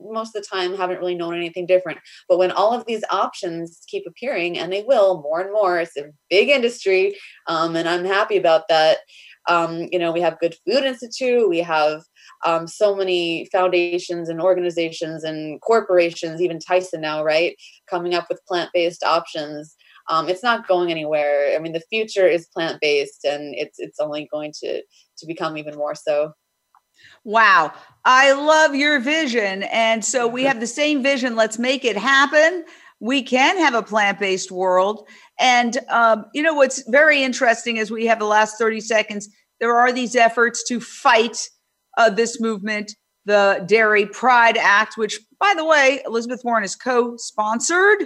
most 0.00 0.34
of 0.34 0.42
the 0.42 0.48
time 0.48 0.76
haven't 0.76 1.00
really 1.00 1.14
known 1.14 1.34
anything 1.34 1.66
different. 1.66 1.98
But 2.28 2.38
when 2.38 2.52
all 2.52 2.72
of 2.72 2.86
these 2.86 3.02
options 3.10 3.82
keep 3.88 4.04
appearing, 4.06 4.58
and 4.58 4.72
they 4.72 4.82
will 4.82 5.22
more 5.22 5.40
and 5.40 5.52
more, 5.52 5.80
it's 5.80 5.96
a 5.96 6.12
big 6.30 6.48
industry, 6.48 7.16
um, 7.46 7.76
and 7.76 7.88
I'm 7.88 8.04
happy 8.04 8.36
about 8.36 8.68
that. 8.68 8.98
Um, 9.48 9.88
you 9.90 9.98
know, 9.98 10.12
we 10.12 10.20
have 10.20 10.38
Good 10.38 10.56
Food 10.66 10.84
Institute, 10.84 11.48
we 11.48 11.58
have 11.58 12.02
um, 12.44 12.66
so 12.66 12.94
many 12.94 13.46
foundations 13.50 14.28
and 14.28 14.40
organizations 14.40 15.24
and 15.24 15.60
corporations, 15.60 16.40
even 16.40 16.58
Tyson 16.58 17.00
now, 17.00 17.24
right, 17.24 17.56
coming 17.88 18.14
up 18.14 18.26
with 18.28 18.44
plant 18.46 18.70
based 18.72 19.02
options. 19.02 19.74
Um, 20.10 20.28
it's 20.28 20.42
not 20.42 20.68
going 20.68 20.90
anywhere. 20.90 21.52
I 21.54 21.58
mean, 21.58 21.72
the 21.72 21.82
future 21.90 22.26
is 22.26 22.46
plant 22.46 22.78
based, 22.80 23.24
and 23.24 23.54
it's 23.54 23.78
it's 23.78 24.00
only 24.00 24.28
going 24.30 24.52
to 24.60 24.82
to 24.82 25.26
become 25.26 25.56
even 25.56 25.74
more 25.76 25.94
so. 25.94 26.32
Wow. 27.24 27.72
I 28.04 28.32
love 28.32 28.74
your 28.74 29.00
vision. 29.00 29.64
And 29.64 30.04
so 30.04 30.26
we 30.26 30.42
have 30.44 30.60
the 30.60 30.66
same 30.66 31.02
vision. 31.02 31.36
Let's 31.36 31.58
make 31.58 31.84
it 31.84 31.96
happen. 31.96 32.64
We 33.00 33.22
can 33.22 33.58
have 33.58 33.74
a 33.74 33.82
plant 33.82 34.18
based 34.18 34.50
world. 34.50 35.08
And, 35.38 35.78
um, 35.88 36.26
you 36.34 36.42
know, 36.42 36.54
what's 36.54 36.82
very 36.88 37.22
interesting 37.22 37.78
as 37.78 37.90
we 37.90 38.06
have 38.06 38.18
the 38.18 38.24
last 38.24 38.58
30 38.58 38.80
seconds, 38.80 39.28
there 39.60 39.76
are 39.76 39.92
these 39.92 40.16
efforts 40.16 40.64
to 40.64 40.80
fight 40.80 41.48
uh, 41.96 42.10
this 42.10 42.40
movement, 42.40 42.94
the 43.24 43.64
Dairy 43.66 44.06
Pride 44.06 44.56
Act, 44.56 44.96
which, 44.96 45.18
by 45.40 45.54
the 45.56 45.64
way, 45.64 46.02
Elizabeth 46.06 46.42
Warren 46.44 46.64
is 46.64 46.74
co 46.74 47.16
sponsored 47.16 48.04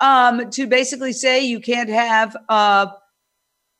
um, 0.00 0.50
to 0.50 0.66
basically 0.66 1.12
say 1.12 1.44
you 1.44 1.60
can't 1.60 1.90
have. 1.90 2.36
Uh, 2.48 2.86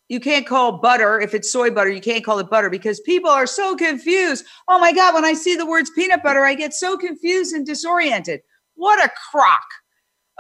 you 0.09 0.21
can't 0.21 0.47
call 0.47 0.79
butter 0.79 1.19
if 1.19 1.33
it's 1.33 1.51
soy 1.51 1.71
butter 1.71 1.91
you 1.91 2.01
can't 2.01 2.25
call 2.25 2.39
it 2.39 2.51
butter 2.51 2.69
because 2.69 3.01
people 3.01 3.31
are 3.31 3.47
so 3.47 3.75
confused 3.75 4.45
oh 4.69 4.79
my 4.79 4.93
god 4.93 5.15
when 5.15 5.25
i 5.25 5.33
see 5.33 5.57
the 5.57 5.67
words 5.67 5.91
peanut 5.95 6.23
butter 6.23 6.45
i 6.45 6.55
get 6.55 6.75
so 6.75 6.97
confused 6.97 7.55
and 7.55 7.67
disoriented 7.67 8.41
what 8.75 9.03
a 9.03 9.11
crock 9.31 9.65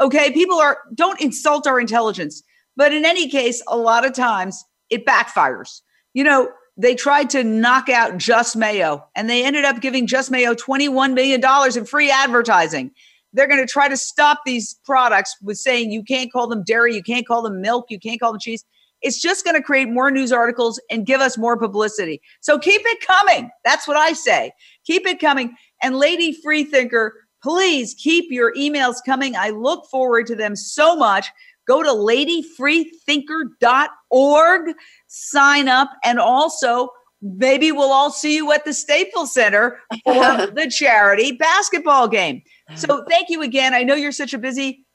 okay 0.01 0.33
people 0.33 0.59
are 0.59 0.79
don't 0.95 1.21
insult 1.21 1.67
our 1.67 1.81
intelligence 1.81 2.43
but 2.77 2.93
in 2.93 3.05
any 3.05 3.29
case 3.29 3.63
a 3.69 3.77
lot 3.77 4.05
of 4.05 4.13
times 4.13 4.65
it 4.91 5.05
backfires 5.05 5.81
you 6.13 6.25
know 6.25 6.51
they 6.77 6.95
tried 6.95 7.31
to 7.31 7.45
knock 7.45 7.89
out 7.89 8.17
just 8.19 8.57
mayo 8.57 9.05
and 9.15 9.31
they 9.31 9.45
ended 9.45 9.65
up 9.65 9.81
giving 9.81 10.07
just 10.07 10.31
mayo 10.31 10.55
21 10.55 11.15
million 11.15 11.41
dollars 11.41 11.77
in 11.77 11.85
free 11.85 12.11
advertising 12.11 12.91
they're 13.33 13.49
going 13.49 13.61
to 13.61 13.67
try 13.67 13.89
to 13.89 13.97
stop 13.97 14.41
these 14.47 14.75
products 14.85 15.37
with 15.43 15.57
saying 15.57 15.91
you 15.91 16.03
can't 16.03 16.33
call 16.33 16.47
them 16.47 16.63
dairy 16.65 16.95
you 16.95 17.03
can't 17.03 17.27
call 17.27 17.43
them 17.43 17.61
milk 17.61 17.87
you 17.89 17.99
can't 17.99 18.21
call 18.21 18.33
them 18.33 18.41
cheese 18.41 18.65
it's 19.05 19.21
just 19.21 19.45
going 19.45 19.55
to 19.55 19.63
create 19.63 19.91
more 19.91 20.11
news 20.11 20.33
articles 20.33 20.81
and 20.91 21.05
give 21.05 21.21
us 21.21 21.37
more 21.37 21.59
publicity. 21.59 22.23
So 22.41 22.59
keep 22.59 22.81
it 22.83 23.07
coming. 23.07 23.51
That's 23.63 23.87
what 23.87 23.99
I 23.99 24.15
say. 24.15 24.53
Keep 24.87 25.07
it 25.07 25.21
coming. 25.21 25.55
And 25.83 25.99
Lady 25.99 26.33
Freethinker, 26.33 27.13
please 27.45 27.95
keep 27.95 28.25
your 28.31 28.53
emails 28.55 28.97
coming. 29.05 29.37
I 29.37 29.51
look 29.51 29.85
forward 29.91 30.27
to 30.29 30.35
them 30.35 30.57
so 30.57 30.97
much. 30.97 31.31
Go 31.69 31.83
to 31.83 31.91
ladyfreethinker.org, 31.91 34.75
sign 35.07 35.69
up, 35.69 35.91
and 36.03 36.19
also 36.19 36.89
maybe 37.21 37.71
we'll 37.71 37.93
all 37.93 38.11
see 38.11 38.37
you 38.37 38.51
at 38.53 38.65
the 38.65 38.73
Staples 38.73 39.35
Center 39.35 39.79
for 40.05 40.47
the 40.55 40.73
charity 40.75 41.33
basketball 41.33 42.09
game. 42.09 42.41
So 42.77 43.05
thank 43.09 43.29
you 43.29 43.43
again. 43.43 43.75
I 43.75 43.83
know 43.83 43.95
you're 43.95 44.13
such 44.13 44.33
a 44.33 44.39
busy 44.39 44.87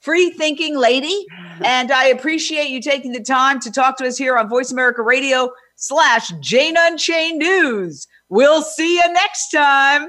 free 0.00 0.28
thinking 0.30 0.76
lady. 0.76 1.24
And 1.64 1.90
I 1.90 2.04
appreciate 2.06 2.68
you 2.68 2.82
taking 2.82 3.12
the 3.12 3.22
time 3.22 3.60
to 3.60 3.72
talk 3.72 3.96
to 3.98 4.06
us 4.06 4.18
here 4.18 4.36
on 4.36 4.48
Voice 4.48 4.70
America 4.70 5.02
Radio 5.02 5.50
slash 5.76 6.28
Jane 6.40 6.76
Unchained 6.78 7.38
News. 7.38 8.06
We'll 8.28 8.62
see 8.62 8.96
you 8.96 9.12
next 9.12 9.50
time. 9.50 10.08